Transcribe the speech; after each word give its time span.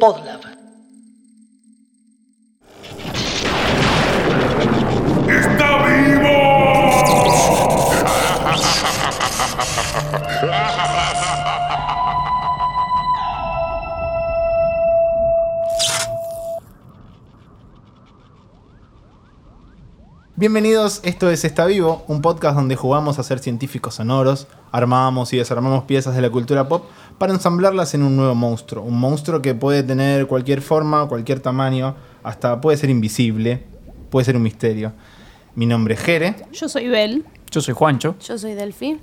Podlab. 0.00 0.40
¡Está 5.28 5.84
vivo! 5.84 6.44
Bienvenidos, 20.36 21.00
esto 21.04 21.30
es 21.30 21.44
Está 21.44 21.64
Vivo, 21.64 22.04
un 22.06 22.20
podcast 22.20 22.54
donde 22.54 22.76
jugamos 22.76 23.18
a 23.18 23.22
ser 23.22 23.38
científicos 23.38 23.94
sonoros, 23.94 24.46
armamos 24.72 25.32
y 25.32 25.38
desarmamos 25.38 25.84
piezas 25.84 26.14
de 26.14 26.22
la 26.22 26.28
cultura 26.28 26.68
pop 26.68 26.84
para 27.18 27.32
ensamblarlas 27.32 27.94
en 27.94 28.02
un 28.02 28.16
nuevo 28.16 28.34
monstruo. 28.34 28.82
Un 28.84 28.98
monstruo 28.98 29.40
que 29.42 29.54
puede 29.54 29.82
tener 29.82 30.26
cualquier 30.26 30.60
forma, 30.62 31.06
cualquier 31.08 31.40
tamaño, 31.40 31.94
hasta 32.22 32.60
puede 32.60 32.76
ser 32.76 32.90
invisible, 32.90 33.64
puede 34.10 34.24
ser 34.24 34.36
un 34.36 34.42
misterio. 34.42 34.92
Mi 35.54 35.66
nombre 35.66 35.94
es 35.94 36.00
Jere 36.00 36.34
Yo 36.52 36.68
soy 36.68 36.88
Bel. 36.88 37.24
Yo 37.50 37.60
soy 37.60 37.74
Juancho. 37.74 38.16
Yo 38.20 38.36
soy 38.36 38.54
Delphi. 38.54 38.98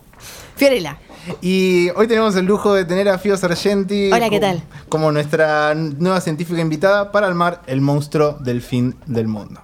Fiorella. 0.56 0.98
y 1.42 1.90
hoy 1.96 2.08
tenemos 2.08 2.36
el 2.36 2.46
lujo 2.46 2.74
de 2.74 2.84
tener 2.84 3.08
a 3.08 3.18
Fio 3.18 3.38
Sargenti 3.38 4.12
Hola, 4.12 4.30
¿qué 4.30 4.40
tal? 4.40 4.62
como 4.90 5.12
nuestra 5.12 5.74
nueva 5.74 6.20
científica 6.20 6.60
invitada 6.60 7.12
para 7.12 7.28
armar 7.28 7.62
el 7.68 7.80
monstruo 7.80 8.34
del 8.34 8.62
fin 8.62 8.96
del 9.06 9.28
mundo. 9.28 9.62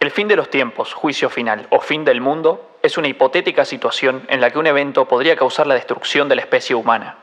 El 0.00 0.10
fin 0.10 0.26
de 0.28 0.36
los 0.36 0.50
tiempos, 0.50 0.92
juicio 0.92 1.30
final 1.30 1.66
o 1.70 1.80
fin 1.80 2.04
del 2.04 2.20
mundo 2.20 2.73
es 2.84 2.98
una 2.98 3.08
hipotética 3.08 3.64
situación 3.64 4.26
en 4.28 4.42
la 4.42 4.50
que 4.50 4.58
un 4.58 4.66
evento 4.66 5.08
podría 5.08 5.36
causar 5.36 5.66
la 5.66 5.72
destrucción 5.72 6.28
de 6.28 6.36
la 6.36 6.42
especie 6.42 6.76
humana. 6.76 7.16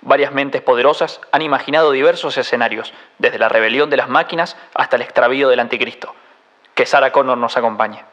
Varias 0.00 0.32
mentes 0.32 0.62
poderosas 0.62 1.20
han 1.30 1.42
imaginado 1.42 1.92
diversos 1.92 2.36
escenarios, 2.38 2.92
desde 3.16 3.38
la 3.38 3.48
rebelión 3.48 3.88
de 3.88 3.98
las 3.98 4.08
máquinas 4.08 4.56
hasta 4.74 4.96
el 4.96 5.02
extravío 5.02 5.48
del 5.48 5.60
anticristo. 5.60 6.12
Que 6.74 6.86
Sarah 6.86 7.12
Connor 7.12 7.38
nos 7.38 7.56
acompañe. 7.56 8.04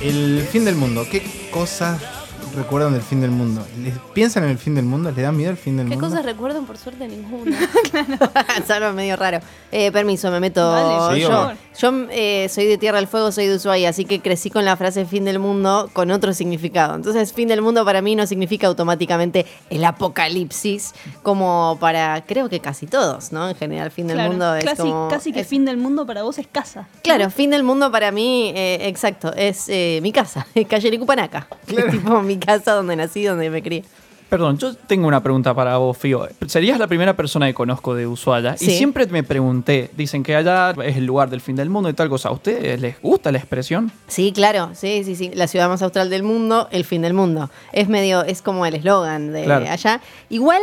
El 0.00 0.46
fin 0.52 0.64
del 0.64 0.76
mundo, 0.76 1.04
¿qué 1.10 1.50
cosas 1.50 2.15
recuerdan 2.56 2.92
del 2.92 3.02
fin 3.02 3.20
del 3.20 3.30
mundo? 3.30 3.64
¿Les 3.82 3.94
piensan 4.14 4.44
en 4.44 4.50
el 4.50 4.58
fin 4.58 4.74
del 4.74 4.84
mundo? 4.84 5.10
¿Les 5.12 5.22
da 5.22 5.30
miedo 5.32 5.50
el 5.50 5.56
fin 5.56 5.76
del 5.76 5.88
¿Qué 5.88 5.94
mundo? 5.94 6.08
cosas 6.08 6.24
recuerdan? 6.24 6.66
Por 6.66 6.76
suerte 6.78 7.06
ninguna. 7.06 7.56
es 8.58 8.70
algo 8.70 8.92
medio 8.92 9.16
raro. 9.16 9.38
Eh, 9.70 9.92
permiso, 9.92 10.30
me 10.30 10.40
meto. 10.40 10.70
Dale, 10.70 11.14
Sí, 11.16 11.20
yo 11.22 11.52
yo 11.78 12.06
eh, 12.10 12.48
soy 12.48 12.64
de 12.66 12.78
Tierra 12.78 12.96
del 12.98 13.06
Fuego, 13.06 13.30
soy 13.30 13.46
de 13.46 13.56
Ushuaia, 13.56 13.90
así 13.90 14.04
que 14.06 14.20
crecí 14.20 14.48
con 14.50 14.64
la 14.64 14.76
frase 14.76 15.04
fin 15.04 15.24
del 15.26 15.38
mundo 15.38 15.90
con 15.92 16.10
otro 16.10 16.32
significado. 16.32 16.94
Entonces, 16.94 17.32
fin 17.34 17.48
del 17.48 17.60
mundo 17.62 17.84
para 17.84 18.00
mí 18.00 18.16
no 18.16 18.26
significa 18.26 18.66
automáticamente 18.66 19.44
el 19.68 19.84
apocalipsis, 19.84 20.94
como 21.22 21.76
para, 21.80 22.24
creo 22.26 22.48
que 22.48 22.60
casi 22.60 22.86
todos, 22.86 23.30
¿no? 23.32 23.48
En 23.50 23.54
general, 23.56 23.90
fin 23.90 24.06
del 24.06 24.16
Claro, 24.16 24.30
mundo 24.30 24.54
es 24.56 24.64
casi, 24.64 24.82
como... 24.82 25.08
casi 25.08 25.32
que 25.32 25.40
es- 25.40 25.46
fin 25.48 25.64
del 25.66 25.76
mundo 25.76 26.06
para 26.06 26.22
vos 26.22 26.38
es 26.38 26.46
casa. 26.46 26.88
Claro, 27.02 27.30
fin 27.30 27.50
del 27.50 27.62
mundo 27.62 27.92
para 27.92 28.10
mí, 28.10 28.52
eh, 28.56 28.78
exacto, 28.88 29.32
es 29.34 29.66
eh, 29.68 30.00
mi 30.02 30.12
casa, 30.12 30.46
calle 30.68 30.90
Licupanaca. 30.90 31.46
Claro. 31.66 31.88
Es 31.88 31.92
tipo 32.00 32.22
mi 32.22 32.38
casa 32.46 32.72
donde 32.72 32.96
nací, 32.96 33.24
donde 33.24 33.50
me 33.50 33.62
crié. 33.62 33.84
Perdón, 34.28 34.58
yo 34.58 34.74
tengo 34.74 35.06
una 35.06 35.22
pregunta 35.22 35.54
para 35.54 35.76
vos, 35.76 35.96
Fío. 35.96 36.26
Serías 36.48 36.80
la 36.80 36.88
primera 36.88 37.14
persona 37.14 37.46
que 37.46 37.54
conozco 37.54 37.94
de 37.94 38.08
Ushuaia 38.08 38.56
y 38.58 38.70
siempre 38.70 39.06
me 39.06 39.22
pregunté, 39.22 39.88
dicen 39.96 40.24
que 40.24 40.34
allá 40.34 40.74
es 40.84 40.96
el 40.96 41.06
lugar 41.06 41.30
del 41.30 41.40
fin 41.40 41.54
del 41.54 41.70
mundo 41.70 41.88
y 41.88 41.92
tal 41.92 42.08
cosa. 42.08 42.30
¿A 42.30 42.32
ustedes 42.32 42.80
les 42.80 43.00
gusta 43.00 43.30
la 43.30 43.38
expresión? 43.38 43.92
Sí, 44.08 44.32
claro, 44.34 44.70
sí, 44.74 45.02
sí, 45.04 45.14
sí. 45.14 45.30
La 45.32 45.46
ciudad 45.46 45.68
más 45.68 45.80
austral 45.82 46.10
del 46.10 46.24
mundo, 46.24 46.66
el 46.72 46.84
fin 46.84 47.02
del 47.02 47.14
mundo. 47.14 47.50
Es 47.72 47.88
medio, 47.88 48.24
es 48.24 48.42
como 48.42 48.66
el 48.66 48.74
eslogan 48.74 49.32
de 49.32 49.44
Claro. 49.44 49.66
allá. 49.70 50.00
Igual, 50.28 50.60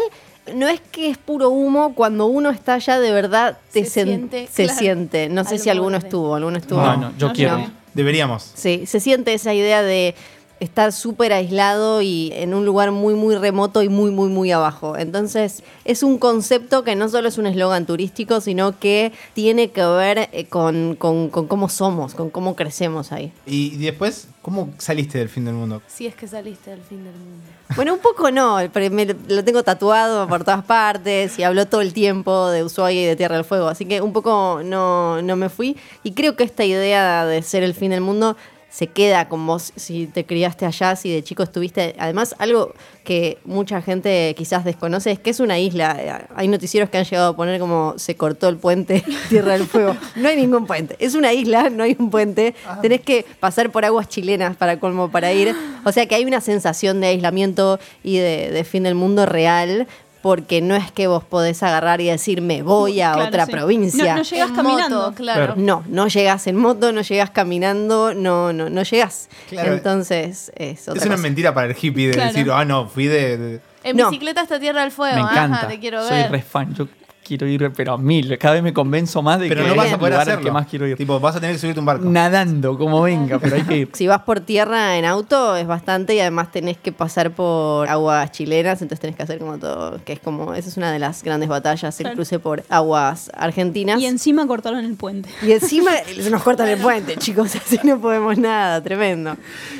no 0.53 0.67
es 0.67 0.81
que 0.91 1.09
es 1.09 1.17
puro 1.17 1.47
humo, 1.49 1.95
cuando 1.95 2.25
uno 2.25 2.49
está 2.49 2.73
allá 2.73 2.99
de 2.99 3.13
verdad 3.13 3.57
te 3.71 3.85
Se 3.85 4.01
sen- 4.01 4.05
siente, 4.07 4.47
se 4.51 4.63
claro, 4.65 4.79
siente. 4.79 5.29
No 5.29 5.45
sé 5.45 5.55
al 5.55 5.59
si 5.61 5.69
alguno 5.69 5.95
estuvo, 5.95 6.35
alguno 6.35 6.57
estuvo. 6.57 6.81
No, 6.81 6.97
no, 6.97 7.13
yo 7.17 7.29
No 7.29 7.33
quiero. 7.33 7.61
Deberíamos. 7.93 8.51
Sí, 8.55 8.85
se 8.87 8.99
siente 8.99 9.33
esa 9.33 9.53
idea 9.53 9.81
de 9.83 10.15
estar 10.63 10.91
súper 10.91 11.33
aislado 11.33 12.01
y 12.01 12.31
en 12.33 12.53
un 12.53 12.65
lugar 12.65 12.91
muy, 12.91 13.13
muy 13.13 13.35
remoto 13.35 13.81
y 13.83 13.89
muy, 13.89 14.11
muy, 14.11 14.29
muy 14.29 14.51
abajo. 14.51 14.97
Entonces, 14.97 15.63
es 15.85 16.03
un 16.03 16.17
concepto 16.17 16.83
que 16.83 16.95
no 16.95 17.09
solo 17.09 17.27
es 17.27 17.37
un 17.37 17.45
eslogan 17.47 17.85
turístico, 17.85 18.41
sino 18.41 18.79
que 18.79 19.11
tiene 19.33 19.71
que 19.71 19.85
ver 19.85 20.29
eh, 20.31 20.45
con, 20.49 20.95
con- 20.95 21.29
con 21.29 21.47
cómo 21.47 21.69
somos, 21.69 22.13
con 22.15 22.29
cómo 22.29 22.55
crecemos 22.55 23.11
ahí. 23.11 23.31
Y 23.45 23.77
después, 23.77 24.27
¿cómo 24.41 24.69
saliste 24.77 25.17
del 25.19 25.29
fin 25.29 25.45
del 25.45 25.55
mundo? 25.55 25.81
si 25.87 26.07
es 26.07 26.15
que 26.15 26.27
saliste 26.27 26.71
del 26.71 26.81
fin 26.81 27.03
del 27.03 27.13
mundo. 27.13 27.43
Bueno, 27.75 27.93
un 27.93 27.99
poco 27.99 28.29
no, 28.29 28.57
pero 28.71 28.93
me 28.93 29.05
lo 29.05 29.43
tengo 29.43 29.63
tatuado 29.63 30.27
por 30.27 30.43
todas 30.43 30.63
partes 30.65 31.39
y 31.39 31.43
hablo 31.43 31.65
todo 31.65 31.81
el 31.81 31.91
tiempo 31.93 32.49
de 32.49 32.63
Ushuaia 32.63 33.01
y 33.01 33.05
de 33.05 33.15
Tierra 33.15 33.35
del 33.35 33.45
Fuego, 33.45 33.67
así 33.67 33.85
que 33.85 33.99
un 34.01 34.13
poco 34.13 34.61
no, 34.63 35.21
no 35.21 35.35
me 35.35 35.49
fui. 35.49 35.75
Y 36.03 36.11
creo 36.11 36.35
que 36.35 36.43
esta 36.43 36.63
idea 36.65 37.25
de 37.25 37.41
ser 37.41 37.63
el 37.63 37.73
fin 37.73 37.89
del 37.91 38.01
mundo 38.01 38.37
se 38.73 38.87
queda 38.87 39.29
con 39.29 39.45
vos 39.45 39.71
si 39.75 40.07
te 40.07 40.25
criaste 40.25 40.65
allá, 40.65 40.95
si 40.95 41.11
de 41.11 41.23
chico 41.23 41.43
estuviste. 41.43 41.95
Además, 41.99 42.33
algo 42.39 42.73
que 43.03 43.37
mucha 43.45 43.83
gente 43.83 44.33
quizás 44.35 44.65
desconoce 44.65 45.11
es 45.11 45.19
que 45.19 45.29
es 45.29 45.39
una 45.39 45.59
isla. 45.59 46.27
Hay 46.35 46.47
noticieros 46.47 46.89
que 46.89 46.97
han 46.97 47.03
llegado 47.03 47.29
a 47.29 47.35
poner 47.35 47.59
como 47.59 47.93
se 47.97 48.15
cortó 48.15 48.49
el 48.49 48.57
puente 48.57 49.03
Tierra 49.29 49.53
del 49.53 49.67
Fuego. 49.67 49.95
No 50.15 50.27
hay 50.27 50.37
ningún 50.37 50.65
puente. 50.65 50.95
Es 50.97 51.13
una 51.13 51.33
isla, 51.33 51.69
no 51.69 51.83
hay 51.83 51.95
un 51.99 52.09
puente. 52.09 52.55
Tenés 52.81 53.01
que 53.01 53.27
pasar 53.39 53.71
por 53.71 53.85
aguas 53.85 54.09
chilenas 54.09 54.55
para 54.55 54.79
colmo 54.79 55.11
para 55.11 55.31
ir. 55.31 55.55
O 55.85 55.91
sea 55.91 56.07
que 56.07 56.15
hay 56.15 56.25
una 56.25 56.41
sensación 56.41 56.99
de 56.99 57.07
aislamiento 57.07 57.79
y 58.01 58.17
de, 58.17 58.49
de 58.49 58.63
fin 58.63 58.81
del 58.81 58.95
mundo 58.95 59.27
real. 59.27 59.87
Porque 60.23 60.61
no 60.61 60.73
es 60.75 60.89
que 60.91 61.05
vos 61.07 61.23
podés 61.23 61.61
agarrar 61.63 61.99
y 62.01 62.05
decir 62.05 62.41
me 62.41 62.63
voy 62.63 63.01
a 63.01 63.11
Claro, 63.11 63.27
otra 63.27 63.45
sí. 63.45 63.51
provincia. 63.51 64.13
No, 64.13 64.17
no 64.19 64.23
llegas 64.23 64.49
En 64.49 64.55
caminando. 64.55 64.95
moto, 65.01 65.13
claro. 65.15 65.53
No, 65.57 65.83
no 65.87 66.07
llegas 66.07 66.47
en 66.47 66.55
moto, 66.55 66.91
no 66.93 67.01
llegas 67.01 67.29
caminando, 67.29 68.13
no, 68.15 68.51
no, 68.53 68.69
no 68.69 68.83
llegas. 68.83 69.27
Claro. 69.49 69.73
Entonces 69.73 70.51
es 70.55 70.87
otra 70.87 71.01
es 71.01 71.05
una 71.05 71.15
cosa. 71.17 71.23
mentira 71.23 71.53
para 71.53 71.67
el 71.67 71.75
hippie 71.79 72.07
de 72.07 72.13
Claro. 72.13 72.31
decir, 72.33 72.49
ah, 72.51 72.63
no, 72.65 72.87
fui 72.87 73.05
de... 73.07 73.37
de- 73.37 73.61
En 73.83 73.97
No. 73.97 74.09
bicicleta 74.09 74.39
hasta 74.41 74.59
Tierra 74.61 74.81
del 74.81 74.91
Fuego. 74.91 75.13
Me 75.15 75.21
encanta. 75.23 75.57
Ajá, 75.57 75.67
te 75.67 75.77
quiero 75.79 76.01
Soy 76.07 76.15
ver. 76.17 76.31
re 76.31 76.41
fan. 76.41 76.73
Yo 76.73 76.87
quiero 77.23 77.47
ir, 77.47 77.71
pero 77.75 77.93
a 77.93 77.97
mil. 77.97 78.37
Cada 78.37 78.55
vez 78.55 78.63
me 78.63 78.73
convenzo 78.73 79.21
más 79.21 79.39
de 79.39 79.47
Pero 79.49 79.63
que 79.63 79.69
no 79.69 79.75
vas 79.75 79.87
a 79.87 79.93
el 79.93 79.99
poder 79.99 80.13
hacerlo. 80.15 80.41
que 80.43 80.51
más 80.51 80.67
quiero 80.67 80.87
ir. 80.87 80.97
Tipo, 80.97 81.19
vas 81.19 81.35
a 81.35 81.39
tener 81.39 81.55
que 81.55 81.59
subirte 81.59 81.79
un 81.79 81.85
barco. 81.85 82.05
Nadando, 82.05 82.77
como 82.77 83.01
venga, 83.01 83.39
pero 83.39 83.55
hay 83.55 83.63
que 83.63 83.77
ir. 83.77 83.89
Si 83.93 84.07
vas 84.07 84.21
por 84.23 84.39
tierra 84.41 84.97
en 84.97 85.05
auto 85.05 85.55
es 85.55 85.65
bastante 85.67 86.15
y 86.15 86.19
además 86.19 86.51
tenés 86.51 86.77
que 86.77 86.91
pasar 86.91 87.31
por 87.31 87.87
aguas 87.87 88.31
chilenas, 88.31 88.81
entonces 88.81 88.99
tenés 88.99 89.15
que 89.15 89.23
hacer 89.23 89.39
como 89.39 89.57
todo, 89.57 89.99
que 90.03 90.13
es 90.13 90.19
como, 90.19 90.53
esa 90.53 90.67
es 90.69 90.77
una 90.77 90.91
de 90.91 90.99
las 90.99 91.23
grandes 91.23 91.49
batallas, 91.49 91.99
el 91.99 92.03
Claro. 92.03 92.15
cruce 92.15 92.39
por 92.39 92.63
aguas 92.69 93.31
argentinas. 93.35 93.99
Y 94.01 94.05
encima 94.05 94.45
cortaron 94.47 94.83
el 94.83 94.95
puente. 94.95 95.29
Y 95.41 95.51
encima 95.53 95.91
se 96.21 96.29
nos 96.29 96.43
cortan 96.43 96.67
el 96.69 96.79
puente, 96.79 97.15
chicos, 97.17 97.55
así 97.55 97.79
no 97.83 97.99
podemos 97.99 98.37
nada, 98.37 98.81
tremendo. 98.83 99.37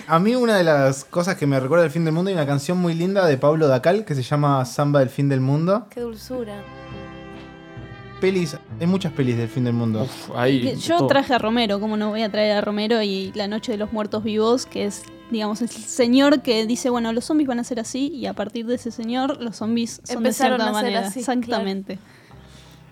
A 0.07 0.19
mí 0.19 0.35
una 0.35 0.55
de 0.57 0.63
las 0.63 1.03
cosas 1.05 1.35
que 1.35 1.45
me 1.47 1.59
recuerda 1.59 1.83
del 1.83 1.91
fin 1.91 2.05
del 2.05 2.13
mundo 2.13 2.29
hay 2.29 2.35
una 2.35 2.45
canción 2.45 2.77
muy 2.77 2.93
linda 2.93 3.25
de 3.25 3.37
Pablo 3.37 3.67
Dacal 3.67 4.05
que 4.05 4.15
se 4.15 4.23
llama 4.23 4.63
Samba 4.65 4.99
del 5.01 5.09
fin 5.09 5.27
del 5.29 5.41
mundo. 5.41 5.87
Qué 5.89 5.99
dulzura. 6.01 6.61
Pelis, 8.23 8.55
hay 8.79 8.87
muchas 8.87 9.11
pelis 9.11 9.35
del 9.35 9.49
fin 9.49 9.65
del 9.65 9.73
mundo. 9.73 10.03
Uf, 10.03 10.31
ahí, 10.33 10.77
Yo 10.77 10.99
todo. 10.99 11.07
traje 11.07 11.33
a 11.33 11.39
Romero, 11.39 11.81
como 11.81 11.97
no 11.97 12.07
voy 12.11 12.21
a 12.21 12.31
traer 12.31 12.53
a 12.53 12.61
Romero 12.61 13.01
y 13.01 13.33
La 13.35 13.49
Noche 13.49 13.73
de 13.73 13.77
los 13.77 13.91
Muertos 13.91 14.23
Vivos, 14.23 14.65
que 14.65 14.85
es, 14.85 15.03
digamos, 15.29 15.61
el 15.61 15.67
señor 15.67 16.41
que 16.41 16.65
dice, 16.65 16.89
bueno, 16.89 17.11
los 17.11 17.25
zombies 17.25 17.49
van 17.49 17.59
a 17.59 17.65
ser 17.65 17.81
así 17.81 18.07
y 18.07 18.25
a 18.27 18.33
partir 18.33 18.65
de 18.65 18.75
ese 18.75 18.91
señor 18.91 19.41
los 19.41 19.57
zombies 19.57 19.99
son 20.05 20.19
Empezaron 20.19 20.57
de 20.57 20.63
cierta 20.63 20.63
a 20.63 20.65
ser 20.67 20.73
manera. 20.93 21.07
así, 21.09 21.19
Exactamente. 21.19 21.99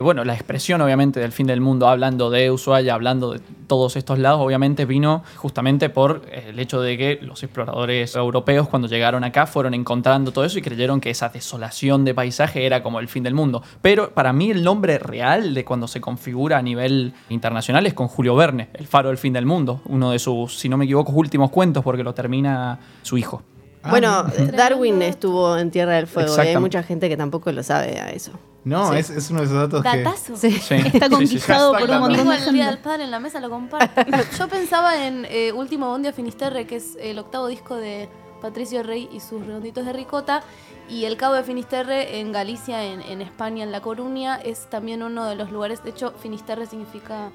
Bueno, 0.01 0.23
la 0.23 0.34
expresión 0.34 0.81
obviamente 0.81 1.19
del 1.19 1.31
fin 1.31 1.47
del 1.47 1.62
mundo, 1.62 1.88
hablando 1.88 2.29
de 2.29 2.50
Ushuaia, 2.50 2.94
hablando 2.94 3.34
de 3.34 3.39
todos 3.68 3.95
estos 3.95 4.18
lados, 4.18 4.42
obviamente 4.42 4.86
vino 4.86 5.24
justamente 5.36 5.89
por 5.89 6.24
el 6.31 6.59
hecho 6.59 6.81
de 6.81 6.98
que 6.98 7.19
los 7.21 7.44
exploradores 7.44 8.15
europeos 8.15 8.68
cuando 8.68 8.88
llegaron 8.88 9.24
acá 9.24 9.45
fueron 9.45 9.74
encontrando 9.74 10.31
todo 10.31 10.44
eso 10.44 10.57
y 10.57 10.62
creyeron 10.62 11.00
que 11.00 11.12
esa 11.12 11.30
desolación 11.30 12.03
de 12.03 12.13
paisaje 12.13 12.65
era 12.65 12.81
como 12.81 13.00
el 13.00 13.07
fin 13.07 13.24
del 13.24 13.33
mundo. 13.33 13.62
Pero 13.81 14.12
para 14.12 14.33
mí 14.33 14.50
el 14.50 14.63
nombre 14.63 14.98
real 14.98 15.53
de 15.53 15.63
cuando 15.63 15.88
se 15.88 16.01
configura 16.01 16.57
a 16.57 16.62
nivel 16.62 17.13
internacional 17.30 17.86
es 17.86 17.94
con 17.94 18.07
Julio 18.07 18.36
Verne, 18.36 18.69
el 18.74 18.88
faro 18.88 19.09
del 19.09 19.18
fin 19.18 19.33
del 19.33 19.45
mundo, 19.45 19.81
uno 19.86 20.12
de 20.12 20.19
sus, 20.19 20.57
si 20.57 20.68
no 20.68 20.77
me 20.77 20.86
equivoco, 20.86 21.12
últimos 21.12 21.51
cuentos 21.51 21.83
porque 21.83 22.03
lo 22.03 22.13
termina 22.13 22.80
su 23.03 23.18
hijo. 23.18 23.44
Bueno, 23.89 24.24
Darwin 24.56 25.01
estuvo 25.01 25.57
en 25.57 25.72
Tierra 25.72 25.94
del 25.95 26.07
Fuego 26.07 26.36
y 26.38 26.48
hay 26.48 26.57
mucha 26.57 26.83
gente 26.83 27.10
que 27.10 27.18
tampoco 27.18 27.51
lo 27.51 27.63
sabe 27.63 28.00
a 28.00 28.10
eso. 28.10 28.31
No, 28.63 28.92
Sí. 28.92 29.00
es, 29.00 29.10
es 29.10 29.30
uno 29.31 29.39
de 29.39 29.45
esos 29.48 29.57
datos 29.57 29.81
que... 29.83 29.98
Datazo. 30.04 30.38
Sí. 30.38 30.51
Sí, 30.51 30.74
Está 30.86 30.89
sí, 30.89 30.92
sí, 30.92 31.00
sí. 31.00 31.10
conquistado 31.10 31.74
por 31.74 31.89
un 31.89 32.00
montón 32.00 32.30
de 32.30 32.36
el 32.36 32.54
Día 32.54 32.66
del 32.66 32.74
gente. 32.75 32.83
Padre 32.89 33.04
en 33.06 33.12
la 33.12 33.19
mesa, 33.19 33.39
lo 33.39 33.50
comparto. 33.50 34.01
Yo 34.38 34.48
pensaba 34.48 35.06
en 35.07 35.25
eh, 35.30 35.51
Último 35.51 35.88
Bondi 35.89 36.10
a 36.10 36.13
Finisterre, 36.13 36.68
que 36.68 36.75
es 36.75 36.95
el 37.01 37.18
octavo 37.18 37.48
disco 37.48 37.75
de 37.75 38.07
Patricio 38.39 38.83
Rey 38.83 39.10
y 39.12 39.19
sus 39.19 39.44
redonditos 39.45 39.84
de 39.86 39.94
ricota. 39.94 40.44
Y 40.88 41.06
el 41.06 41.18
Cabo 41.18 41.34
de 41.36 41.44
Finisterre 41.44 42.19
en 42.19 42.31
Galicia, 42.31 42.84
en, 42.84 43.01
en 43.01 43.22
España, 43.22 43.63
en 43.63 43.72
La 43.72 43.81
Coruña, 43.81 44.36
es 44.36 44.69
también 44.69 45.01
uno 45.01 45.25
de 45.25 45.36
los 45.36 45.51
lugares. 45.51 45.84
De 45.84 45.89
hecho, 45.89 46.13
Finisterre 46.22 46.68
significa 46.68 47.31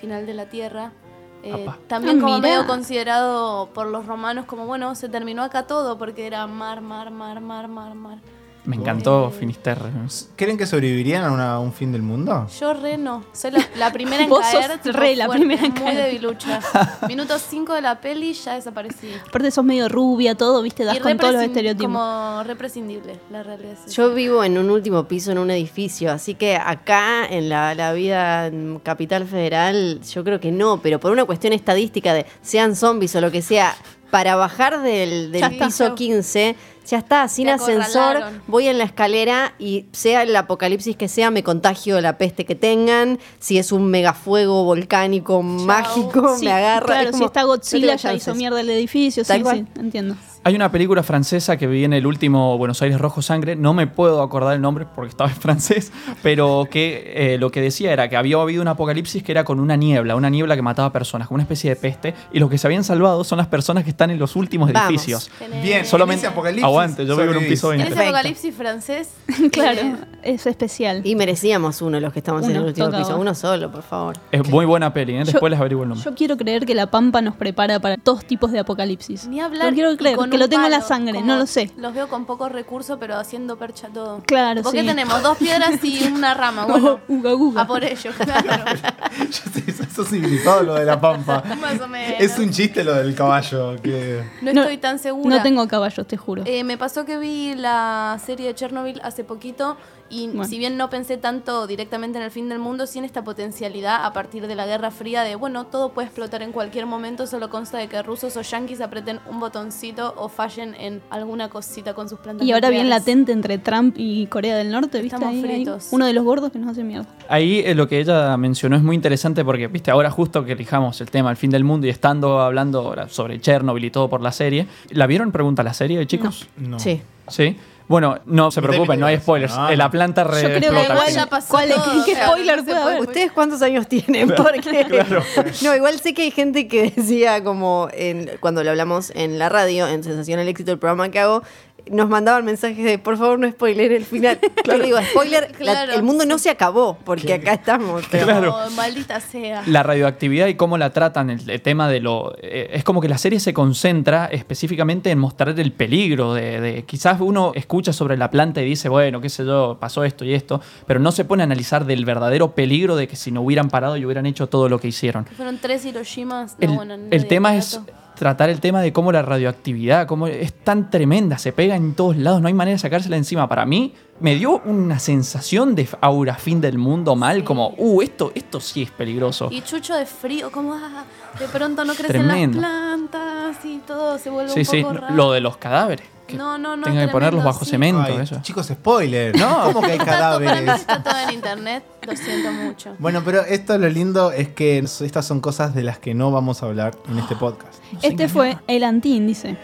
final 0.00 0.24
de 0.26 0.32
la 0.34 0.46
Tierra. 0.46 0.92
Eh, 1.42 1.66
también 1.88 2.18
Ah, 2.18 2.20
como 2.20 2.38
medio 2.38 2.66
considerado 2.66 3.68
por 3.68 3.86
los 3.86 4.06
romanos 4.06 4.44
como, 4.46 4.66
bueno, 4.66 4.94
se 4.94 5.08
terminó 5.08 5.42
acá 5.42 5.66
todo 5.66 5.96
porque 5.98 6.26
era 6.26 6.46
mar, 6.46 6.80
mar, 6.80 7.10
mar, 7.10 7.40
mar, 7.40 7.68
mar, 7.68 7.94
mar. 7.94 8.18
Me 8.64 8.76
encantó 8.76 9.28
Eh. 9.34 9.38
Finisterre. 9.38 9.90
¿Creen 10.36 10.58
que 10.58 10.66
sobrevivirían 10.66 11.24
a, 11.24 11.32
una- 11.32 11.52
a 11.54 11.58
un 11.60 11.72
fin 11.72 11.92
del 11.92 12.02
mundo? 12.02 12.46
Yo 12.60 12.74
re 12.74 12.98
no. 12.98 13.24
Soy 13.32 13.52
la, 13.52 13.66
la 13.76 13.90
primera 13.92 14.22
en 14.22 14.28
Vos 14.28 14.44
sos 14.44 14.60
caer. 14.66 14.78
tipo, 14.80 14.98
re 14.98 15.16
la 15.16 15.24
fuerte, 15.26 15.40
primera 15.46 15.64
en 15.66 15.72
muy 15.72 15.80
caer. 15.80 16.04
debilucha. 16.04 16.60
Minuto 17.08 17.38
5 17.38 17.72
de 17.74 17.80
la 17.80 18.00
peli 18.00 18.34
ya 18.34 18.54
desaparecí. 18.54 19.08
Aparte 19.26 19.50
sos 19.50 19.64
medio 19.64 19.88
rubia, 19.88 20.34
todo, 20.34 20.60
viste, 20.62 20.84
das 20.84 20.96
Y 20.96 21.00
con 21.00 21.16
todos 21.16 21.32
los 21.32 21.42
represcin- 21.42 21.46
estereotipos. 21.46 21.86
Como 21.86 22.42
represcindible, 22.44 23.18
la 23.30 23.42
realidad 23.42 23.72
es 23.72 23.78
esa. 23.86 23.88
Yo 23.96 24.12
vivo 24.14 24.44
en 24.44 24.58
un 24.58 24.68
último 24.70 25.04
piso 25.08 25.32
en 25.32 25.38
un 25.38 25.50
edificio, 25.50 26.12
así 26.12 26.34
que 26.34 26.56
acá 26.56 27.26
en 27.26 27.48
la, 27.48 27.74
la 27.74 27.92
vida 27.94 28.46
en 28.48 28.78
Capital 28.80 29.26
Federal, 29.26 30.00
yo 30.02 30.22
creo 30.22 30.38
que 30.38 30.52
no, 30.52 30.82
pero 30.82 31.00
por 31.00 31.12
una 31.12 31.24
cuestión 31.24 31.52
estadística 31.54 32.12
de 32.12 32.26
sean 32.42 32.76
zombies 32.76 33.16
o 33.16 33.20
lo 33.22 33.30
que 33.30 33.40
sea, 33.42 33.74
para 34.10 34.34
bajar 34.34 34.82
del, 34.82 35.30
del 35.30 35.40
Ya 35.40 35.46
está. 35.46 35.66
piso 35.66 35.94
15, 35.94 36.56
ya 36.90 36.98
está, 36.98 37.28
sin 37.28 37.46
Te 37.46 37.52
ascensor, 37.52 38.16
acorralaron. 38.16 38.42
voy 38.48 38.66
en 38.66 38.78
la 38.78 38.84
escalera 38.84 39.54
y 39.60 39.86
sea 39.92 40.24
el 40.24 40.34
apocalipsis 40.34 40.96
que 40.96 41.06
sea, 41.06 41.30
me 41.30 41.44
contagio 41.44 41.94
de 41.94 42.02
la 42.02 42.18
peste 42.18 42.44
que 42.44 42.56
tengan, 42.56 43.20
si 43.38 43.58
es 43.58 43.70
un 43.70 43.90
megafuego 43.90 44.64
volcánico 44.64 45.40
mágico, 45.42 46.36
Sí, 46.38 46.46
me 46.46 46.52
agarra. 46.52 46.86
Claro, 46.86 47.10
es 47.10 47.16
si 47.16 47.24
está 47.24 47.44
Godzilla 47.44 47.94
ya 47.94 48.12
hizo 48.12 48.34
mierda 48.34 48.60
el 48.60 48.70
edificio, 48.70 49.24
sí, 49.24 49.32
sí, 49.50 49.64
entiendo. 49.78 50.16
Hay 50.42 50.54
una 50.54 50.72
película 50.72 51.02
francesa 51.02 51.58
que 51.58 51.66
vi 51.66 51.84
en 51.84 51.92
el 51.92 52.06
último 52.06 52.56
Buenos 52.56 52.80
Aires 52.80 52.98
Rojo 52.98 53.20
Sangre, 53.20 53.56
no 53.56 53.74
me 53.74 53.86
puedo 53.86 54.22
acordar 54.22 54.54
el 54.54 54.62
nombre 54.62 54.86
porque 54.94 55.10
estaba 55.10 55.28
en 55.28 55.36
francés, 55.36 55.92
pero 56.22 56.66
que 56.70 57.34
eh, 57.34 57.38
lo 57.38 57.50
que 57.50 57.60
decía 57.60 57.92
era 57.92 58.08
que 58.08 58.16
había 58.16 58.40
habido 58.40 58.62
un 58.62 58.68
apocalipsis 58.68 59.22
que 59.22 59.32
era 59.32 59.44
con 59.44 59.60
una 59.60 59.76
niebla, 59.76 60.16
una 60.16 60.30
niebla 60.30 60.56
que 60.56 60.62
mataba 60.62 60.94
personas, 60.94 61.28
como 61.28 61.34
una 61.36 61.42
especie 61.42 61.68
de 61.68 61.76
peste, 61.76 62.14
y 62.32 62.38
los 62.38 62.48
que 62.48 62.56
se 62.56 62.66
habían 62.66 62.84
salvado 62.84 63.22
son 63.22 63.36
las 63.36 63.48
personas 63.48 63.84
que 63.84 63.90
están 63.90 64.10
en 64.10 64.18
los 64.18 64.34
últimos 64.34 64.72
Vamos. 64.72 64.88
edificios. 64.88 65.30
Tenés- 65.38 65.62
Bien, 65.62 65.84
Solamente 65.84 66.26
apocalipsis 66.26 66.64
aguante, 66.64 67.04
yo 67.04 67.16
vivo 67.18 67.32
en 67.32 67.36
un 67.36 67.44
piso 67.44 67.60
sobrevivís. 67.66 67.88
En 67.90 67.94
20. 67.94 67.94
ese 67.94 67.94
Perfecto. 67.94 68.16
apocalipsis 68.16 68.54
francés. 68.54 69.50
Claro, 69.52 69.80
es 70.22 70.46
especial. 70.46 71.02
Y 71.04 71.16
merecíamos 71.16 71.82
uno 71.82 72.00
los 72.00 72.14
que 72.14 72.20
estamos 72.20 72.44
en 72.48 72.56
el 72.56 72.62
último 72.62 72.90
piso, 72.90 73.18
uno 73.18 73.34
solo, 73.34 73.70
por 73.70 73.82
favor. 73.82 74.16
Es 74.32 74.48
muy 74.48 74.64
buena 74.64 74.90
peli, 74.94 75.16
¿eh? 75.16 75.18
después 75.18 75.42
Yo- 75.42 75.48
les 75.50 75.60
averiguo 75.60 75.82
el 75.82 75.90
nombre. 75.90 76.02
Yo 76.04 76.14
quiero 76.14 76.38
creer 76.38 76.64
que 76.64 76.74
la 76.74 76.90
Pampa 76.90 77.20
nos 77.20 77.34
prepara 77.36 77.78
para 77.78 77.98
todos 77.98 78.24
tipos 78.24 78.52
de 78.52 78.60
apocalipsis. 78.60 79.26
Ni 79.28 79.40
hablar. 79.40 79.74
Quiero 79.74 79.94
creer, 79.98 80.16
con 80.16 80.29
que 80.30 80.36
un 80.36 80.40
lo 80.40 80.48
tengo 80.48 80.64
en 80.64 80.70
la 80.70 80.80
sangre, 80.80 81.20
no 81.22 81.36
lo 81.36 81.46
sé. 81.46 81.70
Los 81.76 81.92
veo 81.94 82.08
con 82.08 82.24
pocos 82.24 82.50
recursos, 82.52 82.96
pero 82.98 83.16
haciendo 83.18 83.56
percha 83.58 83.88
todo. 83.88 84.22
Claro, 84.26 84.62
¿Por 84.62 84.72
qué 84.72 84.80
sí. 84.80 84.86
tenemos 84.86 85.22
dos 85.22 85.36
piedras 85.36 85.82
y 85.84 86.04
una 86.14 86.34
rama? 86.34 86.64
Bueno, 86.66 87.00
Uga, 87.08 87.34
uga. 87.34 87.62
a 87.62 87.66
por 87.66 87.84
ello, 87.84 88.10
claro. 88.16 88.64
Yo 89.18 89.50
sé, 89.52 89.64
eso 89.70 90.02
es 90.02 90.08
civilizado 90.08 90.62
lo 90.62 90.74
de 90.74 90.84
la 90.84 91.00
pampa. 91.00 91.42
Más 91.60 91.80
o 91.80 91.88
menos. 91.88 92.20
Es 92.20 92.38
un 92.38 92.50
chiste 92.50 92.82
lo 92.84 92.94
del 92.94 93.14
caballo. 93.14 93.76
Que... 93.82 94.24
No 94.42 94.52
No- 94.52 94.62
estoy 94.62 94.78
tan 94.78 94.98
segura. 94.98 95.36
No 95.36 95.42
tengo 95.42 95.66
caballos, 95.68 96.06
te 96.06 96.16
juro. 96.16 96.42
Eh, 96.46 96.64
me 96.64 96.78
pasó 96.78 97.04
que 97.04 97.18
vi 97.18 97.54
la 97.54 98.18
serie 98.24 98.46
de 98.48 98.54
Chernobyl 98.54 99.00
hace 99.04 99.24
poquito 99.24 99.76
y 100.10 100.26
Bueno. 100.26 100.44
si 100.44 100.58
bien 100.58 100.76
no 100.76 100.90
pensé 100.90 101.16
tanto 101.16 101.66
directamente 101.66 102.18
en 102.18 102.24
el 102.24 102.30
fin 102.30 102.48
del 102.48 102.58
mundo, 102.58 102.86
sí 102.86 102.98
en 102.98 103.04
esta 103.04 103.22
potencialidad 103.24 104.04
a 104.04 104.12
partir 104.12 104.46
de 104.46 104.54
la 104.54 104.66
Guerra 104.66 104.90
Fría 104.90 105.22
de, 105.22 105.36
bueno, 105.36 105.66
todo 105.66 105.92
puede 105.92 106.08
explotar 106.08 106.42
en 106.42 106.52
cualquier 106.52 106.86
momento, 106.86 107.26
solo 107.26 107.48
consta 107.48 107.78
de 107.78 107.88
que 107.88 108.02
rusos 108.02 108.36
o 108.36 108.42
yanquis 108.42 108.80
aprieten 108.80 109.20
un 109.30 109.40
botoncito 109.40 110.14
o 110.16 110.28
fallen 110.28 110.74
en 110.74 111.00
alguna 111.10 111.48
cosita 111.48 111.94
con 111.94 112.08
sus 112.08 112.18
plantas 112.18 112.46
y 112.46 112.52
ahora 112.52 112.70
bien 112.70 112.90
latente 112.90 113.32
entre 113.32 113.58
Trump 113.58 113.94
y 113.96 114.26
Corea 114.26 114.56
del 114.56 114.70
Norte, 114.70 115.00
¿viste? 115.00 115.16
Estamos 115.16 115.34
Ahí 115.36 115.42
fritos. 115.42 115.88
uno 115.92 116.06
de 116.06 116.12
los 116.12 116.24
gordos 116.24 116.50
que 116.52 116.58
nos 116.58 116.70
hace 116.72 116.82
mierda. 116.84 117.06
Ahí 117.28 117.60
eh, 117.64 117.74
lo 117.74 117.88
que 117.88 118.00
ella 118.00 118.36
mencionó 118.36 118.76
es 118.76 118.82
muy 118.82 118.96
interesante 118.96 119.44
porque, 119.44 119.68
viste, 119.68 119.90
ahora 119.90 120.10
justo 120.10 120.44
que 120.44 120.52
elijamos 120.52 121.00
el 121.00 121.10
tema, 121.10 121.30
el 121.30 121.36
fin 121.36 121.50
del 121.50 121.64
mundo, 121.64 121.86
y 121.86 121.90
estando 121.90 122.40
hablando 122.40 122.80
ahora 122.80 123.08
sobre 123.08 123.40
Chernobyl 123.40 123.84
y 123.84 123.90
todo 123.90 124.08
por 124.08 124.20
la 124.20 124.32
serie, 124.32 124.66
¿la 124.90 125.06
vieron? 125.06 125.30
Pregunta 125.32 125.62
la 125.62 125.72
serie, 125.74 126.04
chicos. 126.06 126.48
No. 126.56 126.78
Sí. 126.78 127.00
Sí. 127.28 127.56
Bueno, 127.90 128.20
no 128.24 128.52
se 128.52 128.62
preocupen, 128.62 129.00
no 129.00 129.06
hay 129.06 129.18
spoilers. 129.18 129.52
Ah. 129.56 129.72
Eh, 129.72 129.76
La 129.76 129.90
planta 129.90 130.22
re 130.22 130.42
Yo 130.42 130.48
creo 130.48 130.60
que 130.60 130.66
explota 130.66 130.92
al 130.92 130.98
igual 130.98 131.12
ya 131.12 131.26
pasó 131.26 131.48
¿Cuál 131.48 131.72
es? 131.72 131.76
¿Qué 132.06 132.14
spoiler 132.14 132.64
puede 132.64 132.78
haber? 132.78 133.00
¿Ustedes 133.00 133.32
cuántos 133.32 133.62
años 133.62 133.88
tienen? 133.88 134.28
Porque 134.28 134.86
no, 135.64 135.74
igual 135.74 135.98
sé 135.98 136.14
que 136.14 136.22
hay 136.22 136.30
gente 136.30 136.68
que 136.68 136.92
decía 136.96 137.42
como 137.42 137.88
en, 137.92 138.30
cuando 138.38 138.62
lo 138.62 138.70
hablamos 138.70 139.10
en 139.16 139.40
la 139.40 139.48
radio, 139.48 139.88
en 139.88 140.04
Sensación 140.04 140.38
el 140.38 140.46
éxito, 140.46 140.70
el 140.70 140.78
programa 140.78 141.08
que 141.08 141.18
hago, 141.18 141.42
nos 141.90 142.08
mandaban 142.08 142.44
mensajes 142.44 142.84
de 142.84 142.98
por 142.98 143.16
favor 143.16 143.38
no 143.38 143.48
spoiler 143.50 143.92
el 143.92 144.04
final. 144.04 144.38
Yo 144.66 144.76
le 144.78 144.84
digo, 144.84 144.98
spoiler, 145.10 145.50
la- 145.60 145.72
Claro. 145.72 145.92
el 145.94 146.02
mundo 146.02 146.24
no 146.26 146.38
se 146.38 146.50
acabó, 146.50 146.98
porque 147.04 147.34
acá 147.34 147.54
estamos. 147.54 148.04
pero- 148.10 148.24
Claro. 148.30 148.56
Oh, 148.66 148.70
maldita 148.70 149.20
sea. 149.20 149.62
La 149.66 149.82
radioactividad 149.82 150.46
y 150.48 150.54
cómo 150.54 150.78
la 150.78 150.90
tratan, 150.90 151.30
el, 151.30 151.48
el 151.48 151.62
tema 151.62 151.88
de 151.88 152.00
lo... 152.00 152.34
eh, 152.42 152.70
es 152.72 152.84
como 152.84 153.00
que 153.00 153.08
la 153.08 153.18
serie 153.18 153.40
se 153.40 153.52
concentra 153.54 154.26
específicamente 154.26 155.10
en 155.10 155.18
mostrar 155.18 155.58
el 155.58 155.72
peligro 155.72 156.34
de, 156.34 156.60
de- 156.60 156.84
Quizás 156.84 157.20
uno 157.20 157.52
escucha 157.54 157.92
sobre 157.92 158.16
la 158.16 158.30
planta 158.30 158.60
y 158.62 158.64
dice, 158.64 158.88
bueno, 158.88 159.20
qué 159.20 159.28
sé 159.28 159.44
yo, 159.44 159.76
pasó 159.80 160.04
esto 160.04 160.24
y 160.24 160.34
esto, 160.34 160.60
pero 160.86 160.98
no 161.00 161.12
se 161.12 161.24
pone 161.24 161.42
a 161.42 161.46
analizar 161.46 161.84
del 161.84 162.04
verdadero 162.04 162.54
peligro 162.54 162.96
de 162.96 163.06
que 163.08 163.16
si 163.16 163.30
no 163.30 163.42
hubieran 163.42 163.68
parado 163.68 163.96
y 163.96 164.04
hubieran 164.04 164.26
hecho 164.26 164.48
todo 164.48 164.68
lo 164.68 164.78
que 164.80 164.88
hicieron. 164.88 165.24
Fueron 165.26 165.58
tres 165.58 165.84
Hiroshimas. 165.84 166.56
No, 166.58 166.68
El, 166.70 166.76
bueno, 166.76 166.94
el 167.10 167.26
tema 167.26 167.56
es. 167.56 167.80
Tratar 168.20 168.50
el 168.50 168.60
tema 168.60 168.82
de 168.82 168.92
cómo 168.92 169.12
la 169.12 169.22
radioactividad, 169.22 170.06
cómo 170.06 170.26
es 170.26 170.52
tan 170.52 170.90
tremenda, 170.90 171.38
se 171.38 171.52
pega 171.54 171.74
en 171.74 171.94
todos 171.94 172.18
lados, 172.18 172.42
no 172.42 172.48
hay 172.48 172.52
manera 172.54 172.74
de 172.74 172.78
sacársela 172.78 173.16
encima. 173.16 173.48
Para 173.48 173.64
mí 173.64 173.94
me 174.20 174.34
dio 174.34 174.60
una 174.66 174.98
sensación 174.98 175.74
de 175.74 175.88
aura 176.02 176.34
fin 176.34 176.60
del 176.60 176.76
mundo 176.76 177.16
mal, 177.16 177.44
como, 177.44 177.72
uh, 177.78 178.02
esto, 178.02 178.30
esto 178.34 178.60
sí 178.60 178.82
es 178.82 178.90
peligroso. 178.90 179.48
Y 179.50 179.62
chucho 179.62 179.94
de 179.96 180.04
frío, 180.04 180.52
como 180.52 180.74
ah, 180.74 181.04
de 181.38 181.48
pronto 181.48 181.82
no 181.86 181.94
crecen 181.94 182.28
las 182.28 182.48
plantas 182.50 183.64
y 183.64 183.78
todo 183.86 184.18
se 184.18 184.28
vuelve 184.28 184.52
Sí, 184.52 184.60
un 184.60 184.66
sí, 184.66 184.82
poco 184.82 184.92
raro. 184.98 185.14
lo 185.14 185.32
de 185.32 185.40
los 185.40 185.56
cadáveres. 185.56 186.06
Que 186.30 186.36
No, 186.36 186.56
no, 186.58 186.76
no, 186.76 186.84
Tengan 186.84 187.06
que 187.06 187.12
ponerlos 187.12 187.44
bajo 187.44 187.64
sí. 187.64 187.72
cemento, 187.72 188.02
Ay, 188.06 188.18
eso. 188.22 188.40
Chicos, 188.42 188.66
spoiler. 188.66 189.36
No, 189.38 189.72
¿cómo 189.72 189.82
que 189.82 189.92
hay 189.92 189.98
cadáveres? 189.98 190.80
está 190.80 191.02
todo 191.02 191.18
en 191.18 191.30
internet, 191.30 191.84
lo 192.06 192.16
siento 192.16 192.52
mucho. 192.52 192.94
Bueno, 192.98 193.22
pero 193.24 193.40
esto 193.42 193.76
lo 193.78 193.88
lindo 193.88 194.32
es 194.32 194.48
que 194.48 194.78
estas 194.78 195.26
son 195.26 195.40
cosas 195.40 195.74
de 195.74 195.82
las 195.82 195.98
que 195.98 196.14
no 196.14 196.30
vamos 196.30 196.62
a 196.62 196.66
hablar 196.66 196.94
en 197.08 197.18
este 197.18 197.36
podcast. 197.36 197.82
Este 198.02 198.28
fue 198.28 198.56
el 198.68 198.84
Antín, 198.84 199.26
dice. 199.26 199.56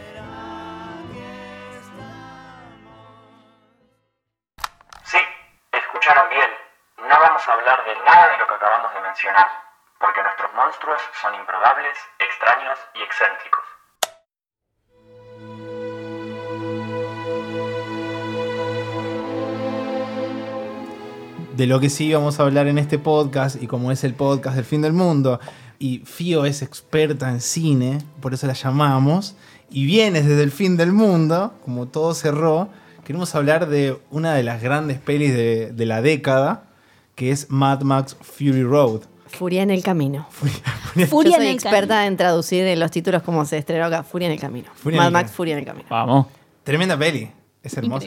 Sí, 5.04 5.18
escucharon 5.72 6.28
bien. 6.30 6.50
No 7.08 7.14
vamos 7.20 7.42
a 7.48 7.52
hablar 7.52 7.84
de 7.84 7.94
nada 8.04 8.28
de 8.32 8.38
lo 8.38 8.46
que 8.48 8.54
acabamos 8.54 8.92
de 8.94 9.00
mencionar, 9.00 9.46
porque 10.00 10.22
nuestros 10.22 10.50
monstruos 10.54 11.00
son 11.22 11.34
improbables, 11.34 11.96
extraños 12.18 12.78
y 12.94 13.02
excéntricos. 13.02 13.65
De 21.56 21.66
lo 21.66 21.80
que 21.80 21.88
sí 21.88 22.12
vamos 22.12 22.38
a 22.38 22.42
hablar 22.42 22.66
en 22.68 22.76
este 22.76 22.98
podcast, 22.98 23.62
y 23.62 23.66
como 23.66 23.90
es 23.90 24.04
el 24.04 24.12
podcast 24.12 24.56
del 24.56 24.66
fin 24.66 24.82
del 24.82 24.92
mundo, 24.92 25.40
y 25.78 26.00
Fío 26.04 26.44
es 26.44 26.60
experta 26.60 27.30
en 27.30 27.40
cine, 27.40 27.98
por 28.20 28.34
eso 28.34 28.46
la 28.46 28.52
llamamos, 28.52 29.36
y 29.70 29.86
vienes 29.86 30.26
desde 30.26 30.42
el 30.42 30.50
fin 30.50 30.76
del 30.76 30.92
mundo, 30.92 31.54
como 31.64 31.86
todo 31.86 32.14
cerró, 32.14 32.68
queremos 33.04 33.34
hablar 33.34 33.68
de 33.68 33.96
una 34.10 34.34
de 34.34 34.42
las 34.42 34.62
grandes 34.62 34.98
pelis 34.98 35.32
de, 35.32 35.72
de 35.72 35.86
la 35.86 36.02
década, 36.02 36.64
que 37.14 37.30
es 37.30 37.50
Mad 37.50 37.80
Max 37.80 38.18
Fury 38.20 38.62
Road. 38.62 39.00
Furia 39.26 39.62
en 39.62 39.70
el 39.70 39.82
camino. 39.82 40.28
Furia 41.08 41.36
Yo 41.36 41.36
en 41.36 41.40
soy 41.40 41.46
el 41.46 41.54
experta 41.54 42.06
en 42.06 42.18
traducir 42.18 42.66
en 42.66 42.78
los 42.78 42.90
títulos 42.90 43.22
como 43.22 43.46
se 43.46 43.56
estrenó 43.56 43.86
acá. 43.86 44.02
Furia 44.02 44.26
en 44.26 44.32
el 44.32 44.40
camino. 44.40 44.68
Furia 44.74 44.96
en 44.96 44.98
Mad 44.98 45.06
el 45.06 45.12
Max, 45.14 45.22
camino. 45.24 45.36
Furia 45.36 45.52
en 45.54 45.58
el 45.60 45.64
camino. 45.64 45.86
Vamos. 45.88 46.26
Tremenda 46.64 46.98
peli, 46.98 47.30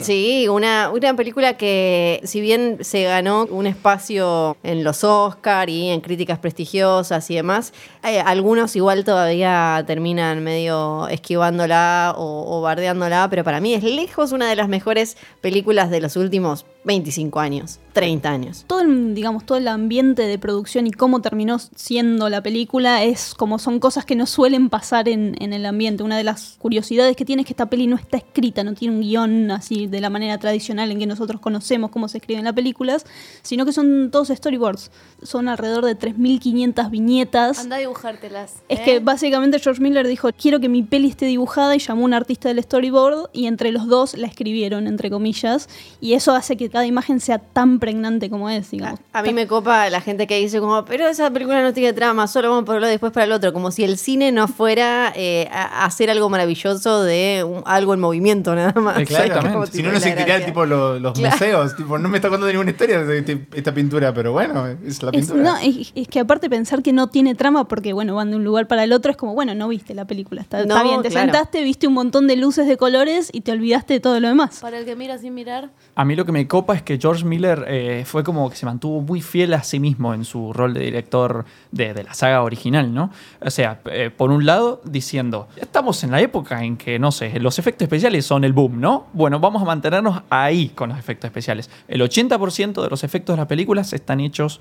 Sí, 0.04 0.48
una, 0.48 0.90
una 0.90 1.14
película 1.14 1.56
que 1.56 2.20
si 2.24 2.40
bien 2.40 2.78
se 2.80 3.04
ganó 3.04 3.46
un 3.46 3.66
espacio 3.66 4.56
en 4.62 4.84
los 4.84 5.04
Oscar 5.04 5.68
y 5.68 5.88
en 5.88 6.00
críticas 6.00 6.38
prestigiosas 6.38 7.30
y 7.30 7.36
demás, 7.36 7.72
eh, 8.04 8.20
algunos 8.20 8.76
igual 8.76 9.04
todavía 9.04 9.82
terminan 9.86 10.42
medio 10.42 11.08
esquivándola 11.08 12.14
o, 12.16 12.58
o 12.58 12.60
bardeándola, 12.60 13.28
pero 13.30 13.44
para 13.44 13.60
mí 13.60 13.74
es 13.74 13.82
lejos 13.82 14.32
una 14.32 14.48
de 14.48 14.56
las 14.56 14.68
mejores 14.68 15.16
películas 15.40 15.90
de 15.90 16.00
los 16.00 16.16
últimos 16.16 16.66
25 16.84 17.40
años, 17.40 17.78
30 17.92 18.30
años. 18.30 18.64
Todo 18.66 18.80
el, 18.80 19.14
digamos, 19.14 19.44
todo 19.44 19.58
el 19.58 19.68
ambiente 19.68 20.22
de 20.22 20.38
producción 20.38 20.86
y 20.86 20.92
cómo 20.92 21.20
terminó 21.20 21.58
siendo 21.58 22.30
la 22.30 22.42
película 22.42 23.04
es 23.04 23.34
como 23.34 23.58
son 23.58 23.80
cosas 23.80 24.06
que 24.06 24.16
no 24.16 24.24
suelen 24.24 24.70
pasar 24.70 25.08
en, 25.08 25.36
en 25.40 25.52
el 25.52 25.66
ambiente. 25.66 26.02
Una 26.02 26.16
de 26.16 26.24
las 26.24 26.56
curiosidades 26.58 27.16
que 27.16 27.26
tiene 27.26 27.42
es 27.42 27.46
que 27.46 27.52
esta 27.52 27.66
peli 27.66 27.86
no 27.86 27.96
está 27.96 28.16
escrita, 28.16 28.64
no 28.64 28.72
tiene 28.72 28.94
un 28.94 29.02
guion 29.02 29.50
así 29.50 29.88
de 29.88 30.00
la 30.00 30.08
manera 30.08 30.38
tradicional 30.38 30.90
en 30.90 30.98
que 30.98 31.06
nosotros 31.06 31.40
conocemos 31.40 31.90
cómo 31.90 32.08
se 32.08 32.18
escriben 32.18 32.44
las 32.44 32.54
películas, 32.54 33.04
sino 33.42 33.66
que 33.66 33.72
son 33.72 34.10
todos 34.10 34.28
storyboards. 34.28 34.90
Son 35.22 35.48
alrededor 35.48 35.84
de 35.84 35.98
3.500 35.98 36.90
viñetas. 36.90 37.58
Anda 37.58 37.76
a 37.76 37.80
dibujártelas. 37.80 38.54
Es 38.70 38.80
¿eh? 38.80 38.82
que 38.84 39.00
básicamente 39.00 39.58
George 39.58 39.82
Miller 39.82 40.06
dijo, 40.06 40.30
quiero 40.32 40.60
que 40.60 40.70
mi 40.70 40.82
peli 40.82 41.08
esté 41.08 41.26
dibujada 41.26 41.76
y 41.76 41.78
llamó 41.78 42.02
a 42.02 42.04
un 42.06 42.14
artista 42.14 42.48
del 42.48 42.62
storyboard 42.62 43.28
y 43.34 43.46
entre 43.46 43.70
los 43.70 43.86
dos 43.86 44.16
la 44.16 44.26
escribieron, 44.26 44.86
entre 44.86 45.10
comillas, 45.10 45.68
y 46.00 46.14
eso 46.14 46.32
hace 46.32 46.56
que 46.56 46.69
que 46.70 46.72
cada 46.72 46.86
imagen 46.86 47.18
sea 47.20 47.38
tan 47.38 47.78
pregnante 47.80 48.30
como 48.30 48.48
es, 48.48 48.70
digamos. 48.70 49.00
A 49.12 49.22
mí 49.22 49.32
me 49.32 49.46
copa 49.46 49.90
la 49.90 50.00
gente 50.00 50.26
que 50.26 50.38
dice 50.38 50.60
como, 50.60 50.84
pero 50.84 51.06
esa 51.08 51.30
película 51.30 51.62
no 51.62 51.72
tiene 51.72 51.92
trama, 51.92 52.26
solo 52.28 52.50
vamos 52.50 52.64
por 52.64 52.80
y 52.80 52.86
después 52.86 53.12
para 53.12 53.24
el 53.26 53.32
otro, 53.32 53.52
como 53.52 53.70
si 53.70 53.84
el 53.84 53.98
cine 53.98 54.30
no 54.32 54.46
fuera 54.48 55.12
eh, 55.16 55.48
a 55.52 55.84
hacer 55.84 56.10
algo 56.10 56.28
maravilloso 56.30 57.02
de 57.02 57.44
un- 57.46 57.62
algo 57.66 57.92
en 57.94 58.00
movimiento 58.00 58.54
nada 58.54 58.72
más. 58.80 58.98
Exactamente. 58.98 59.52
Como 59.52 59.66
Si 59.66 59.82
no, 59.82 59.92
no 59.92 59.98
gracia. 60.00 60.46
tipo 60.46 60.64
lo- 60.64 60.98
los 60.98 61.12
Claro. 61.14 61.34
museos. 61.36 61.76
Tipo, 61.76 61.98
no 61.98 62.08
me 62.08 62.18
está 62.18 62.28
contando 62.28 62.50
ninguna 62.52 62.70
historia 62.70 63.02
de 63.04 63.18
este- 63.18 63.46
esta 63.54 63.74
pintura, 63.74 64.14
pero 64.14 64.32
bueno, 64.32 64.66
es 64.86 65.02
la 65.02 65.10
Es, 65.10 65.16
pintura. 65.26 65.42
no, 65.42 65.56
es, 65.58 65.92
es 65.94 66.08
que 66.08 66.20
aparte 66.20 66.48
pensar 66.48 66.82
que 66.82 66.92
no 66.92 67.08
tiene 67.08 67.34
trama 67.34 67.66
porque, 67.68 67.92
bueno, 67.92 68.14
van 68.14 68.30
de 68.30 68.36
un 68.36 68.44
lugar 68.44 68.66
para 68.68 68.84
el 68.84 68.92
otro, 68.92 69.10
es 69.10 69.16
como, 69.16 69.34
bueno, 69.34 69.54
no 69.54 69.68
viste 69.68 69.94
la 69.94 70.04
película. 70.06 70.40
Está, 70.42 70.60
está 70.62 70.78
No, 70.78 70.84
bien, 70.84 71.02
te 71.02 71.08
claro. 71.08 71.26
sentaste, 71.26 71.62
viste 71.62 71.86
un 71.86 71.94
montón 71.94 72.26
de 72.26 72.36
luces 72.36 72.66
de 72.66 72.76
colores 72.76 73.30
y 73.32 73.40
te 73.40 73.52
olvidaste 73.52 73.94
de 73.94 74.00
todo 74.00 74.20
lo 74.20 74.28
demás. 74.28 74.60
Para 74.60 74.78
el 74.78 74.84
que 74.84 74.94
mira 74.96 75.18
sin 75.18 75.34
mirar. 75.34 75.70
A 75.94 76.04
mí 76.04 76.14
lo 76.16 76.24
que 76.24 76.32
me 76.32 76.46
copa 76.46 76.59
es 76.76 76.82
que 76.82 76.98
George 76.98 77.24
Miller 77.24 77.64
eh, 77.68 78.04
fue 78.06 78.22
como 78.24 78.48
que 78.50 78.56
se 78.56 78.66
mantuvo 78.66 79.00
muy 79.00 79.20
fiel 79.20 79.54
a 79.54 79.62
sí 79.62 79.80
mismo 79.80 80.14
en 80.14 80.24
su 80.24 80.52
rol 80.52 80.74
de 80.74 80.80
director 80.80 81.44
de, 81.70 81.92
de 81.94 82.04
la 82.04 82.14
saga 82.14 82.42
original, 82.42 82.92
¿no? 82.94 83.10
O 83.40 83.50
sea, 83.50 83.80
eh, 83.86 84.10
por 84.16 84.30
un 84.30 84.46
lado, 84.46 84.80
diciendo, 84.84 85.48
estamos 85.56 86.02
en 86.04 86.10
la 86.10 86.20
época 86.20 86.64
en 86.64 86.76
que, 86.76 86.98
no 86.98 87.12
sé, 87.12 87.38
los 87.40 87.58
efectos 87.58 87.86
especiales 87.86 88.24
son 88.26 88.44
el 88.44 88.52
boom, 88.52 88.80
¿no? 88.80 89.06
Bueno, 89.12 89.40
vamos 89.40 89.62
a 89.62 89.64
mantenernos 89.64 90.22
ahí 90.30 90.68
con 90.70 90.90
los 90.90 90.98
efectos 90.98 91.28
especiales. 91.28 91.70
El 91.88 92.00
80% 92.02 92.82
de 92.82 92.88
los 92.90 93.04
efectos 93.04 93.34
de 93.34 93.38
las 93.38 93.46
películas 93.46 93.92
están 93.92 94.20
hechos 94.20 94.60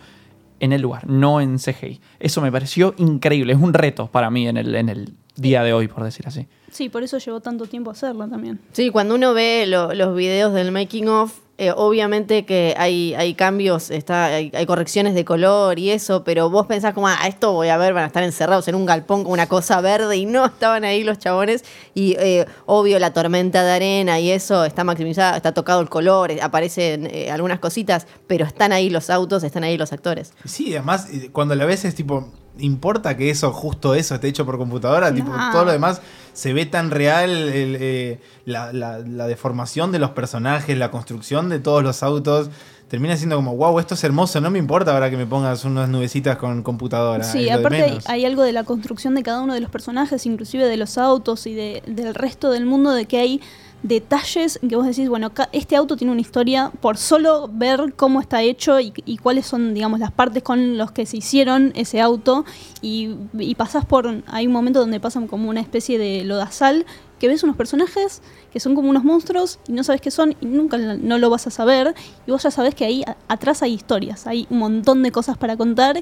en 0.61 0.73
el 0.73 0.81
lugar, 0.81 1.07
no 1.07 1.39
en 1.39 1.57
CGI. 1.57 2.01
Eso 2.19 2.41
me 2.41 2.51
pareció 2.51 2.93
increíble, 2.97 3.53
es 3.53 3.59
un 3.59 3.73
reto 3.73 4.07
para 4.07 4.29
mí 4.29 4.47
en 4.47 4.57
el, 4.57 4.75
en 4.75 4.89
el 4.89 5.13
día 5.37 5.63
de 5.63 5.71
hoy, 5.71 5.87
por 5.87 6.03
decir 6.03 6.27
así. 6.27 6.47
Sí, 6.69 6.89
por 6.89 7.01
eso 7.01 7.17
llevó 7.17 7.39
tanto 7.39 7.65
tiempo 7.65 7.91
hacerla 7.91 8.27
también. 8.27 8.59
Sí, 8.73 8.89
cuando 8.89 9.15
uno 9.15 9.33
ve 9.33 9.65
lo- 9.67 9.93
los 9.93 10.13
videos 10.15 10.53
del 10.53 10.71
making 10.73 11.07
of, 11.07 11.39
eh, 11.59 11.73
obviamente 11.75 12.45
que 12.45 12.73
hay, 12.77 13.13
hay 13.15 13.33
cambios, 13.33 13.91
está, 13.91 14.27
hay, 14.27 14.49
hay 14.55 14.65
correcciones 14.65 15.13
de 15.13 15.25
color 15.25 15.77
y 15.77 15.89
eso, 15.89 16.23
pero 16.23 16.49
vos 16.49 16.67
pensás 16.67 16.93
como, 16.93 17.09
ah, 17.09 17.27
esto 17.27 17.51
voy 17.51 17.67
a 17.67 17.75
ver, 17.75 17.93
van 17.93 18.05
a 18.05 18.07
estar 18.07 18.23
encerrados 18.23 18.69
en 18.69 18.75
un 18.75 18.85
galpón 18.85 19.23
con 19.23 19.33
una 19.33 19.47
cosa 19.47 19.81
verde 19.81 20.15
y 20.15 20.25
no 20.25 20.45
estaban 20.45 20.85
ahí 20.85 21.03
los 21.03 21.19
chabones. 21.19 21.65
Y 21.93 22.15
eh, 22.17 22.45
obvio 22.65 22.97
la 22.97 23.11
tormenta 23.11 23.61
de 23.63 23.71
arena 23.71 24.21
y 24.21 24.31
eso 24.31 24.63
está 24.63 24.85
maximizada, 24.85 25.35
está 25.35 25.53
tocado 25.53 25.81
el 25.81 25.89
color, 25.89 26.31
eh, 26.31 26.39
aparecen 26.41 27.07
eh, 27.11 27.29
algunas 27.29 27.59
cositas, 27.59 28.07
pero 28.25 28.45
están 28.45 28.71
ahí 28.71 28.89
los 28.89 29.09
autos, 29.09 29.43
están 29.43 29.65
ahí 29.65 29.77
los 29.77 29.91
actores. 29.91 30.31
Sí, 30.45 30.73
además, 30.73 31.09
cuando 31.33 31.55
la 31.55 31.65
ves 31.65 31.83
es 31.83 31.93
tipo, 31.93 32.31
¿importa 32.57 33.17
que 33.17 33.29
eso, 33.29 33.51
justo 33.51 33.95
eso, 33.95 34.15
esté 34.15 34.29
hecho 34.29 34.45
por 34.45 34.57
computadora? 34.57 35.13
Tipo, 35.13 35.31
todo 35.51 35.65
lo 35.65 35.71
demás 35.73 36.01
se 36.33 36.53
ve 36.53 36.65
tan 36.65 36.91
real, 36.91 37.29
el, 37.29 37.77
eh, 37.79 38.19
la, 38.45 38.71
la- 38.73 38.99
la 38.99 39.27
deformación 39.27 39.91
de 39.91 39.99
los 39.99 40.11
personajes, 40.11 40.77
la 40.77 40.91
construcción 40.91 41.49
de 41.49 41.59
todos 41.59 41.83
los 41.83 42.03
autos. 42.03 42.49
Termina 42.87 43.15
siendo 43.17 43.35
como, 43.35 43.55
wow, 43.55 43.77
esto 43.77 43.93
es 43.93 44.03
hermoso, 44.03 44.41
no 44.41 44.49
me 44.49 44.57
importa 44.57 44.93
ahora 44.93 45.11
que 45.11 45.17
me 45.17 45.27
pongas 45.27 45.63
unas 45.63 45.87
nubecitas 45.89 46.37
con 46.37 46.63
computadora. 46.63 47.23
Sí, 47.23 47.47
aparte 47.59 47.77
hay 48.07 48.25
algo 48.25 48.41
de 48.41 48.51
la 48.51 48.63
construcción 48.63 49.13
de 49.13 49.21
cada 49.21 49.41
uno 49.41 49.53
de 49.53 49.59
los 49.61 49.69
personajes, 49.69 50.25
inclusive 50.25 50.65
de 50.65 50.75
los 50.75 50.97
autos 50.97 51.45
y 51.45 51.53
de- 51.53 51.83
del 51.85 52.15
resto 52.15 52.49
del 52.49 52.65
mundo, 52.65 52.91
de 52.93 53.05
que 53.05 53.19
hay 53.19 53.41
detalles 53.83 54.59
que 54.67 54.75
vos 54.75 54.85
decís, 54.85 55.07
bueno, 55.09 55.31
este 55.51 55.75
auto 55.75 55.95
tiene 55.95 56.11
una 56.11 56.21
historia 56.21 56.71
por 56.81 56.97
solo 56.97 57.49
ver 57.51 57.93
cómo 57.95 58.19
está 58.19 58.41
hecho 58.41 58.79
y, 58.79 58.91
cuáles 59.21 59.45
son, 59.45 59.73
digamos, 59.73 59.99
las 59.99 60.11
partes 60.11 60.43
con 60.43 60.77
los 60.77 60.91
que 60.91 61.05
se 61.05 61.17
hicieron 61.17 61.71
ese 61.75 62.01
auto 62.01 62.45
y, 62.81 63.15
y 63.37 63.55
pasás 63.55 63.85
por, 63.85 64.23
hay 64.27 64.47
un 64.47 64.53
momento 64.53 64.79
donde 64.79 64.99
pasan 64.99 65.27
como 65.27 65.49
una 65.49 65.61
especie 65.61 65.97
de 65.97 66.23
lodazal 66.25 66.85
que 67.19 67.27
ves 67.27 67.43
unos 67.43 67.55
personajes 67.55 68.21
que 68.51 68.59
son 68.59 68.75
como 68.75 68.89
unos 68.89 69.03
monstruos 69.03 69.59
y 69.67 69.73
no 69.73 69.83
sabes 69.83 70.01
qué 70.01 70.11
son 70.11 70.35
y 70.41 70.45
nunca 70.45 70.77
no 70.77 71.17
lo 71.17 71.29
vas 71.29 71.47
a 71.47 71.51
saber 71.51 71.93
y 72.25 72.31
vos 72.31 72.43
ya 72.43 72.51
sabes 72.51 72.75
que 72.75 72.85
ahí 72.85 73.03
atrás 73.27 73.61
hay 73.61 73.73
historias, 73.73 74.25
hay 74.25 74.47
un 74.49 74.59
montón 74.59 75.03
de 75.03 75.11
cosas 75.11 75.37
para 75.37 75.57
contar 75.57 76.01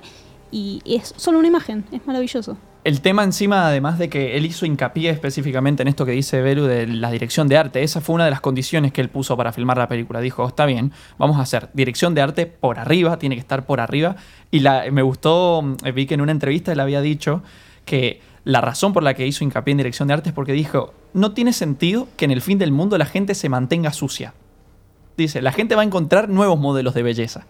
y 0.51 0.81
es 0.85 1.13
solo 1.17 1.39
una 1.39 1.47
imagen, 1.47 1.85
es 1.91 2.05
maravilloso. 2.07 2.57
El 2.87 3.01
tema 3.01 3.25
encima, 3.25 3.67
además 3.67 3.99
de 3.99 4.07
que 4.07 4.37
él 4.37 4.45
hizo 4.45 4.65
hincapié 4.65 5.09
específicamente 5.09 5.81
en 5.81 5.89
esto 5.89 6.05
que 6.05 6.13
dice 6.13 6.41
Beru 6.41 6.63
de 6.63 6.87
la 6.87 7.11
dirección 7.11 7.49
de 7.49 7.57
arte, 7.57 7.83
esa 7.83 7.99
fue 7.99 8.15
una 8.15 8.23
de 8.23 8.31
las 8.31 8.39
condiciones 8.39 8.93
que 8.93 9.01
él 9.01 9.09
puso 9.09 9.35
para 9.35 9.51
filmar 9.51 9.77
la 9.77 9.89
película. 9.89 10.21
Dijo, 10.21 10.47
está 10.47 10.65
bien, 10.65 10.93
vamos 11.17 11.35
a 11.35 11.41
hacer 11.41 11.69
dirección 11.73 12.15
de 12.15 12.21
arte 12.21 12.45
por 12.45 12.79
arriba, 12.79 13.19
tiene 13.19 13.35
que 13.35 13.41
estar 13.41 13.65
por 13.65 13.81
arriba. 13.81 14.15
Y 14.51 14.61
la, 14.61 14.85
me 14.89 15.01
gustó, 15.01 15.61
mm, 15.61 15.75
vi 15.93 16.05
que 16.05 16.13
en 16.13 16.21
una 16.21 16.31
entrevista 16.31 16.71
él 16.71 16.79
había 16.79 17.01
dicho 17.01 17.43
que 17.83 18.21
la 18.45 18.61
razón 18.61 18.93
por 18.93 19.03
la 19.03 19.15
que 19.15 19.27
hizo 19.27 19.43
hincapié 19.43 19.73
en 19.73 19.79
dirección 19.79 20.07
de 20.07 20.13
arte 20.13 20.29
es 20.29 20.33
porque 20.33 20.53
dijo, 20.53 20.93
no 21.13 21.33
tiene 21.33 21.51
sentido 21.51 22.07
que 22.15 22.23
en 22.23 22.31
el 22.31 22.41
fin 22.41 22.57
del 22.57 22.71
mundo 22.71 22.97
la 22.97 23.05
gente 23.05 23.35
se 23.35 23.49
mantenga 23.49 23.91
sucia. 23.91 24.33
Dice, 25.17 25.41
la 25.41 25.51
gente 25.51 25.75
va 25.75 25.81
a 25.81 25.85
encontrar 25.85 26.29
nuevos 26.29 26.57
modelos 26.57 26.93
de 26.93 27.03
belleza. 27.03 27.47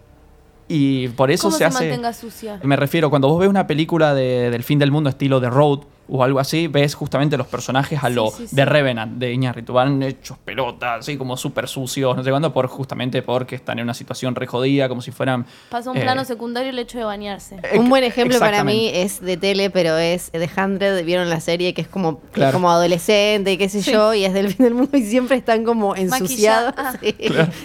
Y 0.68 1.08
por 1.08 1.30
eso 1.30 1.44
¿Cómo 1.44 1.52
se, 1.52 1.58
se, 1.58 1.64
hace... 1.64 1.84
mantenga 1.88 2.12
sucia? 2.12 2.60
Me 2.62 2.76
refiero, 2.76 3.08
cuando 3.10 3.28
vos 3.28 3.40
ves 3.40 3.48
una 3.48 3.66
película 3.66 4.14
de- 4.14 4.50
del 4.50 4.62
fin 4.62 4.78
del 4.78 4.90
mundo 4.90 5.08
estilo 5.10 5.40
The 5.40 5.48
Road 5.50 5.80
o 6.08 6.24
algo 6.24 6.40
así, 6.40 6.68
ves 6.68 6.94
justamente 6.94 7.36
los 7.36 7.46
personajes 7.46 8.02
a 8.02 8.08
Sí, 8.08 8.14
lo 8.14 8.30
sí, 8.30 8.46
sí. 8.48 8.56
de 8.56 8.64
Revenant, 8.64 9.12
de 9.18 9.32
Iñárritu. 9.32 9.72
Van 9.72 10.02
hechos 10.02 10.38
pelotas, 10.38 11.00
así 11.00 11.16
como 11.16 11.36
súper 11.36 11.68
sucios, 11.68 12.16
no 12.16 12.24
sé 12.24 12.30
cuándo, 12.30 12.52
por, 12.52 12.66
justamente 12.66 13.22
porque 13.22 13.54
están 13.56 13.78
en 13.78 13.84
una 13.84 13.94
situación 13.94 14.34
re 14.34 14.46
jodida, 14.46 14.88
como 14.88 15.02
si 15.02 15.10
fueran... 15.10 15.44
Pasa 15.70 15.90
un 15.90 15.96
eh, 15.98 16.00
plano 16.02 16.24
secundario 16.24 16.70
el 16.70 16.78
hecho 16.78 16.98
de 16.98 17.04
bañarse. 17.04 17.56
eh, 17.62 17.78
Un 17.78 17.88
buen 17.90 18.04
ejemplo 18.04 18.38
para 18.38 18.64
mí 18.64 18.90
es 18.92 19.20
de 19.20 19.36
tele, 19.36 19.70
pero 19.70 19.96
es 19.98 20.30
The 20.32 20.48
Hundred, 20.56 21.04
vieron 21.04 21.28
la 21.28 21.40
serie 21.40 21.74
que 21.74 21.82
es 21.82 21.88
como, 21.88 22.20
que 22.20 22.26
es 22.26 22.32
Claro. 22.32 22.52
como 22.54 22.70
adolescente 22.70 23.52
y 23.52 23.56
qué 23.58 23.68
sé 23.68 23.82
Sí. 23.82 23.92
yo, 23.92 24.14
y 24.14 24.24
es 24.24 24.32
del 24.34 24.48
fin 24.54 24.64
del 24.64 24.74
mundo 24.74 24.96
y 24.96 25.02
siempre 25.02 25.36
están 25.36 25.64
como 25.64 25.94
ensuciados, 25.94 26.74
Maquillada. 26.76 26.98
sí. 27.00 27.14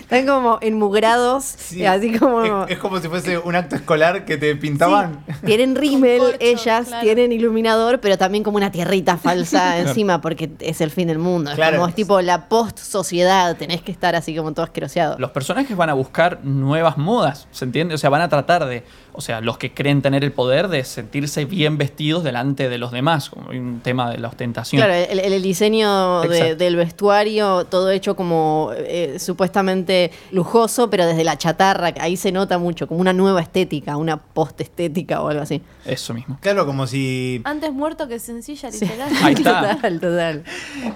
están 0.01 0.27
como 0.27 0.57
enmugrados, 0.61 1.43
Sí, 1.45 1.85
así 1.85 2.17
como... 2.17 2.65
Es, 2.65 2.71
es 2.73 2.77
como 2.79 2.99
si 2.99 3.07
fuese 3.07 3.37
un 3.37 3.55
acto 3.55 3.75
escolar 3.75 4.25
que 4.25 4.37
te 4.37 4.55
pintaban. 4.55 5.23
Sí, 5.27 5.33
tienen 5.45 5.75
rímel, 5.75 6.21
ellas 6.39 6.87
claro. 6.87 7.03
tienen 7.03 7.31
iluminador, 7.31 7.99
pero 7.99 8.17
también 8.33 8.43
como 8.43 8.57
una 8.57 8.71
tierrita 8.71 9.15
falsa 9.17 9.77
encima, 9.87 10.19
porque 10.19 10.49
es 10.59 10.81
el 10.81 10.89
fin 10.89 11.07
del 11.07 11.19
mundo. 11.19 11.51
Es 11.51 11.55
Claro. 11.55 11.77
como 11.77 11.87
es 11.87 11.93
tipo 11.93 12.19
la 12.19 12.49
post-sociedad, 12.49 13.55
tenés 13.57 13.83
que 13.83 13.91
estar 13.91 14.15
así 14.15 14.35
como 14.35 14.51
todo 14.53 14.63
asqueroseado. 14.63 15.19
Los 15.19 15.29
personajes 15.29 15.77
van 15.77 15.91
a 15.91 15.93
buscar 15.93 16.39
nuevas 16.43 16.97
modas, 16.97 17.47
¿se 17.51 17.65
entiende? 17.65 17.93
O 17.93 17.97
sea, 17.99 18.09
van 18.09 18.21
a 18.21 18.29
tratar 18.29 18.65
de, 18.65 18.83
o 19.13 19.21
sea, 19.21 19.39
los 19.39 19.59
que 19.59 19.71
creen 19.71 20.01
tener 20.01 20.23
el 20.23 20.31
poder 20.31 20.67
de 20.67 20.83
sentirse 20.83 21.45
bien 21.45 21.77
vestidos 21.77 22.23
delante 22.23 22.69
de 22.69 22.77
los 22.79 22.91
demás, 22.91 23.29
como 23.29 23.49
un 23.51 23.81
tema 23.83 24.09
de 24.09 24.17
la 24.17 24.29
ostentación. 24.29 24.79
Claro, 24.81 24.93
el, 24.95 25.19
el 25.19 25.43
diseño 25.43 26.21
de- 26.21 26.55
del 26.55 26.75
vestuario, 26.75 27.65
todo 27.65 27.91
hecho 27.91 28.15
como 28.15 28.71
eh, 28.75 29.17
supuestamente 29.19 30.09
lujoso, 30.31 30.89
pero 30.89 31.05
desde 31.05 31.23
la 31.23 31.37
chatarra, 31.37 31.93
ahí 31.99 32.17
se 32.17 32.31
nota 32.31 32.57
mucho, 32.57 32.87
como 32.87 32.99
una 32.99 33.13
nueva 33.13 33.41
estética, 33.41 33.95
una 33.97 34.17
post-estética 34.17 35.21
o 35.21 35.27
algo 35.29 35.43
así. 35.43 35.61
Eso 35.85 36.13
mismo. 36.15 36.37
Claro, 36.41 36.65
como 36.65 36.87
si 36.87 37.41
Antes 37.43 37.71
muerto 37.73 38.07
que 38.07 38.17
sencilla, 38.23 38.71
Sí. 38.71 38.85
literal. 38.85 39.09
Ahí 39.23 39.33
está. 39.33 39.75
Total, 39.75 39.99
total. 39.99 40.43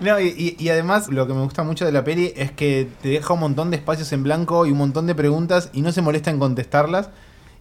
No, 0.02 0.20
y, 0.20 0.56
y- 0.58 0.70
además 0.70 1.10
lo 1.10 1.28
que 1.28 1.34
me 1.34 1.42
gusta 1.44 1.64
mucho 1.64 1.86
de 1.86 1.92
la 1.92 2.04
peli 2.04 2.34
es 2.36 2.52
que 2.52 2.88
te 3.02 3.10
deja 3.10 3.34
un 3.34 3.40
montón 3.42 3.70
de 3.72 3.78
espacios 3.78 4.12
en 4.14 4.24
blanco 4.24 4.66
y 4.66 4.72
un 4.72 4.78
montón 4.78 5.06
de 5.08 5.16
preguntas 5.16 5.70
y 5.74 5.82
no 5.82 5.92
se 5.92 6.02
molesta 6.02 6.30
en 6.32 6.40
contestarlas 6.40 7.10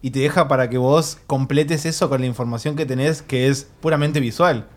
y 0.01 0.11
te 0.11 0.19
deja 0.19 0.47
para 0.47 0.69
que 0.69 0.77
vos 0.77 1.17
completes 1.27 1.85
eso 1.85 2.07
con 2.09 2.21
la 2.21 2.27
información 2.27 2.75
que 2.75 2.85
tenés 2.85 3.21
que 3.21 3.47
es 3.47 3.67
puramente 3.81 4.19
visual. 4.19 4.67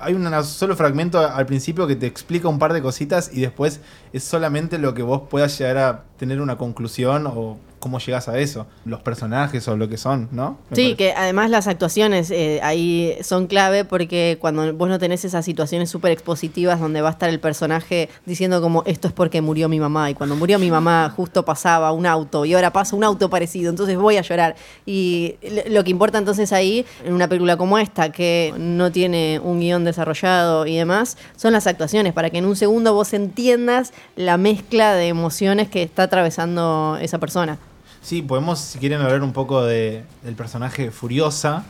Hay 0.00 0.14
un 0.14 0.26
solo 0.44 0.74
fragmento 0.74 1.18
al 1.20 1.44
principio 1.44 1.86
que 1.86 1.94
te 1.94 2.06
explica 2.06 2.48
un 2.48 2.58
par 2.58 2.72
de 2.72 2.80
cositas 2.80 3.30
y 3.34 3.42
después 3.42 3.80
es 4.14 4.24
solamente 4.24 4.78
lo 4.78 4.94
que 4.94 5.02
vos 5.02 5.22
puedas 5.28 5.58
llegar 5.58 5.76
a 5.76 6.04
tener 6.18 6.40
una 6.40 6.56
conclusión 6.56 7.26
o 7.26 7.58
cómo 7.80 7.98
llegas 7.98 8.28
a 8.28 8.38
eso, 8.38 8.66
los 8.84 9.00
personajes 9.00 9.66
o 9.66 9.76
lo 9.76 9.88
que 9.88 9.96
son, 9.96 10.28
¿no? 10.30 10.58
Me 10.70 10.76
Sí, 10.76 10.82
parece. 10.82 10.96
que 10.96 11.12
además 11.12 11.50
las 11.50 11.66
actuaciones 11.66 12.30
eh, 12.30 12.60
ahí 12.62 13.16
son 13.22 13.46
clave 13.48 13.84
porque 13.84 14.38
cuando 14.40 14.72
vos 14.74 14.88
no 14.88 14.98
tenés 14.98 15.24
esas 15.24 15.44
situaciones 15.44 15.90
súper 15.90 16.12
expositivas 16.12 16.78
donde 16.78 17.00
va 17.00 17.08
a 17.08 17.12
estar 17.12 17.28
el 17.30 17.40
personaje 17.40 18.08
diciendo 18.26 18.60
como 18.60 18.82
esto 18.86 19.08
es 19.08 19.14
porque 19.14 19.40
murió 19.40 19.68
mi 19.68 19.80
mamá 19.80 20.10
y 20.10 20.14
cuando 20.14 20.36
murió 20.36 20.58
mi 20.58 20.70
mamá 20.70 21.12
justo 21.16 21.44
pasaba 21.44 21.90
un 21.92 22.06
auto 22.06 22.44
y 22.44 22.54
ahora 22.54 22.72
pasa 22.72 22.94
un 22.94 23.02
auto 23.02 23.28
parecido, 23.30 23.70
entonces 23.70 23.96
voy 23.96 24.18
a 24.18 24.22
llorar. 24.22 24.54
Y 24.86 25.36
lo- 25.42 25.72
lo 25.76 25.84
que 25.84 25.90
importa 25.90 26.18
entonces 26.18 26.52
ahí 26.52 26.84
en 27.04 27.14
una 27.14 27.26
película 27.28 27.56
como 27.56 27.78
esta 27.78 28.12
que 28.12 28.52
no 28.58 28.92
tiene 28.92 29.40
un 29.42 29.58
guion 29.60 29.84
desarrollado 29.84 30.66
y 30.66 30.76
demás, 30.76 31.16
son 31.34 31.54
las 31.54 31.66
actuaciones 31.66 32.12
para 32.12 32.28
que 32.30 32.38
en 32.38 32.44
un 32.44 32.56
segundo 32.56 32.92
vos 32.92 33.14
entiendas 33.14 33.92
la 34.16 34.36
mezcla 34.36 34.94
de 34.94 35.08
emociones 35.08 35.68
que 35.70 35.82
está 35.82 36.02
atravesando 36.04 36.98
esa 37.00 37.18
persona. 37.18 37.58
Sí, 38.02 38.22
podemos, 38.22 38.58
si 38.58 38.78
quieren, 38.78 39.00
hablar 39.00 39.22
un 39.22 39.32
poco 39.32 39.62
de, 39.62 40.02
del 40.24 40.34
personaje 40.34 40.90
Furiosa. 40.90 41.64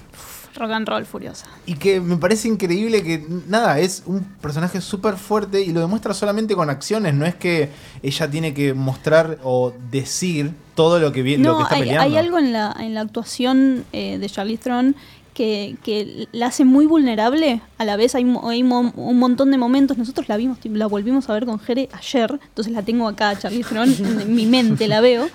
Rock 0.56 0.70
and 0.72 0.88
roll 0.88 1.06
furiosa. 1.06 1.46
Y 1.64 1.74
que 1.74 2.00
me 2.00 2.16
parece 2.16 2.48
increíble 2.48 3.04
que, 3.04 3.24
nada, 3.46 3.78
es 3.78 4.02
un 4.06 4.24
personaje 4.42 4.80
súper 4.80 5.14
fuerte 5.16 5.62
y 5.62 5.72
lo 5.72 5.78
demuestra 5.80 6.12
solamente 6.12 6.56
con 6.56 6.68
acciones. 6.70 7.14
No 7.14 7.24
es 7.24 7.36
que 7.36 7.68
ella 8.02 8.28
tiene 8.28 8.52
que 8.52 8.74
mostrar 8.74 9.38
o 9.44 9.72
decir 9.92 10.52
todo 10.74 10.98
lo 10.98 11.12
que, 11.12 11.22
vi- 11.22 11.36
lo 11.36 11.42
que 11.52 11.58
No, 11.58 11.62
está 11.62 11.74
hay, 11.76 11.80
peleando. 11.82 12.02
hay 12.04 12.16
algo 12.16 12.38
en 12.40 12.52
la, 12.52 12.74
en 12.80 12.94
la 12.94 13.02
actuación 13.02 13.84
eh, 13.92 14.18
de 14.18 14.28
Charlize 14.28 14.64
Theron 14.64 14.96
que, 15.34 15.76
que 15.84 16.26
la 16.32 16.46
hace 16.46 16.64
muy 16.64 16.84
vulnerable. 16.86 17.60
A 17.78 17.84
la 17.84 17.94
vez 17.96 18.16
hay, 18.16 18.24
hay 18.42 18.62
mo- 18.64 18.92
un 18.96 19.18
montón 19.20 19.52
de 19.52 19.56
momentos. 19.56 19.98
Nosotros 19.98 20.28
la 20.28 20.36
vimos, 20.36 20.58
la 20.64 20.88
volvimos 20.88 21.28
a 21.30 21.32
ver 21.34 21.46
con 21.46 21.60
Jere 21.60 21.88
ayer. 21.92 22.40
Entonces 22.48 22.72
la 22.72 22.82
tengo 22.82 23.06
acá, 23.06 23.38
Charlie 23.38 23.62
Theron, 23.62 23.88
en 24.20 24.34
mi 24.34 24.46
mente 24.46 24.88
la 24.88 25.00
veo. 25.00 25.28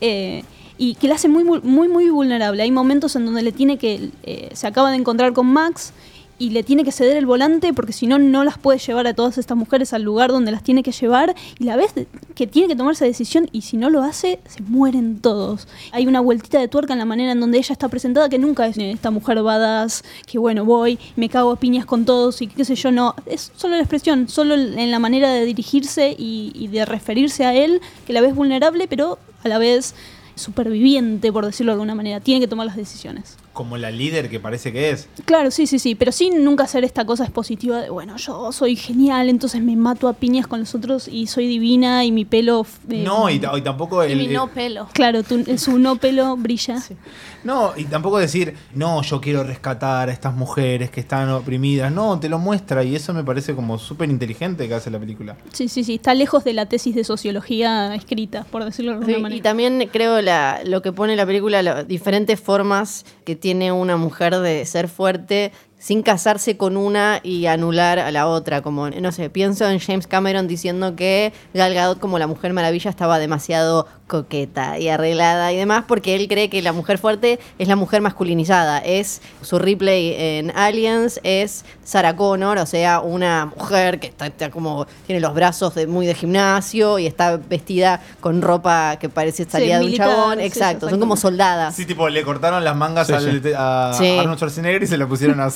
Eh, 0.00 0.44
y 0.80 0.94
que 0.94 1.08
la 1.08 1.16
hace 1.16 1.28
muy, 1.28 1.42
muy, 1.44 1.88
muy, 1.88 2.08
vulnerable. 2.08 2.62
Hay 2.62 2.70
momentos 2.70 3.16
en 3.16 3.26
donde 3.26 3.42
le 3.42 3.52
tiene 3.52 3.78
que. 3.78 4.10
eh, 4.22 4.50
se 4.52 4.66
acaba 4.66 4.90
de 4.90 4.96
encontrar 4.96 5.32
con 5.32 5.46
Max 5.46 5.92
y 6.38 6.50
le 6.50 6.62
tiene 6.62 6.84
que 6.84 6.92
ceder 6.92 7.16
el 7.16 7.26
volante 7.26 7.72
porque 7.72 7.92
si 7.92 8.06
no, 8.06 8.18
no 8.18 8.44
las 8.44 8.58
puede 8.58 8.78
llevar 8.78 9.06
a 9.06 9.14
todas 9.14 9.38
estas 9.38 9.56
mujeres 9.56 9.92
al 9.92 10.02
lugar 10.02 10.30
donde 10.30 10.52
las 10.52 10.62
tiene 10.62 10.82
que 10.82 10.92
llevar. 10.92 11.34
Y 11.58 11.64
la 11.64 11.76
vez 11.76 11.92
que 12.34 12.46
tiene 12.46 12.68
que 12.68 12.76
tomar 12.76 12.92
esa 12.92 13.04
decisión 13.04 13.48
y 13.52 13.62
si 13.62 13.76
no 13.76 13.90
lo 13.90 14.02
hace, 14.02 14.38
se 14.46 14.62
mueren 14.62 15.18
todos. 15.18 15.66
Hay 15.92 16.06
una 16.06 16.20
vueltita 16.20 16.60
de 16.60 16.68
tuerca 16.68 16.92
en 16.92 17.00
la 17.00 17.04
manera 17.04 17.32
en 17.32 17.40
donde 17.40 17.58
ella 17.58 17.72
está 17.72 17.88
presentada 17.88 18.28
que 18.28 18.38
nunca 18.38 18.66
es 18.66 18.78
eh, 18.78 18.92
esta 18.92 19.10
mujer 19.10 19.42
badass, 19.42 20.04
que 20.26 20.38
bueno, 20.38 20.64
voy, 20.64 20.98
me 21.16 21.28
cago 21.28 21.50
a 21.50 21.56
piñas 21.56 21.86
con 21.86 22.04
todos 22.04 22.40
y 22.40 22.46
qué 22.46 22.64
sé 22.64 22.76
yo, 22.76 22.92
no. 22.92 23.14
Es 23.26 23.50
solo 23.56 23.74
la 23.74 23.82
expresión, 23.82 24.28
solo 24.28 24.54
en 24.54 24.90
la 24.90 24.98
manera 24.98 25.32
de 25.32 25.44
dirigirse 25.44 26.14
y, 26.16 26.52
y 26.54 26.68
de 26.68 26.84
referirse 26.84 27.44
a 27.44 27.54
él, 27.54 27.80
que 28.06 28.12
la 28.12 28.20
ves 28.20 28.34
vulnerable, 28.34 28.86
pero 28.86 29.18
a 29.44 29.48
la 29.48 29.58
vez 29.58 29.94
superviviente, 30.34 31.32
por 31.32 31.44
decirlo 31.44 31.72
de 31.72 31.74
alguna 31.74 31.94
manera. 31.94 32.20
Tiene 32.20 32.40
que 32.40 32.48
tomar 32.48 32.66
las 32.66 32.76
decisiones. 32.76 33.36
Como 33.58 33.76
la 33.76 33.90
líder 33.90 34.30
que 34.30 34.38
parece 34.38 34.72
que 34.72 34.90
es. 34.90 35.08
Claro, 35.24 35.50
sí, 35.50 35.66
sí, 35.66 35.80
sí, 35.80 35.96
pero 35.96 36.12
sin 36.12 36.44
nunca 36.44 36.62
hacer 36.62 36.84
esta 36.84 37.04
cosa 37.04 37.24
expositiva 37.24 37.80
de, 37.82 37.90
bueno, 37.90 38.16
yo 38.16 38.52
soy 38.52 38.76
genial, 38.76 39.28
entonces 39.28 39.60
me 39.60 39.74
mato 39.74 40.06
a 40.06 40.12
piñas 40.12 40.46
con 40.46 40.60
los 40.60 40.76
otros 40.76 41.08
y 41.08 41.26
soy 41.26 41.48
divina 41.48 42.04
y 42.04 42.12
mi 42.12 42.24
pelo... 42.24 42.64
eh, 42.88 43.02
No, 43.04 43.28
y, 43.28 43.40
ta- 43.40 43.58
y 43.58 43.62
tampoco 43.62 44.06
Y 44.06 44.12
el, 44.12 44.18
mi 44.18 44.24
el- 44.26 44.32
no 44.34 44.46
pelo. 44.46 44.86
Claro, 44.92 45.24
tu- 45.24 45.58
su 45.58 45.76
no 45.80 45.96
pelo 45.96 46.36
brilla. 46.36 46.80
No, 47.42 47.72
y 47.76 47.84
tampoco 47.86 48.18
decir, 48.18 48.54
no, 48.74 49.02
yo 49.02 49.20
quiero 49.20 49.42
rescatar 49.42 50.08
a 50.08 50.12
estas 50.12 50.34
mujeres 50.34 50.90
que 50.90 51.00
están 51.00 51.28
oprimidas. 51.30 51.90
No, 51.90 52.20
te 52.20 52.28
lo 52.28 52.38
muestra 52.38 52.84
y 52.84 52.94
eso 52.94 53.12
me 53.12 53.24
parece 53.24 53.56
como 53.56 53.76
súper 53.78 54.08
inteligente 54.08 54.68
que 54.68 54.74
hace 54.74 54.88
la 54.90 55.00
película. 55.00 55.36
Sí, 55.52 55.66
sí, 55.68 55.82
sí, 55.82 55.96
está 55.96 56.14
lejos 56.14 56.44
de 56.44 56.52
la 56.52 56.66
tesis 56.66 56.94
de 56.94 57.02
sociología 57.02 57.92
escrita, 57.96 58.44
por 58.52 58.64
decirlo 58.64 58.92
de 58.92 58.96
alguna 58.98 59.16
Sí, 59.16 59.22
manera. 59.22 59.38
y 59.38 59.42
también 59.42 59.88
creo 59.92 60.20
la, 60.22 60.60
lo 60.64 60.80
que 60.80 60.92
pone 60.92 61.16
la 61.16 61.26
película, 61.26 61.60
las 61.62 61.88
diferentes 61.88 62.38
formas 62.40 63.04
que 63.24 63.34
tiene 63.34 63.47
una 63.72 63.96
mujer 63.96 64.38
de 64.38 64.64
ser 64.64 64.88
fuerte 64.88 65.52
sin 65.78 66.02
casarse 66.02 66.56
con 66.56 66.76
una 66.76 67.20
y 67.22 67.46
anular 67.46 67.98
a 67.98 68.10
la 68.10 68.26
otra. 68.26 68.62
Como, 68.62 68.90
no 68.90 69.12
sé, 69.12 69.30
pienso 69.30 69.68
en 69.70 69.78
James 69.78 70.06
Cameron 70.06 70.48
diciendo 70.48 70.96
que 70.96 71.32
Gal 71.54 71.72
Gadot 71.74 72.00
como 72.00 72.18
la 72.18 72.26
Mujer 72.26 72.52
Maravilla 72.52 72.90
estaba 72.90 73.18
demasiado 73.18 73.86
coqueta 74.08 74.78
y 74.78 74.88
arreglada 74.88 75.52
y 75.52 75.56
demás, 75.56 75.84
porque 75.86 76.16
él 76.16 76.28
cree 76.28 76.48
que 76.48 76.62
la 76.62 76.72
mujer 76.72 76.96
fuerte 76.96 77.38
es 77.58 77.68
la 77.68 77.76
mujer 77.76 78.00
masculinizada. 78.00 78.78
Es 78.78 79.20
su 79.42 79.58
Ripley 79.58 80.14
en 80.16 80.50
Aliens, 80.56 81.20
es 81.24 81.66
Sarah 81.84 82.16
Connor, 82.16 82.56
o 82.58 82.64
sea, 82.66 83.00
una 83.00 83.46
mujer 83.54 84.00
que 84.00 84.06
está, 84.06 84.26
está 84.26 84.50
como, 84.50 84.86
tiene 85.06 85.20
los 85.20 85.34
brazos 85.34 85.74
de, 85.74 85.86
muy 85.86 86.06
de 86.06 86.14
gimnasio 86.14 86.98
y 86.98 87.06
está 87.06 87.36
vestida 87.36 88.00
con 88.20 88.40
ropa 88.40 88.96
que 88.98 89.10
parece 89.10 89.44
salida 89.44 89.74
de 89.74 89.80
un 89.84 89.86
militar, 89.90 90.08
chabón. 90.08 90.38
sí, 90.38 90.44
Exacto, 90.44 90.88
son 90.88 91.00
como 91.00 91.16
soldadas. 91.16 91.74
Sí, 91.76 91.84
tipo, 91.84 92.08
le 92.08 92.22
cortaron 92.24 92.64
las 92.64 92.74
mangas 92.76 93.08
Sí, 93.08 93.12
al- 93.12 93.42
sí. 93.42 93.50
a 93.56 93.92
Sí. 93.96 94.18
Arnold 94.18 94.38
Schwarzenegger 94.38 94.82
y 94.82 94.86
se 94.86 94.96
lo 94.96 95.06
pusieron 95.06 95.38
a 95.40 95.50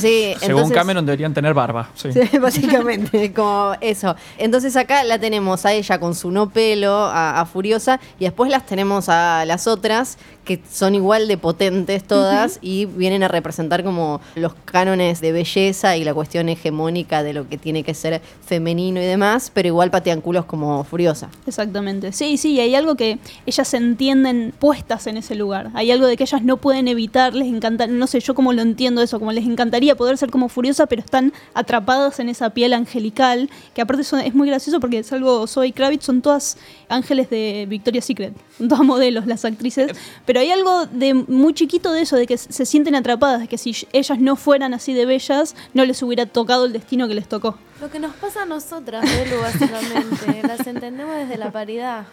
Sí, 0.00 0.34
Según 0.40 0.56
entonces- 0.56 0.76
Cameron 0.76 1.06
deberían 1.06 1.34
tener 1.34 1.54
barba. 1.54 1.90
Sí. 1.94 2.10
Sí, 2.12 2.38
básicamente, 2.40 3.32
como 3.32 3.72
eso. 3.80 4.14
Entonces 4.38 4.76
acá 4.76 5.04
la 5.04 5.18
tenemos 5.18 5.64
a 5.66 5.72
ella 5.72 5.98
con 5.98 6.14
su 6.14 6.30
no 6.30 6.50
pelo, 6.50 6.92
a, 6.94 7.40
a 7.40 7.46
Furiosa, 7.46 8.00
y 8.18 8.24
después 8.24 8.50
las 8.50 8.66
tenemos 8.66 9.08
a 9.08 9.44
las 9.46 9.66
otras 9.66 10.18
que 10.44 10.60
son 10.68 10.94
igual 10.96 11.28
de 11.28 11.36
potentes 11.38 12.02
todas 12.02 12.58
y 12.60 12.86
vienen 12.86 13.22
a 13.22 13.28
representar 13.28 13.84
como 13.84 14.20
los 14.34 14.52
cánones 14.64 15.20
de 15.20 15.30
belleza 15.32 15.96
y 15.96 16.02
la 16.02 16.12
cuestión 16.12 16.48
hegemónica 16.48 17.22
de 17.22 17.34
lo 17.34 17.48
que 17.48 17.56
tiene 17.56 17.84
que 17.84 17.94
ser 17.94 18.20
femenino 18.46 19.00
y 19.00 19.04
demás, 19.04 19.52
pero 19.54 19.68
igual 19.68 19.90
patean 19.90 20.20
culos 20.20 20.46
como 20.46 20.82
Furiosa. 20.82 21.28
Exactamente. 21.46 22.12
Sí, 22.12 22.36
sí, 22.36 22.58
hay 22.58 22.74
algo 22.74 22.96
que 22.96 23.18
ellas 23.46 23.68
se 23.68 23.76
entienden 23.76 24.52
puestas 24.58 25.06
en 25.06 25.18
ese 25.18 25.34
lugar. 25.36 25.70
Hay 25.74 25.90
algo 25.92 26.06
de 26.06 26.16
que 26.16 26.24
ellas 26.24 26.42
no 26.42 26.56
pueden 26.56 26.88
evitar, 26.88 27.34
les 27.34 27.46
encanta, 27.46 27.86
no 27.86 28.06
sé, 28.08 28.18
yo 28.20 28.34
como 28.34 28.52
lo 28.52 28.62
entiendo 28.62 29.02
eso, 29.02 29.18
como 29.20 29.30
les 29.32 29.44
encantaría 29.50 29.94
poder 29.96 30.16
ser 30.18 30.30
como 30.30 30.48
furiosa, 30.48 30.86
pero 30.86 31.02
están 31.02 31.32
atrapadas 31.54 32.20
en 32.20 32.28
esa 32.28 32.50
piel 32.50 32.72
angelical, 32.72 33.50
que 33.74 33.82
aparte 33.82 34.04
son- 34.04 34.20
es 34.20 34.34
muy 34.34 34.48
gracioso 34.48 34.80
porque 34.80 34.98
es 35.00 35.12
algo, 35.12 35.46
Zoe 35.46 35.72
Kravitz, 35.72 36.04
son 36.04 36.22
todas 36.22 36.56
ángeles 36.88 37.28
de 37.30 37.66
Victoria's 37.68 38.04
Secret, 38.04 38.34
son 38.58 38.68
todas 38.68 38.84
modelos 38.84 39.26
las 39.26 39.44
actrices, 39.44 39.92
pero 40.26 40.40
hay 40.40 40.50
algo 40.50 40.86
de 40.86 41.14
muy 41.14 41.54
chiquito 41.54 41.92
de 41.92 42.02
eso, 42.02 42.16
de 42.16 42.26
que 42.26 42.36
se 42.38 42.64
sienten 42.66 42.94
atrapadas, 42.94 43.40
de 43.40 43.48
que 43.48 43.58
si 43.58 43.74
ellas 43.92 44.18
no 44.18 44.36
fueran 44.36 44.74
así 44.74 44.94
de 44.94 45.06
bellas, 45.06 45.54
no 45.74 45.84
les 45.84 46.02
hubiera 46.02 46.26
tocado 46.26 46.64
el 46.66 46.72
destino 46.72 47.08
que 47.08 47.14
les 47.14 47.28
tocó. 47.28 47.56
Lo 47.80 47.90
que 47.90 47.98
nos 47.98 48.14
pasa 48.16 48.42
a 48.42 48.46
nosotras, 48.46 49.02
Belu, 49.04 49.40
básicamente. 49.40 50.42
Las 50.46 50.66
entendemos 50.66 51.16
desde 51.16 51.38
la 51.38 51.50
paridad. 51.50 52.04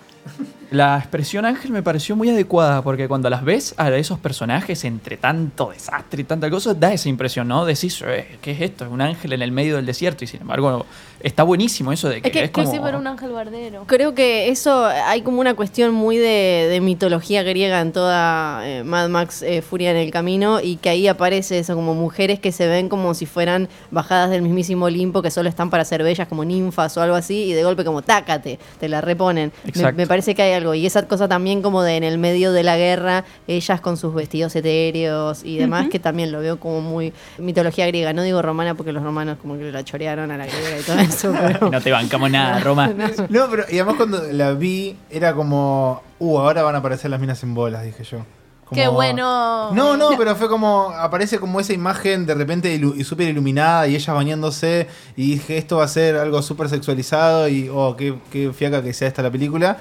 La 0.69 0.97
expresión 0.97 1.45
Ángel 1.45 1.71
me 1.71 1.81
pareció 1.81 2.17
muy 2.17 2.29
adecuada 2.29 2.81
porque 2.81 3.07
cuando 3.07 3.29
las 3.29 3.43
ves 3.45 3.73
a 3.77 3.89
esos 3.91 4.19
personajes 4.19 4.83
entre 4.83 5.15
tanto 5.15 5.69
desastre 5.71 6.21
y 6.21 6.23
tanta 6.25 6.49
cosa, 6.49 6.73
da 6.73 6.91
esa 6.91 7.07
impresión, 7.07 7.47
¿no? 7.47 7.63
Decís, 7.65 8.03
eh, 8.05 8.37
¿qué 8.41 8.51
es 8.51 8.59
esto? 8.61 8.83
Es 8.83 8.91
un 8.91 8.99
ángel 8.99 9.31
en 9.31 9.41
el 9.41 9.53
medio 9.53 9.77
del 9.77 9.85
desierto 9.85 10.25
y 10.25 10.27
sin 10.27 10.41
embargo 10.41 10.85
está 11.21 11.43
buenísimo 11.43 11.91
eso 11.93 12.09
de 12.09 12.21
que 12.21 12.27
Es 12.27 12.33
que- 12.33 12.39
es 12.43 12.45
Que 12.49 12.51
como... 12.51 12.69
sí, 12.71 12.79
pero 12.83 12.97
un 12.99 13.07
ángel 13.07 13.31
bardero. 13.31 13.85
Creo 13.87 14.13
que 14.13 14.49
eso 14.49 14.85
hay 14.85 15.21
como 15.21 15.39
una 15.39 15.53
cuestión 15.53 15.93
muy 15.93 16.17
de, 16.17 16.67
de 16.69 16.81
mitología 16.81 17.43
griega 17.43 17.79
en 17.79 17.93
toda 17.93 18.61
eh, 18.67 18.83
Mad 18.83 19.07
Max 19.07 19.41
eh, 19.43 19.61
Furia 19.61 19.91
en 19.91 19.97
el 19.97 20.11
Camino 20.11 20.59
y 20.61 20.75
que 20.75 20.89
ahí 20.89 21.07
aparece 21.07 21.59
eso 21.59 21.75
como 21.75 21.95
mujeres 21.95 22.39
que 22.41 22.51
se 22.51 22.67
ven 22.67 22.89
como 22.89 23.13
si 23.13 23.25
fueran 23.25 23.69
bajadas 23.89 24.29
del 24.31 24.41
mismísimo 24.41 24.85
Olimpo 24.85 25.21
que 25.21 25.31
solo 25.31 25.47
están 25.47 25.69
para 25.69 25.85
ser 25.85 26.03
bellas 26.03 26.27
como 26.27 26.43
ninfas 26.43 26.97
o 26.97 27.01
algo 27.01 27.15
así 27.15 27.45
y 27.45 27.53
de 27.53 27.63
golpe 27.63 27.85
como 27.85 28.01
tácate, 28.01 28.59
te 28.81 28.89
la 28.89 28.99
reponen. 28.99 29.53
Me, 29.73 29.91
me 29.93 30.07
parece 30.07 30.35
que 30.35 30.41
hay 30.41 30.56
algo 30.57 30.73
y 30.75 30.85
esa 30.85 31.07
cosa 31.07 31.27
también 31.27 31.61
como 31.61 31.81
de 31.83 31.95
en 31.95 32.03
el 32.03 32.17
medio 32.17 32.51
de 32.51 32.63
la 32.63 32.77
guerra 32.77 33.23
ellas 33.47 33.79
con 33.81 33.97
sus 33.97 34.13
vestidos 34.13 34.55
etéreos 34.55 35.43
y 35.43 35.57
demás 35.57 35.87
que 35.89 35.99
también 35.99 36.31
lo 36.31 36.39
veo 36.39 36.59
como 36.59 36.81
muy 36.81 37.13
mitología 37.37 37.87
griega, 37.87 38.13
no 38.13 38.21
digo 38.23 38.41
romana 38.41 38.75
porque 38.75 38.91
los 38.91 39.03
romanos 39.03 39.37
como 39.41 39.57
que 39.57 39.71
la 39.71 39.83
chorearon 39.83 40.29
a 40.31 40.37
la 40.37 40.45
griega 40.45 40.79
y 40.79 40.83
todo 40.83 40.99
eso, 40.99 41.33
pero... 41.41 41.69
No 41.71 41.81
te 41.81 41.91
bancamos 41.91 42.29
nada, 42.29 42.59
Roma. 42.59 42.91
No, 43.29 43.47
pero 43.49 43.63
y 43.69 43.75
además 43.75 43.95
cuando 43.95 44.21
la 44.31 44.51
vi 44.53 44.95
era 45.09 45.33
como, 45.33 46.01
uh, 46.19 46.37
ahora 46.39 46.63
van 46.63 46.75
a 46.75 46.79
aparecer 46.79 47.09
las 47.11 47.19
minas 47.19 47.41
en 47.43 47.53
bolas, 47.53 47.83
dije 47.83 48.03
yo. 48.03 48.19
Como- 48.65 48.81
¡Qué 48.81 48.87
bueno! 48.89 49.71
No, 49.73 49.95
no, 49.95 50.09
pero 50.17 50.35
fue 50.35 50.49
como, 50.49 50.91
aparece 50.91 51.39
como 51.39 51.59
esa 51.61 51.71
imagen 51.71 52.25
de 52.25 52.33
repente 52.33 52.77
ilu- 52.77 52.95
y 52.97 53.03
súper 53.05 53.29
iluminada 53.29 53.87
y 53.87 53.95
ella 53.95 54.11
bañándose 54.13 54.87
y 55.15 55.31
dije, 55.35 55.57
esto 55.57 55.77
va 55.77 55.85
a 55.85 55.87
ser 55.87 56.17
algo 56.17 56.41
súper 56.41 56.67
sexualizado 56.67 57.47
y, 57.47 57.69
oh, 57.73 57.95
qué, 57.95 58.15
qué 58.29 58.51
fiaca 58.51 58.81
que 58.83 58.93
sea 58.93 59.07
esta 59.07 59.21
la 59.21 59.31
película. 59.31 59.77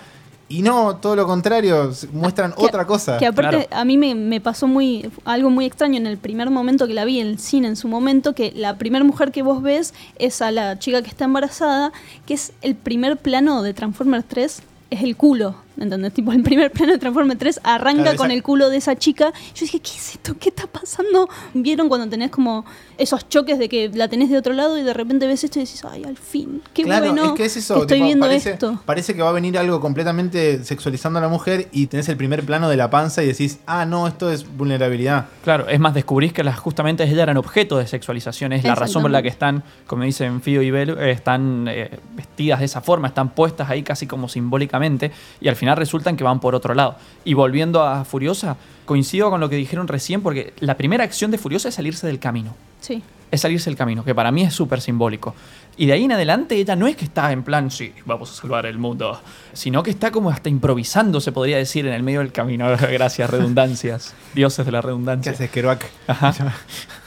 Y 0.49 0.63
no, 0.63 0.97
todo 0.97 1.17
lo 1.17 1.27
contrario, 1.27 1.91
muestran 2.13 2.53
Que- 2.53 2.65
otra 2.65 2.87
cosa. 2.87 3.19
Que 3.19 3.27
aparte 3.27 3.67
Claro. 3.67 3.81
a 3.81 3.85
mí 3.85 3.99
me, 3.99 4.15
me 4.15 4.41
pasó 4.41 4.69
muy 4.69 5.11
algo 5.25 5.51
muy 5.51 5.65
extraño 5.67 5.97
en 5.97 6.07
el 6.07 6.19
primer 6.19 6.51
momento 6.51 6.87
que 6.87 6.95
la 6.95 7.05
vi 7.05 7.19
en 7.19 7.27
el 7.27 7.39
cine 7.41 7.67
en 7.67 7.75
su 7.75 7.89
momento, 7.89 8.33
que 8.33 8.53
la 8.55 8.79
primera 8.79 9.05
mujer 9.05 9.33
que 9.33 9.43
vos 9.43 9.61
ves 9.61 9.93
es 10.21 10.41
a 10.43 10.53
la 10.53 10.79
chica 10.79 11.03
que 11.03 11.09
está 11.09 11.25
embarazada, 11.25 11.93
que 12.27 12.35
es 12.35 12.53
el 12.63 12.77
primer 12.77 13.17
plano 13.17 13.63
de 13.63 13.75
Transformers 13.75 14.25
3, 14.29 14.63
es 14.91 15.03
el 15.03 15.17
culo. 15.17 15.57
¿Entendés? 15.79 16.13
Tipo, 16.15 16.33
el 16.33 16.43
primer 16.43 16.71
plano 16.73 16.93
de 16.93 16.99
Transformers 16.99 17.39
3 17.39 17.61
arranca 17.63 18.03
Claro, 18.03 18.17
con 18.19 18.27
esa- 18.31 18.35
el 18.35 18.43
culo 18.43 18.71
de 18.71 18.79
esa 18.79 18.97
chica. 18.97 19.33
Yo 19.55 19.61
dije, 19.61 19.81
¿qué 19.81 19.91
es 19.91 20.11
esto? 20.13 20.35
¿Qué 20.39 20.49
está 20.49 20.67
pasando? 20.67 21.29
¿Vieron 21.55 21.89
cuando 21.89 22.09
tenés 22.09 22.31
como 22.31 22.65
esos 22.99 23.29
choques 23.29 23.59
de 23.59 23.69
que 23.69 23.91
la 23.93 24.09
tenés 24.09 24.31
de 24.31 24.39
otro 24.39 24.55
lado 24.55 24.79
y 24.79 24.83
de 24.83 24.95
repente 24.95 25.27
ves 25.27 25.45
esto 25.45 25.59
y 25.59 25.65
decís, 25.65 25.85
ay, 25.85 26.05
al 26.05 26.17
fin, 26.17 26.63
qué 26.73 26.85
claro, 26.85 27.07
bueno 27.07 27.25
es 27.27 27.33
que 27.33 27.45
es 27.45 27.57
eso. 27.59 27.75
que 27.75 27.81
estoy 27.83 27.97
tipo, 27.99 28.07
viendo 28.07 28.27
parece, 28.27 28.51
esto. 28.53 28.81
parece 28.87 29.15
que 29.15 29.21
va 29.23 29.29
a 29.29 29.33
venir 29.33 29.59
algo 29.59 29.81
completamente 29.81 30.65
sexualizando 30.65 31.19
a 31.19 31.23
la 31.23 31.29
mujer 31.29 31.69
y 31.73 31.89
tenés 31.89 32.09
el 32.09 32.17
primer 32.17 32.45
plano 32.45 32.69
de 32.71 32.77
la 32.77 32.89
panza 32.89 33.23
y 33.23 33.27
decís, 33.27 33.59
ah, 33.67 33.85
no, 33.85 34.07
esto 34.09 34.31
es 34.31 34.47
vulnerabilidad. 34.57 35.27
Claro, 35.45 35.69
es 35.69 35.79
más, 35.79 35.93
descubrís 35.95 36.33
que 36.33 36.43
las, 36.43 36.59
justamente 36.59 37.05
ellas 37.05 37.19
eran 37.19 37.37
objeto 37.37 37.77
de 37.79 37.87
sexualización. 37.87 38.53
Es 38.55 38.65
la 38.65 38.75
razón 38.75 39.03
por 39.03 39.11
la 39.11 39.21
que 39.23 39.29
están, 39.29 39.63
como 39.87 40.05
dicen 40.05 40.41
Fío 40.41 40.63
y 40.63 40.71
Bel, 40.71 40.91
eh, 40.99 41.11
están 41.11 41.67
eh, 41.69 41.91
vestidas 42.15 42.61
de 42.61 42.65
esa 42.65 42.81
forma, 42.81 43.09
están 43.09 43.31
puestas 43.31 43.69
ahí 43.69 43.83
casi 43.83 44.07
como 44.07 44.29
simbólicamente 44.29 45.11
y 45.41 45.49
al 45.49 45.57
final 45.57 45.66
resultan 45.75 46.17
que 46.17 46.25
van 46.25 46.41
por 46.41 46.55
otro 46.55 46.75
lado. 46.75 46.97
Y 47.25 47.35
volviendo 47.35 47.83
a 47.83 48.05
Furiosa, 48.05 48.57
coincido 48.85 49.31
con 49.31 49.41
lo 49.41 49.49
que 49.49 49.57
dijeron 49.57 49.89
recién 49.89 50.23
porque 50.23 50.53
la 50.61 50.77
primera 50.77 51.05
acción 51.05 51.31
de 51.31 51.39
Furiosa 51.39 51.69
es 51.69 51.75
salirse 51.75 52.07
del 52.07 52.19
camino. 52.19 52.55
Sí. 52.81 53.03
Es 53.31 53.41
salirse 53.41 53.71
del 53.71 53.77
camino, 53.77 54.05
que 54.05 54.15
para 54.15 54.31
mí 54.31 54.43
es 54.43 54.55
súper 54.55 54.81
simbólico. 54.81 55.35
Y 55.79 55.87
de 55.87 55.93
ahí 55.93 56.05
en 56.05 56.13
adelante 56.13 56.57
ella 56.57 56.75
no 56.75 56.87
es 56.87 56.97
que 56.97 57.05
está 57.05 57.33
en 57.33 57.43
plan, 57.43 57.71
sí, 57.71 57.93
vamos 58.07 58.31
a 58.31 58.35
salvar 58.41 58.65
el 58.65 58.79
mundo, 58.79 59.21
sino 59.53 59.83
que 59.83 59.91
está 59.91 60.11
como 60.11 60.31
hasta 60.31 60.49
improvisando, 60.49 61.21
se 61.21 61.33
podría 61.33 61.59
decir, 61.59 61.87
en 61.87 61.93
el 61.93 62.03
medio 62.03 62.21
del 62.21 62.33
camino. 62.33 62.67
Gracias, 62.93 63.29
redundancias. 63.29 64.15
Dioses 64.35 64.65
de 64.65 64.73
la 64.73 64.81
¿Qué 64.81 64.87
redundancia. 64.87 65.49
Kerouac? 65.49 65.85
Ajá. 66.07 66.35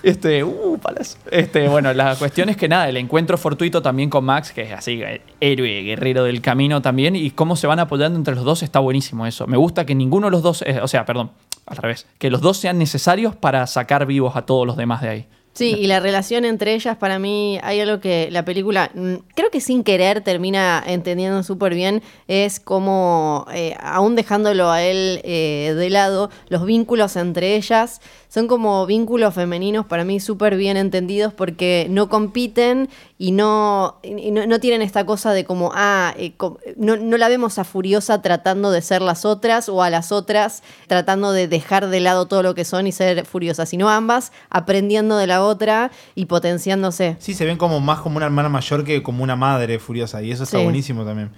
Este, 0.01 0.45
uh, 0.45 0.79
palas. 0.81 1.17
Este, 1.29 1.67
bueno, 1.67 1.93
la 1.93 2.15
cuestión 2.15 2.47
es 2.47 2.55
que 2.55 2.69
nada, 2.69 2.87
el 2.87 2.95
encuentro 2.95 3.37
fortuito 3.37 3.81
también 3.81 4.09
con 4.09 4.23
Max, 4.23 4.53
que 4.53 4.61
es 4.61 4.71
así, 4.71 5.01
héroe, 5.41 5.81
guerrero 5.81 6.23
del 6.23 6.39
camino 6.39 6.81
también, 6.81 7.17
y 7.17 7.31
cómo 7.31 7.57
se 7.57 7.67
van 7.67 7.79
apoyando 7.79 8.17
entre 8.17 8.33
los 8.33 8.45
dos 8.45 8.63
está 8.63 8.79
buenísimo 8.79 9.27
eso. 9.27 9.45
Me 9.45 9.57
gusta 9.57 9.85
que 9.85 9.95
ninguno 9.95 10.27
de 10.27 10.31
los 10.31 10.41
dos, 10.41 10.61
eh, 10.61 10.79
o 10.81 10.87
sea, 10.87 11.05
perdón, 11.05 11.31
al 11.65 11.77
revés. 11.77 12.07
Que 12.17 12.29
los 12.29 12.39
dos 12.39 12.57
sean 12.57 12.77
necesarios 12.77 13.35
para 13.35 13.67
sacar 13.67 14.05
vivos 14.05 14.35
a 14.37 14.43
todos 14.43 14.65
los 14.65 14.77
demás 14.77 15.01
de 15.01 15.09
ahí. 15.09 15.27
Sí, 15.59 15.75
y 15.77 15.87
la 15.87 15.99
relación 15.99 16.45
entre 16.45 16.73
ellas, 16.73 16.95
para 16.95 17.19
mí, 17.19 17.59
hay 17.63 17.81
algo 17.81 17.99
que 17.99 18.29
la 18.31 18.45
película, 18.45 18.91
mm, 18.93 19.15
creo 19.35 19.51
que 19.51 19.59
sin 19.59 19.83
querer, 19.83 20.21
termina 20.21 20.81
entendiendo 20.87 21.43
súper 21.43 21.73
bien, 21.73 22.01
es 22.29 22.61
como, 22.61 23.45
eh, 23.53 23.75
aún 23.81 24.15
dejándolo 24.15 24.71
a 24.71 24.81
él 24.81 25.19
eh, 25.25 25.73
de 25.75 25.89
lado, 25.89 26.29
los 26.47 26.65
vínculos 26.65 27.17
entre 27.17 27.57
ellas 27.57 27.99
son 28.29 28.47
como 28.47 28.85
vínculos 28.85 29.33
femeninos 29.33 29.87
para 29.87 30.05
mí 30.05 30.19
súper 30.19 30.55
bien 30.55 30.77
entendidos 30.77 31.33
porque 31.33 31.87
no 31.89 32.09
compiten 32.09 32.87
y 33.17 33.31
no, 33.31 33.99
y 34.03 34.29
no, 34.31 34.45
no 34.45 34.59
tienen 34.59 34.81
esta 34.83 35.03
cosa 35.05 35.33
de 35.33 35.43
como, 35.45 35.71
ah, 35.73 36.13
eh, 36.15 36.33
no, 36.77 36.95
no 36.95 37.17
la 37.17 37.27
vemos 37.27 37.57
a 37.57 37.63
Furiosa 37.63 38.21
tratando 38.21 38.69
de 38.71 38.81
ser 38.83 39.01
las 39.01 39.25
otras 39.25 39.67
o 39.67 39.81
a 39.81 39.89
las 39.89 40.11
otras 40.11 40.61
tratando 40.87 41.31
de 41.31 41.47
dejar 41.47 41.87
de 41.89 41.99
lado 41.99 42.27
todo 42.27 42.43
lo 42.43 42.53
que 42.55 42.65
son 42.65 42.85
y 42.85 42.91
ser 42.91 43.25
Furiosa, 43.25 43.65
sino 43.65 43.89
ambas 43.89 44.31
aprendiendo 44.51 45.17
de 45.17 45.25
la 45.27 45.43
otra 45.43 45.89
y 46.13 46.25
potenciándose. 46.25 47.17
Sí, 47.19 47.33
se 47.33 47.45
ven 47.45 47.57
como 47.57 47.79
más 47.79 47.99
como 47.99 48.17
una 48.17 48.27
hermana 48.27 48.47
mayor 48.47 48.83
que 48.83 49.01
como 49.01 49.23
una 49.23 49.35
madre 49.35 49.79
furiosa. 49.79 50.21
Y 50.21 50.31
eso 50.31 50.43
está 50.43 50.57
Sí. 50.59 50.63
buenísimo 50.63 51.03
también. 51.03 51.31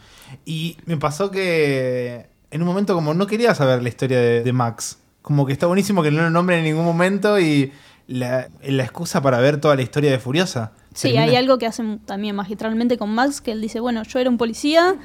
Y 0.46 0.76
me 0.86 0.98
pasó 0.98 1.32
que 1.32 2.28
en 2.52 2.62
un 2.62 2.68
momento 2.68 2.94
como 2.96 3.14
no 3.14 3.28
quería 3.28 3.56
saber 3.56 3.82
la 3.82 3.88
historia 3.90 4.20
de, 4.20 4.44
de 4.44 4.54
Max. 4.54 4.98
Como 5.22 5.46
que 5.46 5.54
está 5.54 5.68
buenísimo 5.68 6.02
que 6.04 6.12
no 6.12 6.22
lo 6.24 6.30
nombren 6.30 6.60
en 6.60 6.66
ningún 6.66 6.86
momento 6.86 7.40
y 7.40 7.72
la, 8.08 8.48
la 8.64 8.84
excusa 8.84 9.22
para 9.22 9.40
ver 9.40 9.60
toda 9.62 9.76
la 9.76 9.82
historia 9.84 10.12
de 10.12 10.20
Furiosa. 10.20 10.72
Sí, 10.94 11.10
Termina- 11.10 11.24
hay 11.24 11.36
algo 11.36 11.58
que 11.58 11.68
hacen 11.68 12.00
también 12.00 12.36
magistralmente 12.36 12.98
con 12.98 13.14
Max, 13.14 13.40
que 13.42 13.52
él 13.52 13.62
dice, 13.62 13.80
bueno, 13.80 14.04
yo 14.04 14.20
era 14.20 14.30
un 14.30 14.38
policía, 14.38 14.96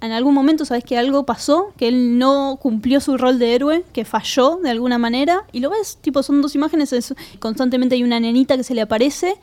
en 0.00 0.12
algún 0.12 0.32
momento 0.34 0.64
sabes 0.64 0.84
que 0.84 0.96
algo 0.96 1.26
pasó, 1.26 1.72
que 1.76 1.88
él 1.88 2.18
no 2.18 2.58
cumplió 2.62 3.00
su 3.00 3.18
rol 3.18 3.38
de 3.38 3.54
héroe, 3.54 3.84
que 3.92 4.04
falló 4.04 4.56
de 4.62 4.70
alguna 4.70 4.96
manera, 4.96 5.44
y 5.52 5.60
lo 5.60 5.70
ves, 5.70 5.98
tipo, 6.00 6.22
son 6.22 6.40
dos 6.40 6.54
imágenes, 6.54 6.92
es- 6.94 7.14
constantemente 7.40 7.94
hay 7.96 8.02
una 8.04 8.20
nenita 8.20 8.56
que 8.56 8.64
se 8.64 8.74
le 8.74 8.80
aparece, 8.82 9.34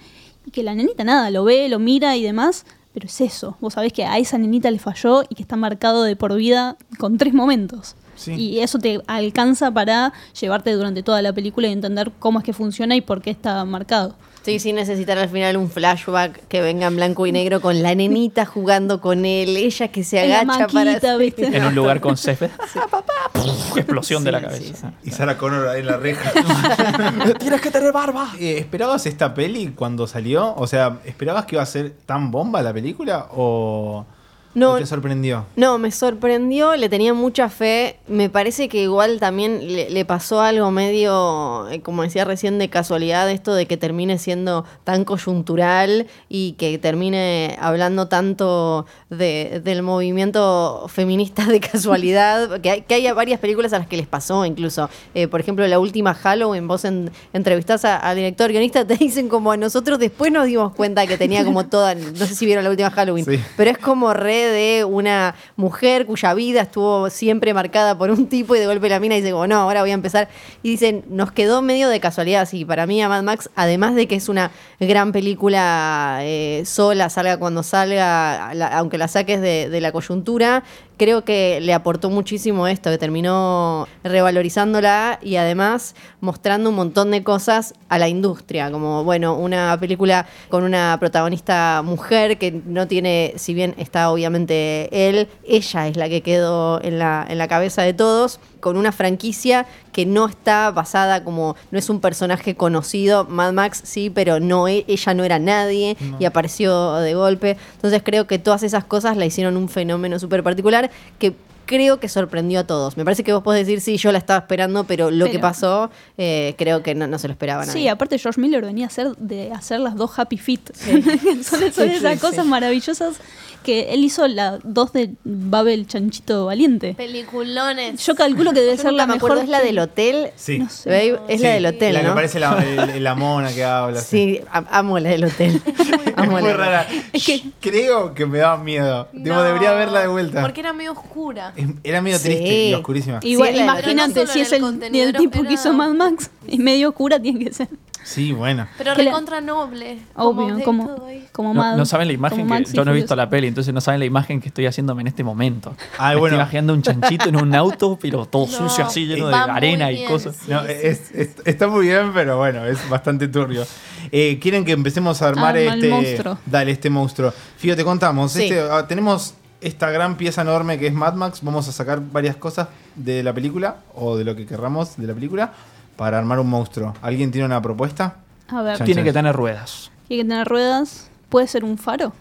y 0.45 0.49
que 0.51 0.63
la 0.63 0.73
nenita 0.73 1.03
nada, 1.03 1.29
lo 1.29 1.43
ve, 1.43 1.69
lo 1.69 1.77
mira 1.77 2.15
y 2.17 2.23
demás, 2.23 2.65
pero 2.93 3.05
es 3.05 3.21
eso, 3.21 3.57
vos 3.61 3.73
sabés 3.73 3.93
que 3.93 4.05
a 4.05 4.17
esa 4.17 4.37
nenita 4.39 4.71
le 4.71 4.79
falló 4.79 5.23
y 5.29 5.35
que 5.35 5.43
está 5.43 5.55
marcado 5.55 6.03
de 6.03 6.15
por 6.15 6.33
vida 6.35 6.77
con 6.97 7.17
tres 7.19 7.33
momentos. 7.33 7.95
Sí. 8.21 8.33
Y 8.33 8.59
eso 8.59 8.77
te 8.77 9.01
alcanza 9.07 9.71
para 9.71 10.13
llevarte 10.39 10.71
durante 10.73 11.01
toda 11.01 11.21
la 11.21 11.33
película 11.33 11.67
y 11.67 11.71
entender 11.71 12.11
cómo 12.19 12.39
es 12.39 12.45
que 12.45 12.53
funciona 12.53 12.95
y 12.95 13.01
por 13.01 13.21
qué 13.21 13.31
está 13.31 13.63
marcado. 13.65 14.15
Sí, 14.43 14.57
sin 14.57 14.75
necesitar 14.75 15.19
al 15.19 15.29
final 15.29 15.55
un 15.57 15.69
flashback 15.69 16.47
que 16.47 16.61
venga 16.61 16.87
en 16.87 16.95
blanco 16.95 17.27
y 17.27 17.31
negro 17.31 17.61
con 17.61 17.83
la 17.83 17.93
nenita 17.93 18.45
jugando 18.45 18.99
con 18.99 19.23
él, 19.23 19.55
ella 19.55 19.89
que 19.89 20.03
se 20.03 20.19
agacha 20.19 20.45
maquita, 20.45 20.99
para... 20.99 21.17
¿viste? 21.17 21.55
En 21.55 21.63
un 21.63 21.75
lugar 21.75 22.01
con 22.01 22.17
césped. 22.17 22.49
Puf, 23.33 23.77
explosión 23.77 24.23
de 24.23 24.31
la 24.31 24.39
Sí, 24.39 24.45
cabeza. 24.45 24.93
Y 25.03 25.11
Sarah 25.11 25.37
Connor 25.37 25.67
ahí 25.67 25.81
en 25.81 25.85
la 25.85 25.97
reja. 25.97 26.31
Tienes 27.39 27.61
que 27.61 27.69
tener 27.69 27.91
barba. 27.91 28.33
Eh, 28.39 28.57
¿Esperabas 28.57 29.05
esta 29.05 29.33
peli 29.35 29.73
cuando 29.75 30.07
salió? 30.07 30.55
O 30.55 30.65
sea, 30.65 30.99
¿esperabas 31.05 31.45
que 31.45 31.55
iba 31.55 31.63
a 31.63 31.67
ser 31.67 31.91
tan 32.07 32.31
bomba 32.31 32.63
la 32.63 32.73
película? 32.73 33.27
¿O, 33.31 34.05
No, 34.53 34.71
o 34.71 34.77
te 34.77 34.85
sorprendió? 34.85 35.45
No, 35.55 35.77
me 35.77 35.91
sorprendió, 35.91 36.75
le 36.75 36.89
tenía 36.89 37.13
mucha 37.13 37.49
fe. 37.49 37.97
Me 38.07 38.29
parece 38.29 38.67
que 38.69 38.83
igual 38.83 39.19
también 39.19 39.73
le, 39.75 39.89
le 39.89 40.05
pasó 40.05 40.41
algo 40.41 40.71
medio, 40.71 41.69
eh, 41.69 41.81
como 41.81 42.03
decía 42.03 42.25
recién, 42.25 42.59
de 42.59 42.69
casualidad, 42.69 43.29
esto 43.31 43.53
de 43.53 43.65
que 43.65 43.77
termine 43.77 44.17
siendo 44.17 44.65
tan 44.83 45.05
coyuntural 45.05 46.07
y 46.29 46.53
que 46.53 46.77
termine 46.77 47.57
hablando 47.61 48.07
tanto 48.07 48.85
de- 49.09 49.61
del 49.63 49.83
movimiento 49.83 50.85
feminista 50.87 51.45
de 51.45 51.59
casualidad. 51.59 52.59
Que, 52.61 52.71
hay, 52.71 52.81
que 52.81 52.95
haya 52.95 53.13
varias 53.13 53.39
películas 53.39 53.73
a 53.73 53.79
las 53.79 53.87
que 53.87 53.97
les 53.97 54.07
pasó, 54.07 54.45
incluso. 54.45 54.89
Eh, 55.13 55.27
por 55.27 55.39
ejemplo, 55.39 55.65
la 55.67 55.79
última 55.79 56.13
Halloween, 56.13 56.67
vos 56.67 56.85
en, 56.85 57.09
entrevistás 57.33 57.85
a- 57.85 57.97
al 57.97 58.15
director 58.15 58.51
guionista, 58.51 58.85
te 58.85 58.95
dicen 58.97 59.29
como 59.29 59.51
a 59.51 59.57
nosotros 59.57 59.99
después 59.99 60.31
nos 60.31 60.45
dimos 60.45 60.73
cuenta 60.73 61.07
que 61.07 61.17
tenía 61.17 61.43
como 61.45 61.65
toda, 61.67 61.95
no 61.95 62.25
sé 62.25 62.35
si 62.35 62.45
vieron 62.45 62.63
la 62.63 62.69
última 62.69 62.91
Halloween, 62.91 63.25
Sí. 63.25 63.39
pero 63.57 63.71
es 63.71 63.77
como 63.77 64.13
re 64.13 64.40
de 64.49 64.85
una 64.85 65.35
mujer 65.55 66.05
cuya 66.05 66.33
vida 66.33 66.61
estuvo 66.61 67.09
siempre 67.09 67.53
marcada 67.53 67.97
por 67.97 68.09
un 68.11 68.27
tipo 68.27 68.55
y 68.55 68.59
de 68.59 68.65
golpe 68.65 68.89
la 68.89 68.99
mina 68.99 69.15
dice 69.15 69.31
como, 69.31 69.47
no, 69.47 69.57
ahora 69.57 69.81
voy 69.81 69.91
a 69.91 69.95
empezar. 69.95 70.29
Y 70.63 70.71
dicen, 70.71 71.03
nos 71.09 71.31
quedó 71.31 71.61
medio 71.61 71.89
de 71.89 71.99
casualidad, 71.99 72.41
así 72.41 72.65
para 72.65 72.85
mí 72.85 73.01
a 73.01 73.09
Mad 73.09 73.23
Max, 73.23 73.49
además 73.55 73.95
de 73.95 74.07
que 74.07 74.15
es 74.15 74.29
una 74.29 74.51
gran 74.79 75.11
película 75.11 76.19
eh, 76.21 76.63
sola, 76.65 77.09
salga 77.09 77.37
cuando 77.37 77.63
salga, 77.63 78.51
aunque 78.77 78.97
la 78.97 79.07
saques 79.07 79.41
de 79.41 79.81
la 79.81 79.91
coyuntura, 79.91 80.63
creo 81.01 81.25
que 81.25 81.59
le 81.61 81.73
aportó 81.73 82.11
muchísimo 82.11 82.67
esto, 82.67 82.91
que 82.91 82.99
terminó 82.99 83.87
revalorizándola 84.03 85.17
y 85.23 85.37
además 85.37 85.95
mostrando 86.19 86.69
un 86.69 86.75
montón 86.75 87.09
de 87.09 87.23
cosas 87.23 87.73
a 87.89 87.97
la 87.97 88.07
industria, 88.07 88.69
como, 88.69 89.03
bueno, 89.03 89.35
una 89.35 89.75
película 89.79 90.27
con 90.49 90.63
una 90.63 90.95
protagonista 90.99 91.81
mujer 91.83 92.37
que 92.37 92.51
no 92.51 92.87
tiene, 92.87 93.33
si 93.37 93.55
bien 93.55 93.73
está 93.79 94.11
obviamente 94.11 94.89
él, 94.91 95.27
ella 95.43 95.87
es 95.87 95.97
la 95.97 96.07
que 96.07 96.21
quedó 96.21 96.79
en 96.83 96.99
la, 96.99 97.25
en 97.27 97.39
la 97.39 97.47
cabeza 97.47 97.81
de 97.81 97.95
todos, 97.95 98.39
con 98.59 98.77
una 98.77 98.91
franquicia 98.91 99.65
que 99.91 100.05
no 100.05 100.25
está 100.27 100.71
basada 100.71 101.23
como, 101.23 101.55
no 101.71 101.77
es 101.79 101.89
un 101.89 101.99
personaje 101.99 102.55
conocido, 102.55 103.25
Mad 103.25 103.53
Max 103.53 103.81
sí, 103.83 104.09
pero 104.09 104.39
no, 104.39 104.67
e- 104.67 104.85
ella 104.87 105.13
no 105.13 105.23
era 105.23 105.37
nadie 105.39 105.97
y 106.19 106.25
apareció 106.25 106.95
de 106.95 107.13
golpe. 107.13 107.57
Entonces 107.75 108.01
creo 108.03 108.27
que 108.27 108.39
todas 108.39 108.63
esas 108.63 108.83
cosas 108.85 109.17
la 109.17 109.25
hicieron 109.25 109.57
un 109.57 109.67
fenómeno 109.69 110.17
súper 110.19 110.43
particular 110.43 110.91
que 111.19 111.33
creo 111.71 111.99
que 112.01 112.09
sorprendió 112.09 112.59
a 112.59 112.63
todos. 112.65 112.97
Me 112.97 113.05
parece 113.05 113.23
que 113.23 113.31
vos 113.31 113.41
podés 113.43 113.65
decir, 113.65 113.79
sí, 113.79 113.95
yo 113.95 114.11
la 114.11 114.17
estaba 114.17 114.39
esperando, 114.41 114.83
pero 114.83 115.09
lo 115.09 115.31
que 115.31 115.39
pasó, 115.39 115.89
eh, 116.17 116.53
creo 116.57 116.83
que 116.83 116.93
no, 116.95 117.07
no 117.07 117.17
se 117.17 117.29
lo 117.29 117.31
esperaba 117.31 117.65
nadie. 117.65 117.81
Sí, 117.81 117.87
aparte 117.87 118.19
George 118.19 118.41
Miller 118.41 118.61
venía 118.65 118.85
a 118.85 118.87
hacer 118.87 119.15
de 119.15 119.53
hacer 119.53 119.79
las 119.79 119.95
dos 119.95 120.19
Happy 120.19 120.37
Feet. 120.37 120.59
son 120.75 121.01
son 121.43 121.71
Sí, 121.71 121.95
esas 121.95 122.13
sí, 122.15 122.19
cosas 122.19 122.43
sí. 122.43 122.49
maravillosas 122.49 123.15
que 123.63 123.93
él 123.93 124.03
hizo 124.03 124.27
la 124.27 124.57
dos 124.63 124.91
de 124.91 125.11
Babel 125.23 125.85
Chanchito 125.87 126.47
Valiente. 126.47 126.95
Peliculones. 126.95 128.03
Yo 128.05 128.15
calculo 128.15 128.51
que 128.53 128.59
debe 128.61 128.75
Yo 128.75 128.81
ser 128.81 128.93
la 128.93 129.05
me 129.05 129.13
mejor. 129.13 129.31
acuerdo, 129.31 129.43
es 129.43 129.49
la 129.49 129.61
del 129.61 129.77
hotel. 129.79 130.31
Sí. 130.35 130.59
No 130.59 130.67
sé. 130.69 130.89
Babe, 130.89 131.19
es 131.27 131.37
Sí, 131.41 131.43
la 131.47 131.53
del 131.53 131.65
hotel, 131.67 131.93
La 131.93 132.01
que 132.01 132.09
parece 132.09 132.39
la, 132.39 132.57
el- 132.95 133.03
la 133.03 133.15
mona 133.15 133.53
que 133.53 133.63
habla. 133.63 134.01
Sí, 134.01 134.41
amo 134.51 134.97
la 134.99 135.09
del 135.09 135.25
hotel. 135.25 135.61
amo 136.15 136.31
Muy 136.31 136.41
la 136.43 136.53
rara. 136.57 136.87
Es 137.13 137.23
que- 137.25 137.43
Creo 137.59 138.13
que 138.15 138.25
me 138.25 138.39
daba 138.39 138.57
miedo. 138.57 139.07
No, 139.13 139.43
debería 139.43 139.73
verla 139.73 140.01
de 140.01 140.07
vuelta. 140.07 140.41
Porque 140.41 140.59
era 140.61 140.73
medio 140.73 140.93
oscura. 140.93 141.53
Es- 141.61 141.69
Era 141.83 142.01
medio 142.01 142.17
Sí. 142.17 142.23
triste 142.25 142.69
y 142.69 142.73
oscurísima. 142.73 143.19
Igual, 143.23 143.49
Sí, 143.49 143.55
es 143.57 143.61
imagínate, 143.63 144.25
no 144.25 144.31
si 144.31 144.41
es 144.41 144.51
el 144.51 144.63
el, 144.93 145.15
tipo 145.15 145.39
era- 145.39 145.47
que 145.47 145.53
hizo 145.53 145.73
Mad 145.73 145.91
Max 145.93 146.29
y 146.47 146.57
medio 146.59 146.89
oscura 146.89 147.19
tiene 147.19 147.45
que 147.45 147.53
ser. 147.53 147.67
Sí, 148.03 148.31
bueno. 148.33 148.65
Pero 148.79 148.95
recontra 148.95 149.41
noble. 149.41 149.99
Obvio, 150.15 150.63
como, 150.63 151.05
como 151.31 151.53
No, 151.53 151.61
Mad- 151.61 151.77
no 151.77 151.85
saben 151.85 152.07
la 152.07 152.13
imagen 152.13 152.47
que 152.49 152.73
yo 152.73 152.83
no 152.83 152.91
he 152.91 152.95
visto 152.95 153.15
la 153.15 153.29
peli, 153.29 153.47
entonces 153.47 153.71
no 153.75 153.79
saben 153.79 153.99
la 153.99 154.07
imagen 154.07 154.41
que 154.41 154.47
estoy 154.47 154.65
haciéndome 154.65 155.01
en 155.01 155.07
este 155.07 155.23
momento. 155.23 155.75
Ay, 155.99 156.15
Me 156.15 156.19
bueno. 156.21 156.35
Estoy 156.35 156.41
imaginando 156.43 156.73
un 156.73 156.81
chanchito 156.81 157.29
en 157.29 157.35
un 157.35 157.53
auto, 157.53 157.99
pero 158.01 158.25
todo 158.25 158.47
No, 158.47 158.51
sucio 158.51 158.85
así, 158.85 159.05
lleno 159.05 159.27
de 159.27 159.35
arena 159.35 159.91
y 159.91 160.03
cosas. 160.05 160.35
sí, 160.35 160.49
No, 160.51 160.61
sí. 160.63 160.71
es- 160.81 161.11
es- 161.13 161.35
está 161.45 161.67
muy 161.67 161.85
bien, 161.85 162.11
pero 162.11 162.37
bueno, 162.39 162.65
es 162.65 162.89
bastante 162.89 163.27
turbio. 163.27 163.65
Eh, 164.11 164.39
¿Quieren 164.41 164.65
que 164.65 164.71
empecemos 164.71 165.21
a 165.21 165.27
armar 165.27 165.55
Arma 165.55 165.75
este 165.75 165.89
monstruo. 165.89 166.37
Dale, 166.47 166.71
este 166.71 166.89
monstruo. 166.89 167.31
Fío, 167.57 167.75
te 167.75 167.83
contamos. 167.83 168.31
Sí. 168.31 168.43
Este, 168.45 168.61
ah, 168.61 168.87
tenemos 168.87 169.35
esta 169.61 169.89
gran 169.91 170.17
pieza 170.17 170.41
enorme 170.41 170.77
que 170.79 170.87
es 170.87 170.93
Mad 170.93 171.13
Max. 171.13 171.39
Vamos 171.41 171.67
a 171.67 171.71
sacar 171.71 172.01
varias 172.11 172.35
cosas 172.35 172.67
de 172.95 173.23
la 173.23 173.33
película 173.33 173.77
o 173.95 174.17
de 174.17 174.23
lo 174.23 174.35
que 174.35 174.45
querramos 174.45 174.97
de 174.97 175.07
la 175.07 175.13
película 175.13 175.53
para 175.95 176.17
armar 176.17 176.39
un 176.39 176.49
monstruo. 176.49 176.93
¿Alguien 177.01 177.31
tiene 177.31 177.45
una 177.45 177.61
propuesta? 177.61 178.15
A 178.49 178.61
ver, 178.63 178.77
Chan, 178.77 178.85
Tiene 178.85 178.99
chan. 179.01 179.05
que 179.05 179.13
tener 179.13 179.35
ruedas. 179.35 179.91
tiene 180.07 180.23
que 180.23 180.29
tener 180.29 180.47
ruedas. 180.47 181.09
Puede 181.29 181.47
ser 181.47 181.63
un 181.63 181.77
faro. 181.77 182.11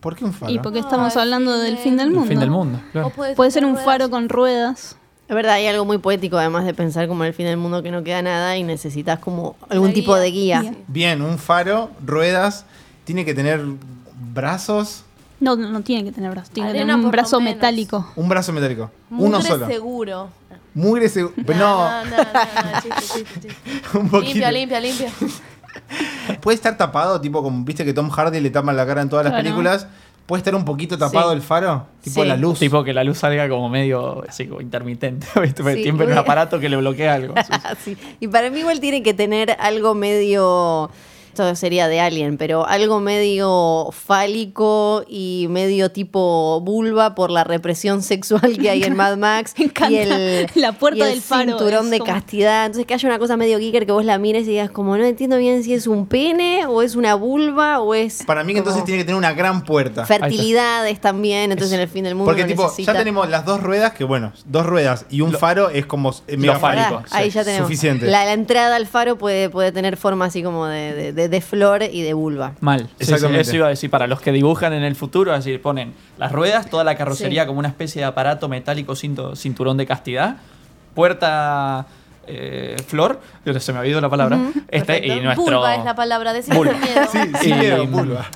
¿Por 0.00 0.16
qué 0.16 0.24
un 0.24 0.32
faro? 0.32 0.52
Y 0.52 0.58
porque 0.58 0.80
estamos 0.80 1.16
Ay, 1.16 1.22
hablando 1.22 1.52
fin 1.52 1.60
del 1.62 1.74
del- 1.74 1.82
fin 1.84 1.96
del 1.96 2.06
El 2.08 2.12
mundo. 2.14 2.28
fin 2.28 2.40
del 2.40 2.50
mundo. 2.50 2.80
claro. 2.92 3.10
Puede, 3.10 3.34
Puede 3.36 3.50
ser 3.52 3.64
un 3.64 3.76
faro 3.78 4.10
con 4.10 4.28
ruedas. 4.28 4.96
Es 5.28 5.34
verdad, 5.36 5.54
hay 5.54 5.66
algo 5.68 5.84
muy 5.86 5.96
poético 5.98 6.36
además 6.36 6.64
de 6.66 6.74
pensar 6.74 7.06
como 7.08 7.22
en 7.24 7.28
el 7.28 7.34
fin 7.34 7.46
del 7.46 7.56
mundo 7.56 7.82
que 7.82 7.90
no 7.90 8.02
queda 8.02 8.20
nada 8.20 8.56
y 8.56 8.64
necesitas 8.64 9.20
como 9.20 9.56
algún 9.70 9.86
Una 9.86 9.94
tipo 9.94 10.12
guía. 10.14 10.20
de 10.22 10.30
guía. 10.30 10.60
Guía. 10.62 10.74
Bien, 10.88 11.22
un 11.22 11.38
faro, 11.38 11.90
ruedas. 12.04 12.66
Tiene 13.04 13.24
que 13.24 13.32
tener 13.32 13.62
brazos, 14.34 15.04
No, 15.42 15.56
no, 15.56 15.68
no 15.70 15.80
tiene 15.82 16.04
que 16.04 16.12
tener 16.12 16.30
brazos. 16.30 16.50
Tiene 16.50 16.68
que 16.68 16.78
Arena 16.78 16.92
tener 16.92 16.96
un 16.96 17.02
por 17.02 17.06
lo 17.08 17.12
brazo 17.22 17.40
menos. 17.40 17.54
metálico. 17.56 18.12
un 18.16 18.28
brazo 18.28 18.52
metálico. 18.52 18.90
Mugre 19.10 19.28
Uno 19.28 19.42
solo. 19.42 19.66
seguro. 19.66 20.28
Mugre 20.74 21.08
seguro. 21.08 21.34
No, 21.36 21.54
No, 21.54 22.04
no, 22.04 22.10
no, 22.10 22.16
no, 22.16 22.80
chiste, 22.80 23.00
chiste, 23.00 23.48
chiste. 23.48 23.98
un 23.98 24.08
poquito. 24.08 24.32
Limpia, 24.32 24.52
limpia, 24.52 24.80
limpia. 24.80 25.10
Puede 26.40 26.54
estar 26.54 26.76
tapado, 26.76 27.20
tipo 27.20 27.42
como 27.42 27.64
viste 27.64 27.84
que 27.84 27.92
Tom 27.92 28.08
Hardy 28.10 28.40
le 28.40 28.50
tapan 28.50 28.76
la 28.76 28.86
cara 28.86 29.02
en 29.02 29.08
todas 29.08 29.24
las 29.24 29.32
Claro. 29.32 29.42
películas. 29.44 29.86
Puede 30.26 30.38
estar 30.38 30.54
un 30.54 30.64
poquito 30.64 30.96
tapado 30.96 31.30
Sí. 31.30 31.36
el 31.36 31.42
faro, 31.42 31.86
tipo 32.00 32.22
Sí. 32.22 32.28
la 32.28 32.36
luz. 32.36 32.58
Tipo 32.60 32.84
que 32.84 32.92
la 32.94 33.02
luz 33.02 33.18
salga 33.18 33.48
como 33.48 33.68
medio 33.68 34.22
así 34.28 34.46
como 34.46 34.60
intermitente. 34.60 35.26
¿viste? 35.42 35.62
Porque 35.62 35.76
Sí, 35.78 35.82
Siempre 35.82 36.06
un 36.06 36.12
muy- 36.12 36.20
aparato 36.20 36.60
que 36.60 36.68
le 36.68 36.76
bloquea 36.76 37.14
algo. 37.14 37.34
Sí. 37.84 37.96
Y 38.20 38.28
para 38.28 38.48
mí 38.50 38.60
igual 38.60 38.78
tiene 38.80 39.02
que 39.02 39.12
tener 39.14 39.56
algo 39.58 39.94
medio 39.94 40.90
Esto 41.32 41.56
sería 41.56 41.88
de 41.88 41.98
Alien, 41.98 42.36
pero 42.36 42.66
algo 42.66 43.00
medio 43.00 43.88
fálico 43.90 45.02
y 45.08 45.46
medio 45.48 45.90
tipo 45.90 46.60
vulva 46.60 47.14
por 47.14 47.30
la 47.30 47.42
represión 47.42 48.02
sexual 48.02 48.58
que 48.58 48.68
hay 48.68 48.82
en 48.84 48.94
Mad 48.96 49.16
Max. 49.16 49.54
Me 49.58 49.64
encanta. 49.64 49.90
Y 49.92 49.96
el, 49.96 50.46
La 50.54 50.72
puerta 50.72 50.98
y 50.98 51.02
el 51.02 51.08
del 51.14 51.22
faro 51.22 51.48
cinturón 51.58 51.90
de 51.90 51.98
como- 52.00 52.12
castidad. 52.12 52.66
Entonces 52.66 52.84
que 52.86 52.92
haya 52.92 53.08
una 53.08 53.18
cosa 53.18 53.38
medio 53.38 53.58
geeker 53.58 53.86
que 53.86 53.92
vos 53.92 54.04
la 54.04 54.18
mires 54.18 54.42
y 54.46 54.50
digas 54.50 54.70
como 54.70 54.96
no 54.98 55.04
entiendo 55.04 55.38
bien 55.38 55.64
si 55.64 55.72
es 55.72 55.86
un 55.86 56.06
pene 56.06 56.66
o 56.66 56.82
es 56.82 56.96
una 56.96 57.14
vulva 57.14 57.80
o 57.80 57.94
es 57.94 58.22
Para 58.24 58.44
mí 58.44 58.52
que 58.52 58.58
entonces 58.58 58.84
tiene 58.84 58.98
que 59.00 59.04
tener 59.06 59.16
una 59.18 59.32
gran 59.32 59.64
puerta. 59.64 60.04
fertilidades 60.04 61.00
también. 61.00 61.50
Entonces 61.50 61.74
en 61.74 61.80
el 61.80 61.88
fin 61.88 62.04
del 62.04 62.14
mundo 62.14 62.26
Porque 62.30 62.42
no 62.42 62.48
tipo, 62.48 62.64
necesita- 62.64 62.92
ya 62.92 62.98
tenemos 62.98 63.28
las 63.30 63.46
dos 63.46 63.62
ruedas, 63.62 63.92
que 63.92 64.04
bueno, 64.04 64.32
dos 64.44 64.66
ruedas 64.66 65.06
y 65.08 65.22
un 65.22 65.32
faro 65.32 65.70
es 65.70 65.86
como 65.86 66.14
eh, 66.28 66.36
mega 66.36 66.58
fálico. 66.58 66.84
fálico. 66.96 67.02
Ahí 67.10 67.30
ya 67.30 67.42
tenemos. 67.42 67.66
Suficiente. 67.66 68.06
La, 68.06 68.26
la 68.26 68.34
entrada 68.34 68.76
al 68.76 68.86
faro 68.86 69.16
puede, 69.16 69.48
puede 69.48 69.72
tener 69.72 69.96
forma 69.96 70.26
así 70.26 70.42
como 70.42 70.66
de, 70.66 71.12
de- 71.12 71.21
de- 71.22 71.28
de 71.28 71.40
flor 71.40 71.82
y 71.82 72.02
de 72.02 72.12
vulva. 72.14 72.52
Mal. 72.60 72.80
Sí, 72.80 72.86
sí, 72.86 73.02
Exactamente. 73.04 73.40
eso 73.42 73.56
iba 73.56 73.66
a 73.66 73.70
decir, 73.70 73.90
para 73.90 74.06
los 74.06 74.20
que 74.20 74.32
dibujan 74.32 74.72
en 74.72 74.82
el 74.82 74.94
futuro, 74.96 75.32
es 75.34 75.44
decir, 75.44 75.60
ponen 75.62 75.94
las 76.18 76.32
ruedas, 76.32 76.68
toda 76.70 76.84
la 76.84 76.94
carrocería 76.96 77.42
Sí. 77.42 77.46
como 77.46 77.58
una 77.58 77.68
especie 77.68 78.00
de 78.02 78.06
aparato 78.06 78.48
metálico 78.48 78.94
cinto- 78.94 79.34
cinturón 79.36 79.76
de 79.76 79.86
castidad, 79.86 80.36
puerta 80.94 81.86
eh, 82.28 82.76
flor, 82.86 83.20
yo 83.44 83.58
se 83.58 83.72
me 83.72 83.80
ha 83.80 83.86
ido 83.86 84.00
la 84.00 84.08
palabra, 84.08 84.38
este, 84.68 85.04
y 85.04 85.20
nuestro... 85.20 85.44
Vulva 85.44 85.74
es 85.74 85.84
la 85.84 85.94
palabra, 85.96 86.32
miedo. 86.78 87.08
Sí, 87.10 87.18
sí, 87.40 87.52
miedo, 87.52 87.84
vulva. 87.88 88.26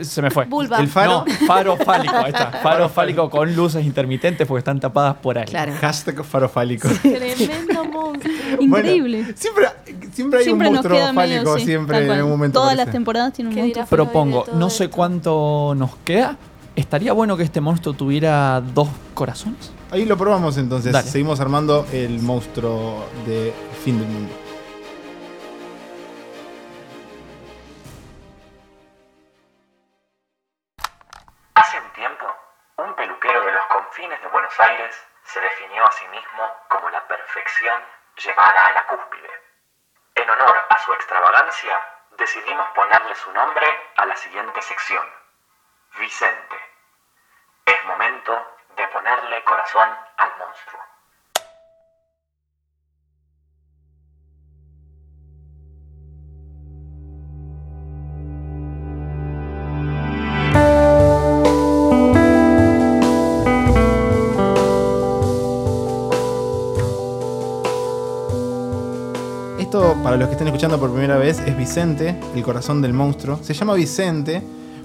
Se 0.00 0.22
me 0.22 0.30
fue. 0.30 0.44
Vulva. 0.46 0.78
El 0.78 0.88
faro. 0.88 1.24
No, 1.26 1.46
faro 1.46 1.76
fálico, 1.76 2.14
ahí 2.16 2.28
está. 2.30 2.50
Faro 2.62 2.88
fálico 2.88 3.30
con 3.30 3.54
luces 3.54 3.84
intermitentes 3.84 4.46
porque 4.46 4.58
están 4.60 4.80
tapadas 4.80 5.16
por 5.16 5.38
ahí. 5.38 5.44
Claro. 5.44 5.72
Hashtag 5.80 6.24
faro 6.24 6.48
fálico. 6.48 6.88
Tremendo 7.02 7.84
monstruo. 7.92 8.34
Increíble. 8.60 9.18
Bueno, 9.22 9.34
siempre, 9.36 9.66
siempre 10.12 10.38
hay 10.40 10.44
siempre 10.44 10.68
un 10.68 10.74
monstruo 10.74 10.98
medio, 10.98 11.14
fálico, 11.14 11.58
sí, 11.58 11.64
siempre 11.64 12.04
en 12.04 12.10
algún 12.10 12.30
momento. 12.32 12.60
Todas 12.60 12.76
las 12.76 12.90
temporadas 12.90 13.32
tienen 13.32 13.52
un 13.52 13.54
¿Qué 13.54 13.62
monstruo. 13.78 13.86
Propongo, 13.88 14.44
no 14.54 14.70
sé 14.70 14.84
esto. 14.84 14.96
cuánto 14.96 15.74
nos 15.76 15.96
queda. 16.04 16.36
Estaría 16.74 17.12
bueno 17.12 17.36
que 17.36 17.42
este 17.42 17.60
monstruo 17.60 17.94
tuviera 17.94 18.60
dos 18.60 18.88
corazones. 19.14 19.72
Ahí 19.90 20.04
lo 20.04 20.16
probamos 20.18 20.58
entonces. 20.58 20.92
Dale. 20.92 21.08
Seguimos 21.08 21.40
armando 21.40 21.86
el 21.92 22.20
monstruo 22.20 23.06
de 23.26 23.52
fin 23.84 23.98
del 23.98 24.08
mundo. 24.08 24.32
Buenos 34.58 35.06
se 35.24 35.40
definió 35.40 35.84
a 35.84 35.92
sí 35.92 36.08
mismo 36.08 36.64
como 36.68 36.88
la 36.88 37.06
perfección 37.06 37.84
llevada 38.16 38.66
a 38.66 38.72
la 38.72 38.86
cúspide. 38.86 39.30
En 40.14 40.30
honor 40.30 40.66
a 40.70 40.78
su 40.78 40.94
extravagancia, 40.94 41.78
decidimos 42.12 42.66
ponerle 42.70 43.14
su 43.16 43.30
nombre 43.32 43.66
a 43.96 44.06
la 44.06 44.16
siguiente 44.16 44.62
sección. 44.62 45.06
Vicente. 45.98 46.56
Es 47.66 47.84
momento 47.84 48.56
de 48.76 48.88
ponerle 48.88 49.44
corazón 49.44 49.90
al 50.16 50.36
monstruo. 50.38 50.82
Para 70.06 70.18
los 70.18 70.28
que 70.28 70.32
estén 70.34 70.46
escuchando 70.46 70.78
por 70.78 70.92
primera 70.92 71.16
vez, 71.16 71.40
es 71.46 71.56
Vicente, 71.58 72.14
el 72.36 72.42
corazón 72.44 72.80
del 72.80 72.92
monstruo. 72.92 73.40
Se 73.42 73.54
llama 73.54 73.74
Vicente 73.74 74.40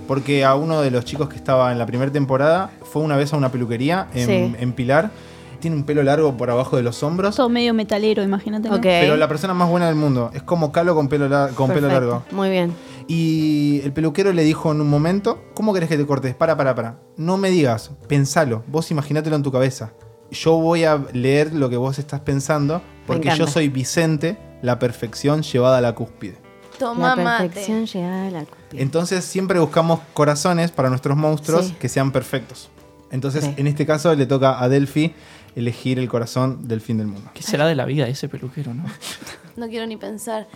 porque 0.08 0.44
a 0.44 0.56
uno 0.56 0.82
de 0.82 0.90
los 0.90 1.06
chicos 1.06 1.30
que 1.30 1.36
estaba 1.36 1.72
en 1.72 1.78
la 1.78 1.86
primera 1.86 2.12
temporada 2.12 2.72
fue 2.82 3.04
una 3.04 3.16
vez 3.18 3.32
a 3.32 3.38
una 3.38 3.52
peluquería 3.52 4.08
en, 4.16 4.26
Sí. 4.26 4.56
en 4.60 4.74
Pilar. 4.74 5.12
Tiene 5.60 5.76
un 5.78 5.84
pelo 5.84 6.02
largo 6.02 6.36
por 6.38 6.50
abajo 6.50 6.76
de 6.76 6.82
los 6.82 7.04
hombros. 7.04 7.36
Todo 7.36 7.50
medio 7.50 7.76
metalero, 7.76 8.24
imagínate. 8.24 8.68
¿no? 8.68 8.78
Ok. 8.78 8.82
Pero 8.82 9.16
la 9.16 9.28
persona 9.28 9.54
más 9.54 9.70
buena 9.70 9.86
del 9.86 9.96
mundo. 9.96 10.32
Es 10.34 10.42
como 10.42 10.72
Calo 10.72 10.96
con 10.96 11.08
pelo, 11.08 11.30
con 11.54 11.68
pelo 11.68 11.82
Perfecto. 11.82 11.88
largo. 11.88 12.24
Muy 12.32 12.50
bien. 12.50 12.74
Y 13.08 13.80
el 13.84 13.94
peluquero 13.94 14.34
le 14.34 14.44
dijo 14.44 14.72
en 14.72 14.82
un 14.82 14.90
momento, 14.90 15.44
¿cómo 15.54 15.72
querés 15.72 15.88
que 15.88 15.98
te 16.00 16.06
cortes? 16.08 16.34
Para, 16.34 16.58
para, 16.58 16.74
para. 16.74 16.96
No 17.16 17.38
me 17.38 17.52
digas, 17.52 17.92
pensalo, 18.08 18.64
vos 18.66 18.90
imaginátelo 18.90 19.36
en 19.36 19.44
tu 19.44 19.52
cabeza. 19.52 19.92
Yo 20.32 20.54
voy 20.58 20.84
a 20.86 21.00
leer 21.14 21.54
lo 21.54 21.70
que 21.70 21.78
vos 21.78 22.00
estás 22.00 22.22
pensando, 22.22 22.82
porque 23.06 23.30
yo 23.38 23.46
soy 23.46 23.70
Vicente, 23.70 24.38
la 24.62 24.80
perfección 24.80 25.42
llevada 25.44 25.78
a 25.78 25.82
la 25.82 25.94
cúspide. 25.96 26.38
Toma 26.80 27.16
la 27.16 27.24
mate. 27.24 27.44
perfección 27.50 27.86
llega 27.86 28.28
a 28.28 28.32
la 28.32 28.46
cúspide. 28.46 28.82
Entonces 28.82 29.24
siempre 29.26 29.60
buscamos 29.60 30.00
corazones 30.14 30.72
para 30.72 30.90
nuestros 30.90 31.16
monstruos 31.18 31.68
Sí. 31.68 31.76
que 31.80 31.90
sean 31.90 32.12
perfectos. 32.12 32.70
Entonces, 33.12 33.50
en 33.58 33.68
este 33.68 33.86
caso 33.86 34.16
le 34.16 34.26
toca 34.26 34.64
a 34.64 34.70
Delphi 34.70 35.14
elegir 35.56 36.00
el 36.00 36.08
corazón 36.08 36.68
del 36.68 36.80
fin 36.80 36.98
del 36.98 37.08
mundo. 37.08 37.30
¿Qué 37.34 37.44
será 37.44 37.66
de 37.68 37.76
la 37.76 37.84
vida 37.86 38.06
de 38.06 38.12
ese 38.12 38.30
peluquero, 38.30 38.74
no? 38.74 38.86
No 39.58 39.68
quiero 39.68 39.86
ni 39.86 39.98
pensar. 39.98 40.48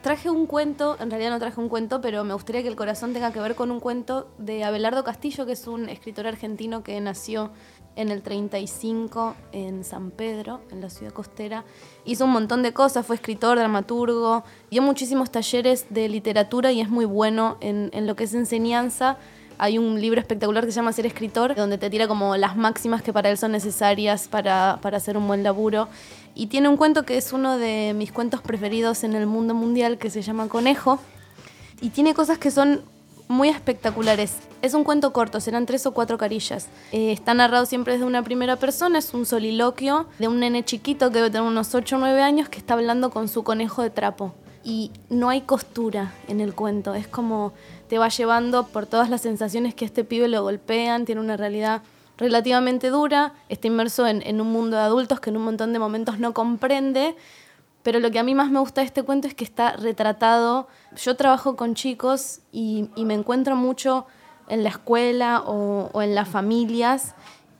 Traje 0.00 0.30
un 0.30 0.46
cuento, 0.46 0.96
en 1.00 1.10
realidad 1.10 1.30
no 1.30 1.40
traje 1.40 1.60
un 1.60 1.68
cuento, 1.68 2.00
pero 2.00 2.22
me 2.24 2.34
gustaría 2.34 2.62
que 2.62 2.68
el 2.68 2.76
corazón 2.76 3.12
tenga 3.14 3.32
que 3.32 3.40
ver 3.40 3.54
con 3.56 3.70
un 3.72 3.80
cuento 3.80 4.28
de 4.38 4.62
Abelardo 4.62 5.02
Castillo, 5.02 5.44
que 5.44 5.52
es 5.52 5.66
un 5.66 5.88
escritor 5.88 6.26
argentino 6.28 6.84
que 6.84 7.00
nació 7.00 7.50
en 7.96 8.10
el 8.10 8.22
35 8.22 9.34
en 9.52 9.84
San 9.84 10.10
Pedro, 10.10 10.60
en 10.70 10.80
la 10.80 10.90
ciudad 10.90 11.12
costera. 11.12 11.64
Hizo 12.04 12.24
un 12.24 12.32
montón 12.32 12.62
de 12.62 12.72
cosas, 12.72 13.06
fue 13.06 13.16
escritor, 13.16 13.58
dramaturgo, 13.58 14.44
dio 14.70 14.82
muchísimos 14.82 15.30
talleres 15.30 15.86
de 15.90 16.08
literatura 16.08 16.72
y 16.72 16.80
es 16.80 16.88
muy 16.88 17.04
bueno 17.04 17.56
en, 17.60 17.90
en 17.92 18.06
lo 18.06 18.16
que 18.16 18.24
es 18.24 18.34
enseñanza. 18.34 19.18
Hay 19.56 19.78
un 19.78 20.00
libro 20.00 20.20
espectacular 20.20 20.64
que 20.64 20.72
se 20.72 20.76
llama 20.76 20.92
Ser 20.92 21.06
escritor, 21.06 21.54
donde 21.54 21.78
te 21.78 21.88
tira 21.88 22.08
como 22.08 22.36
las 22.36 22.56
máximas 22.56 23.02
que 23.02 23.12
para 23.12 23.30
él 23.30 23.38
son 23.38 23.52
necesarias 23.52 24.26
para, 24.26 24.78
para 24.82 24.96
hacer 24.96 25.16
un 25.16 25.28
buen 25.28 25.44
laburo. 25.44 25.88
Y 26.34 26.48
tiene 26.48 26.68
un 26.68 26.76
cuento 26.76 27.04
que 27.04 27.16
es 27.16 27.32
uno 27.32 27.56
de 27.56 27.94
mis 27.94 28.10
cuentos 28.10 28.42
preferidos 28.42 29.04
en 29.04 29.14
el 29.14 29.26
mundo 29.26 29.54
mundial, 29.54 29.98
que 29.98 30.10
se 30.10 30.22
llama 30.22 30.48
Conejo. 30.48 30.98
Y 31.80 31.90
tiene 31.90 32.14
cosas 32.14 32.38
que 32.38 32.50
son 32.50 32.82
muy 33.28 33.48
espectaculares. 33.48 34.38
Es 34.64 34.72
un 34.72 34.82
cuento 34.82 35.12
corto, 35.12 35.40
serán 35.40 35.66
tres 35.66 35.84
o 35.84 35.92
cuatro 35.92 36.16
carillas. 36.16 36.68
Eh, 36.90 37.12
está 37.12 37.34
narrado 37.34 37.66
siempre 37.66 37.92
desde 37.92 38.06
una 38.06 38.22
primera 38.22 38.56
persona, 38.56 38.98
es 38.98 39.12
un 39.12 39.26
soliloquio 39.26 40.06
de 40.18 40.26
un 40.26 40.40
nene 40.40 40.64
chiquito 40.64 41.10
que 41.10 41.16
debe 41.16 41.28
tener 41.28 41.46
unos 41.46 41.74
8 41.74 41.96
o 41.96 41.98
9 41.98 42.22
años 42.22 42.48
que 42.48 42.60
está 42.60 42.72
hablando 42.72 43.10
con 43.10 43.28
su 43.28 43.44
conejo 43.44 43.82
de 43.82 43.90
trapo. 43.90 44.34
Y 44.64 44.90
no 45.10 45.28
hay 45.28 45.42
costura 45.42 46.14
en 46.28 46.40
el 46.40 46.54
cuento, 46.54 46.94
es 46.94 47.06
como 47.06 47.52
te 47.90 47.98
va 47.98 48.08
llevando 48.08 48.66
por 48.68 48.86
todas 48.86 49.10
las 49.10 49.20
sensaciones 49.20 49.74
que 49.74 49.84
este 49.84 50.02
pibe 50.02 50.28
lo 50.28 50.42
golpean, 50.42 51.04
tiene 51.04 51.20
una 51.20 51.36
realidad 51.36 51.82
relativamente 52.16 52.88
dura, 52.88 53.34
está 53.50 53.66
inmerso 53.66 54.06
en, 54.06 54.40
un 54.40 54.50
mundo 54.50 54.78
de 54.78 54.82
adultos 54.84 55.20
que 55.20 55.28
en 55.28 55.36
un 55.36 55.44
montón 55.44 55.74
de 55.74 55.78
momentos 55.78 56.18
no 56.18 56.32
comprende, 56.32 57.16
pero 57.82 58.00
lo 58.00 58.10
que 58.10 58.18
a 58.18 58.22
mí 58.22 58.34
más 58.34 58.50
me 58.50 58.60
gusta 58.60 58.80
de 58.80 58.86
este 58.86 59.02
cuento 59.02 59.28
es 59.28 59.34
que 59.34 59.44
está 59.44 59.76
retratado. 59.76 60.68
Yo 60.96 61.16
trabajo 61.16 61.54
con 61.54 61.74
chicos 61.74 62.40
y 62.50 62.88
me 62.96 63.12
encuentro 63.12 63.56
mucho 63.56 64.06
en 64.48 64.62
la 64.62 64.70
escuela 64.70 65.42
o, 65.44 65.90
o 65.92 66.02
en 66.02 66.14
las 66.14 66.28
familias 66.28 67.14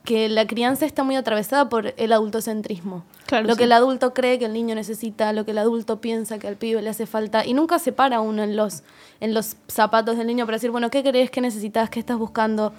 que 0.05 0.29
la 0.29 0.47
crianza 0.47 0.85
está 0.85 1.03
muy 1.03 1.17
atravesada 1.17 1.67
por 1.67 1.93
el 1.97 2.13
adultocentrismo. 2.13 3.03
Claro, 3.25 3.47
lo 3.47 3.53
sí. 3.53 3.57
que 3.57 3.63
el 3.65 3.71
adulto 3.73 4.13
cree 4.13 4.39
que 4.39 4.45
el 4.45 4.53
niño 4.53 4.75
necesita, 4.75 5.33
lo 5.33 5.43
que 5.43 5.51
el 5.51 5.57
adulto 5.57 5.99
piensa 5.99 6.37
que 6.37 6.47
al 6.47 6.55
pibe 6.55 6.81
le 6.81 6.89
hace 6.89 7.07
falta. 7.07 7.45
Y 7.45 7.53
nunca 7.53 7.79
se 7.79 7.91
para 7.91 8.21
uno 8.21 8.43
en 8.43 8.55
los, 8.55 8.83
en 9.19 9.33
los 9.33 9.57
zapatos 9.67 10.17
del 10.17 10.27
niño 10.27 10.45
para 10.45 10.57
decir, 10.57 10.71
bueno, 10.71 10.89
¿qué 10.89 11.03
crees? 11.03 11.31
¿Qué 11.31 11.41
necesitas? 11.41 11.89
¿Qué 11.89 11.99
estás 11.99 12.17
buscando? 12.17 12.71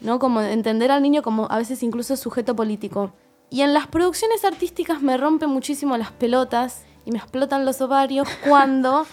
¿No? 0.00 0.18
Como 0.18 0.42
entender 0.42 0.90
al 0.90 1.02
niño 1.02 1.22
como 1.22 1.46
a 1.50 1.56
veces 1.56 1.82
incluso 1.82 2.16
sujeto 2.16 2.54
político. 2.54 3.12
Y 3.48 3.62
en 3.62 3.72
las 3.72 3.86
producciones 3.86 4.44
artísticas 4.44 5.00
me 5.02 5.16
rompen 5.16 5.50
muchísimo 5.50 5.96
las 5.96 6.10
pelotas 6.10 6.82
y 7.04 7.12
me 7.12 7.18
explotan 7.18 7.64
los 7.64 7.80
ovarios 7.80 8.28
cuando 8.48 9.06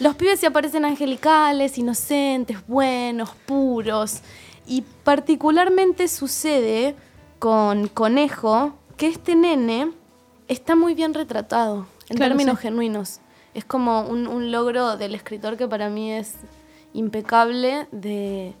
los 0.00 0.14
pibes 0.16 0.40
se 0.40 0.46
aparecen 0.46 0.84
angelicales, 0.84 1.78
inocentes, 1.78 2.58
buenos, 2.66 3.30
puros. 3.46 4.20
Y 4.66 4.82
particularmente 5.04 6.08
sucede 6.08 6.96
con 7.38 7.88
Conejo 7.88 8.74
que 8.96 9.08
este 9.08 9.34
nene 9.34 9.92
está 10.48 10.74
muy 10.74 10.94
bien 10.94 11.14
retratado 11.14 11.86
en 12.08 12.16
Claro, 12.16 12.30
términos 12.32 12.58
sí. 12.58 12.62
genuinos. 12.62 13.20
Es 13.54 13.64
como 13.64 14.02
un, 14.02 14.26
un 14.26 14.50
logro 14.52 14.96
del 14.96 15.14
escritor 15.14 15.56
que 15.56 15.66
para 15.68 15.88
mí 15.88 16.12
es 16.12 16.34
impecable 16.92 17.86
de, 17.92 18.54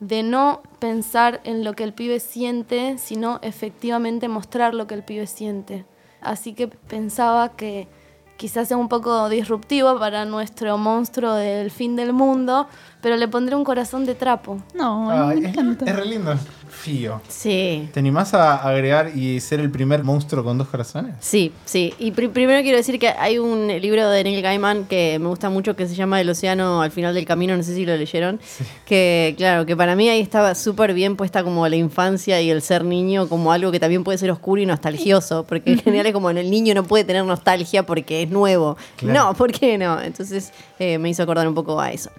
de 0.00 0.22
no 0.22 0.62
pensar 0.78 1.40
en 1.44 1.64
lo 1.64 1.74
que 1.74 1.84
el 1.84 1.92
pibe 1.92 2.20
siente, 2.20 2.98
sino 2.98 3.38
efectivamente 3.42 4.28
mostrar 4.28 4.74
lo 4.74 4.86
que 4.86 4.94
el 4.94 5.02
pibe 5.04 5.26
siente. 5.26 5.84
Así 6.20 6.54
que 6.54 6.68
pensaba 6.68 7.50
que 7.56 7.88
quizás 8.38 8.68
sea 8.68 8.78
un 8.78 8.88
poco 8.88 9.28
disruptivo 9.28 9.98
para 9.98 10.24
nuestro 10.24 10.78
monstruo 10.78 11.34
del 11.34 11.70
fin 11.70 11.96
del 11.96 12.14
mundo, 12.14 12.66
pero 13.02 13.16
le 13.16 13.28
pondré 13.28 13.54
un 13.56 13.64
corazón 13.64 14.06
de 14.06 14.14
trapo. 14.14 14.56
No, 14.74 15.10
Ay, 15.10 15.40
me 15.42 15.48
es, 15.50 15.54
encanta. 15.54 15.84
es 15.84 15.94
re 15.96 16.06
lindo. 16.06 16.34
Fío. 16.80 17.20
Sí. 17.28 17.88
¿Te 17.92 17.98
animás 18.00 18.34
a 18.34 18.56
agregar 18.56 19.10
y 19.16 19.40
ser 19.40 19.58
el 19.60 19.70
primer 19.70 20.04
monstruo 20.04 20.44
con 20.44 20.56
dos 20.58 20.68
corazones? 20.68 21.16
Sí, 21.20 21.52
sí. 21.64 21.92
Y 21.98 22.12
pri- 22.12 22.28
primero 22.28 22.62
quiero 22.62 22.76
decir 22.76 22.98
que 22.98 23.08
hay 23.08 23.38
un 23.38 23.66
libro 23.66 24.08
de 24.08 24.22
Neil 24.22 24.40
Gaiman 24.42 24.84
que 24.84 25.18
me 25.18 25.26
gusta 25.28 25.50
mucho 25.50 25.74
que 25.74 25.88
se 25.88 25.94
llama 25.94 26.20
El 26.20 26.30
océano 26.30 26.80
al 26.80 26.90
final 26.92 27.14
del 27.14 27.24
camino, 27.26 27.56
no 27.56 27.62
sé 27.62 27.74
si 27.74 27.84
lo 27.84 27.96
leyeron. 27.96 28.38
Que, 28.86 29.34
claro, 29.36 29.66
que 29.66 29.76
para 29.76 29.96
mí 29.96 30.08
ahí 30.08 30.20
estaba 30.20 30.54
súper 30.54 30.94
bien 30.94 31.16
puesta 31.16 31.42
como 31.42 31.66
la 31.68 31.76
infancia 31.76 32.40
y 32.40 32.50
el 32.50 32.62
ser 32.62 32.84
niño 32.84 33.28
como 33.28 33.50
algo 33.52 33.72
que 33.72 33.80
también 33.80 34.04
puede 34.04 34.18
ser 34.18 34.30
oscuro 34.30 34.62
y 34.62 34.66
nostalgioso. 34.66 35.44
Porque 35.44 35.72
en 35.72 35.80
general 35.80 36.06
es 36.06 36.12
como 36.12 36.30
el 36.30 36.48
niño 36.50 36.74
no 36.74 36.84
puede 36.84 37.04
tener 37.04 37.24
nostalgia 37.24 37.84
porque 37.84 38.22
es 38.22 38.30
nuevo. 38.30 38.76
Claro. 38.96 39.18
No, 39.18 39.34
¿por 39.34 39.50
qué 39.52 39.76
no? 39.78 40.00
Entonces 40.00 40.52
eh, 40.78 40.96
me 40.98 41.08
hizo 41.10 41.22
acordar 41.24 41.48
un 41.48 41.54
poco 41.54 41.80
a 41.80 41.90
eso. 41.90 42.10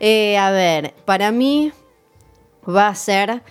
Eh, 0.00 0.38
a 0.38 0.50
ver, 0.50 0.94
para 1.04 1.30
mí 1.30 1.72
va 2.68 2.88
a 2.88 2.94
ser, 2.94 3.42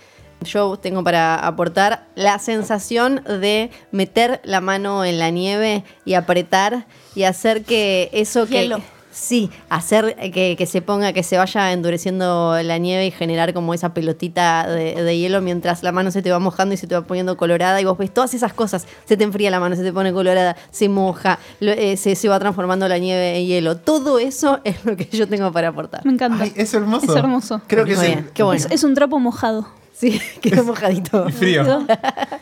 yo 0.42 0.76
tengo 0.78 1.02
para 1.04 1.34
aportar 1.36 2.04
la 2.14 2.38
sensación 2.38 3.22
de 3.24 3.70
meter 3.92 4.40
la 4.44 4.60
mano 4.60 5.04
en 5.04 5.18
la 5.18 5.30
nieve 5.30 5.84
y 6.04 6.14
apretar 6.14 6.86
y 7.14 7.24
hacer 7.24 7.64
que 7.64 8.08
eso 8.12 8.46
que... 8.46 8.62
Hielo. 8.62 8.80
Sí, 9.10 9.50
hacer 9.68 10.14
que, 10.32 10.54
que 10.56 10.66
se 10.66 10.80
ponga, 10.80 11.12
que 11.12 11.24
se 11.24 11.36
vaya 11.38 11.72
endureciendo 11.72 12.56
la 12.62 12.78
nieve 12.78 13.06
y 13.06 13.10
generar 13.10 13.52
como 13.52 13.74
esa 13.74 13.92
pelotita 13.92 14.68
de, 14.68 14.94
de 15.02 15.18
hielo 15.18 15.40
mientras 15.40 15.82
la 15.82 15.90
mano 15.90 16.12
se 16.12 16.22
te 16.22 16.30
va 16.30 16.38
mojando 16.38 16.74
y 16.74 16.76
se 16.76 16.86
te 16.86 16.94
va 16.94 17.00
poniendo 17.02 17.36
colorada 17.36 17.80
y 17.80 17.84
vos 17.84 17.98
ves 17.98 18.14
todas 18.14 18.32
esas 18.34 18.52
cosas. 18.52 18.86
Se 19.06 19.16
te 19.16 19.24
enfría 19.24 19.50
la 19.50 19.58
mano, 19.58 19.74
se 19.74 19.82
te 19.82 19.92
pone 19.92 20.12
colorada, 20.12 20.56
se 20.70 20.88
moja, 20.88 21.40
lo- 21.58 21.72
eh, 21.72 21.96
se, 21.96 22.14
se 22.14 22.28
va 22.28 22.38
transformando 22.38 22.86
la 22.86 22.98
nieve 22.98 23.38
en 23.38 23.46
hielo. 23.46 23.78
Todo 23.78 24.20
eso 24.20 24.60
es 24.62 24.84
lo 24.84 24.94
que 24.96 25.06
yo 25.06 25.26
tengo 25.26 25.50
para 25.50 25.68
aportar. 25.68 26.04
Me 26.06 26.12
encanta. 26.12 26.44
Ay, 26.44 26.52
es 26.54 26.72
hermoso. 26.74 27.10
Es 27.10 27.16
hermoso. 27.18 27.60
Creo 27.66 27.84
que 27.86 27.96
Muy 27.96 28.04
es 28.04 28.12
bien, 28.12 28.30
qué 28.34 28.44
bueno. 28.44 28.64
Es, 28.66 28.70
es 28.70 28.84
un 28.84 28.94
trapo 28.94 29.18
mojado. 29.18 29.66
Sí, 29.98 30.20
quedó 30.40 30.64
mojadito. 30.64 31.26
el 31.26 31.32
frío. 31.34 31.86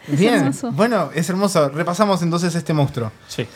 Bien. 0.09 0.53
Bueno, 0.73 1.11
es 1.15 1.29
hermoso. 1.31 1.69
Repasamos 1.71 2.23
entonces 2.23 2.55
este 2.55 2.73
monstruo. 2.73 3.11
Sí. 3.29 3.47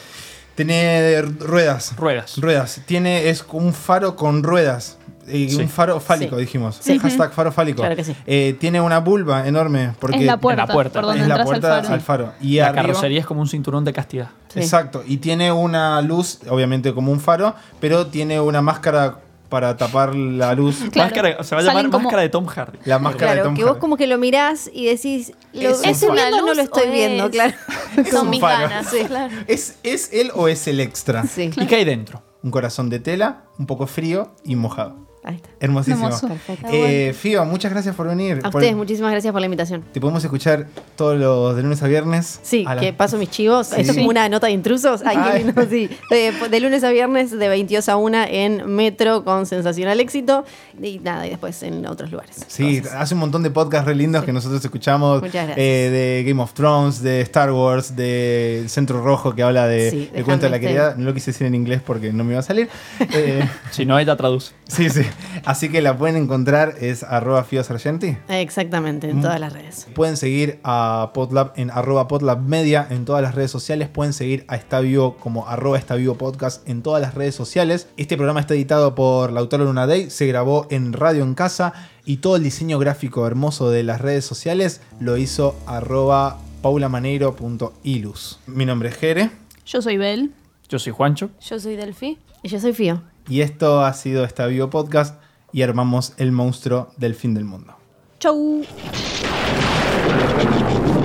Tiene 0.54 1.22
ruedas. 1.22 1.94
Ruedas. 1.96 2.36
Ruedas. 2.38 2.80
Tiene, 2.86 3.28
es 3.30 3.44
un 3.52 3.72
faro 3.72 4.16
con 4.16 4.42
ruedas. 4.42 4.96
Eh, 5.28 5.46
Sí. 5.48 5.56
Un 5.56 5.68
faro 5.68 6.00
fálico, 6.00 6.34
Sí. 6.36 6.40
dijimos. 6.40 6.78
Sí. 6.80 6.98
Hashtag 6.98 7.32
faro 7.32 7.52
fálico. 7.52 7.82
Claro 7.82 7.94
que 7.94 8.02
sí. 8.04 8.16
Eh, 8.26 8.56
tiene 8.58 8.80
una 8.80 8.98
vulva 8.98 9.46
enorme. 9.46 9.92
Porque 10.00 10.18
es 10.18 10.24
la 10.24 10.38
puerta, 10.38 10.66
puerta. 10.66 10.92
por 11.00 11.02
donde 11.08 11.22
es 11.22 11.28
la 11.28 11.44
puerta 11.44 11.76
al 11.76 11.82
faro. 11.84 11.94
al 11.94 12.00
faro. 12.00 12.32
Y 12.40 12.56
La 12.56 12.66
arriba- 12.68 12.82
carrocería 12.82 13.20
es 13.20 13.26
como 13.26 13.40
un 13.40 13.46
cinturón 13.48 13.84
de 13.84 13.92
castidad. 13.92 14.30
Sí. 14.52 14.58
Exacto. 14.60 15.04
Y 15.06 15.18
tiene 15.18 15.52
una 15.52 16.00
luz, 16.02 16.40
obviamente 16.48 16.92
como 16.92 17.12
un 17.12 17.20
faro, 17.20 17.54
pero 17.80 18.08
tiene 18.08 18.40
una 18.40 18.60
máscara 18.60 19.18
para 19.50 19.76
tapar 19.76 20.14
la 20.14 20.54
luz. 20.54 20.78
Claro. 20.90 21.10
Máscara, 21.10 21.44
se 21.44 21.54
va 21.54 21.60
a 21.60 21.64
llamar 21.64 21.76
Salen 21.76 21.90
como- 21.90 22.04
máscara 22.04 22.22
de 22.22 22.28
Tom 22.30 22.46
Hardy. 22.46 22.78
La 22.86 22.98
máscara 22.98 23.32
de 23.32 23.36
Claro, 23.36 23.48
Tom 23.48 23.54
que 23.56 23.62
vos 23.64 23.70
Hardy. 23.72 23.80
como 23.80 23.96
que 23.98 24.06
lo 24.06 24.16
mirás 24.16 24.70
y 24.72 24.86
decís, 24.86 25.32
¿lo 25.52 25.68
Es 25.70 25.80
un 25.80 25.84
estoy 25.90 26.12
viendo 26.16 26.36
o 26.38 26.46
no 26.46 26.54
lo 26.54 26.62
estoy 26.62 26.88
¿O 26.88 26.92
viendo? 26.92 27.24
es- 27.26 27.30
Claro. 27.32 27.54
Son 28.10 28.30
mis 28.30 28.40
faro. 28.40 28.68
ganas, 28.68 28.86
Sí. 28.88 29.04
claro. 29.06 29.34
¿Es, 29.46 29.76
¿Es 29.82 30.12
él 30.14 30.30
o 30.34 30.48
es 30.48 30.66
el 30.68 30.80
extra? 30.80 31.24
Sí. 31.24 31.50
¿Y 31.54 31.66
qué 31.66 31.76
hay 31.76 31.84
dentro? 31.84 32.22
Un 32.42 32.50
corazón 32.50 32.88
de 32.88 33.00
tela, 33.00 33.42
un 33.58 33.66
poco 33.66 33.86
frío 33.86 34.32
y 34.44 34.56
mojado. 34.56 34.96
Ahí 35.22 35.36
está. 35.36 35.50
Hermosísimo. 35.60 36.06
Hermoso. 36.06 36.28
Perfecto. 36.28 36.68
Eh, 36.72 37.12
Fío, 37.12 37.44
muchas 37.44 37.70
gracias 37.70 37.94
por 37.94 38.08
venir. 38.08 38.38
A 38.42 38.50
Por- 38.50 38.60
ustedes, 38.62 38.74
muchísimas 38.74 39.10
gracias 39.12 39.30
por 39.32 39.40
la 39.40 39.46
invitación. 39.46 39.84
Te 39.92 40.00
podemos 40.00 40.24
escuchar 40.24 40.66
todos 40.96 41.18
los 41.18 41.54
de 41.56 41.62
lunes 41.62 41.82
a 41.82 41.88
viernes. 41.88 42.40
Sí, 42.42 42.64
a 42.66 42.76
que 42.76 42.92
paso 42.94 43.18
mis 43.18 43.28
chivos. 43.30 43.66
Sí. 43.66 43.80
Esto 43.82 43.92
es 43.92 43.98
como 43.98 44.08
una 44.10 44.28
nota 44.30 44.46
de 44.46 44.54
intrusos. 44.54 45.02
Ay, 45.04 45.18
Ay. 45.20 45.54
sí. 45.68 45.90
Eh, 46.10 46.32
de 46.50 46.60
lunes 46.60 46.82
a 46.84 46.90
viernes, 46.90 47.30
de 47.38 47.48
22 47.48 47.88
a 47.90 47.96
1 47.96 48.24
en 48.30 48.74
Metro 48.74 49.22
con 49.24 49.44
Sensacional 49.44 50.00
Éxito. 50.00 50.44
Y 50.82 50.98
nada, 51.00 51.26
y 51.26 51.30
después 51.30 51.62
en 51.64 51.84
otros 51.86 52.10
lugares. 52.10 52.36
Sí, 52.48 52.76
Entonces, 52.78 52.92
hace 52.98 53.12
un 53.14 53.20
montón 53.20 53.42
de 53.42 53.50
podcasts 53.50 53.86
re 53.86 53.94
lindos 53.94 54.24
que 54.24 54.32
nosotros 54.32 54.64
escuchamos. 54.64 55.20
Muchas 55.20 55.34
gracias. 55.48 55.58
eh, 55.58 55.90
de 56.24 56.24
Game 56.26 56.42
of 56.42 56.54
Thrones, 56.54 57.02
de 57.02 57.20
Star 57.20 57.52
Wars, 57.52 57.94
de 57.94 58.64
Centro 58.68 59.02
Rojo 59.04 59.34
que 59.34 59.42
habla 59.42 59.66
de 59.66 59.90
Sí, 59.90 60.10
de 60.14 60.24
cuento 60.24 60.46
de 60.46 60.50
la 60.50 60.58
querida. 60.60 60.94
No 60.96 61.04
lo 61.04 61.12
quise 61.14 61.32
decir 61.32 61.46
en 61.46 61.54
inglés 61.54 61.82
porque 61.84 62.10
no 62.12 62.24
me 62.24 62.30
iba 62.32 62.40
a 62.40 62.42
salir. 62.42 62.68
Eh, 63.12 63.46
Si 63.70 63.84
no, 63.84 63.98
ella 63.98 64.16
traduce. 64.16 64.52
sí, 64.66 64.88
sí. 64.88 65.02
Así 65.44 65.68
que 65.68 65.80
la 65.82 65.96
pueden 65.96 66.16
encontrar, 66.16 66.74
es 66.80 67.02
arroba 67.02 67.44
Fío 67.44 67.62
Sargenti. 67.64 68.16
Exactamente, 68.28 69.08
en 69.10 69.18
Mm. 69.18 69.22
todas 69.22 69.40
las 69.40 69.52
redes. 69.52 69.86
Pueden 69.94 70.16
seguir 70.16 70.60
a 70.64 71.10
Podlab 71.14 71.52
en 71.56 71.70
arroba 71.70 72.08
Podlab 72.08 72.40
Media 72.40 72.86
en 72.90 73.04
todas 73.04 73.22
las 73.22 73.34
redes 73.34 73.50
sociales. 73.50 73.88
Pueden 73.88 74.12
seguir 74.12 74.44
a 74.48 74.56
Está 74.56 74.80
Vivo 74.80 75.16
como 75.16 75.48
arroba 75.48 75.78
Está 75.78 75.94
Vivo 75.94 76.14
Podcast 76.16 76.68
en 76.68 76.82
todas 76.82 77.00
las 77.02 77.14
redes 77.14 77.34
sociales. 77.34 77.88
Este 77.96 78.16
programa 78.16 78.40
está 78.40 78.54
editado 78.54 78.94
por 78.94 79.32
Lautaro 79.32 79.64
Luna 79.64 79.86
Day. 79.86 80.10
Se 80.10 80.26
grabó 80.26 80.66
en 80.70 80.92
Radio 80.92 81.22
en 81.22 81.34
Casa. 81.34 81.72
Y 82.06 82.16
todo 82.18 82.36
el 82.36 82.42
diseño 82.42 82.78
gráfico 82.78 83.26
hermoso 83.26 83.70
de 83.70 83.82
las 83.82 84.00
redes 84.00 84.24
sociales 84.24 84.80
lo 85.00 85.16
hizo 85.16 85.54
arroba 85.66 86.38
paulamaneiro.ilus. 86.62 88.40
Mi 88.46 88.66
nombre 88.66 88.88
es 88.88 88.96
Jere. 88.96 89.30
Yo 89.66 89.82
soy 89.82 89.96
Bel. 89.96 90.32
Yo 90.68 90.78
soy 90.78 90.92
Juancho. 90.92 91.30
Yo 91.40 91.58
soy 91.60 91.76
Delphi. 91.76 92.18
Y 92.42 92.48
yo 92.48 92.58
soy 92.60 92.72
Fío. 92.72 93.02
Y 93.30 93.42
esto 93.42 93.84
ha 93.84 93.92
sido 93.92 94.24
Está 94.24 94.46
Vivo 94.46 94.70
Podcast. 94.70 95.22
Y 95.52 95.62
armamos 95.62 96.14
el 96.16 96.32
monstruo 96.32 96.88
del 96.96 97.14
fin 97.14 97.32
del 97.32 97.44
mundo. 97.44 97.74
Chau. 98.18 98.62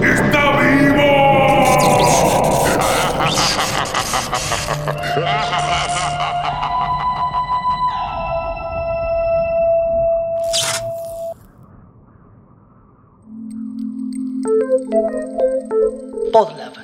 ¡Está 0.01 0.59
vivo! 0.59 1.05
Podlab. 16.33 16.74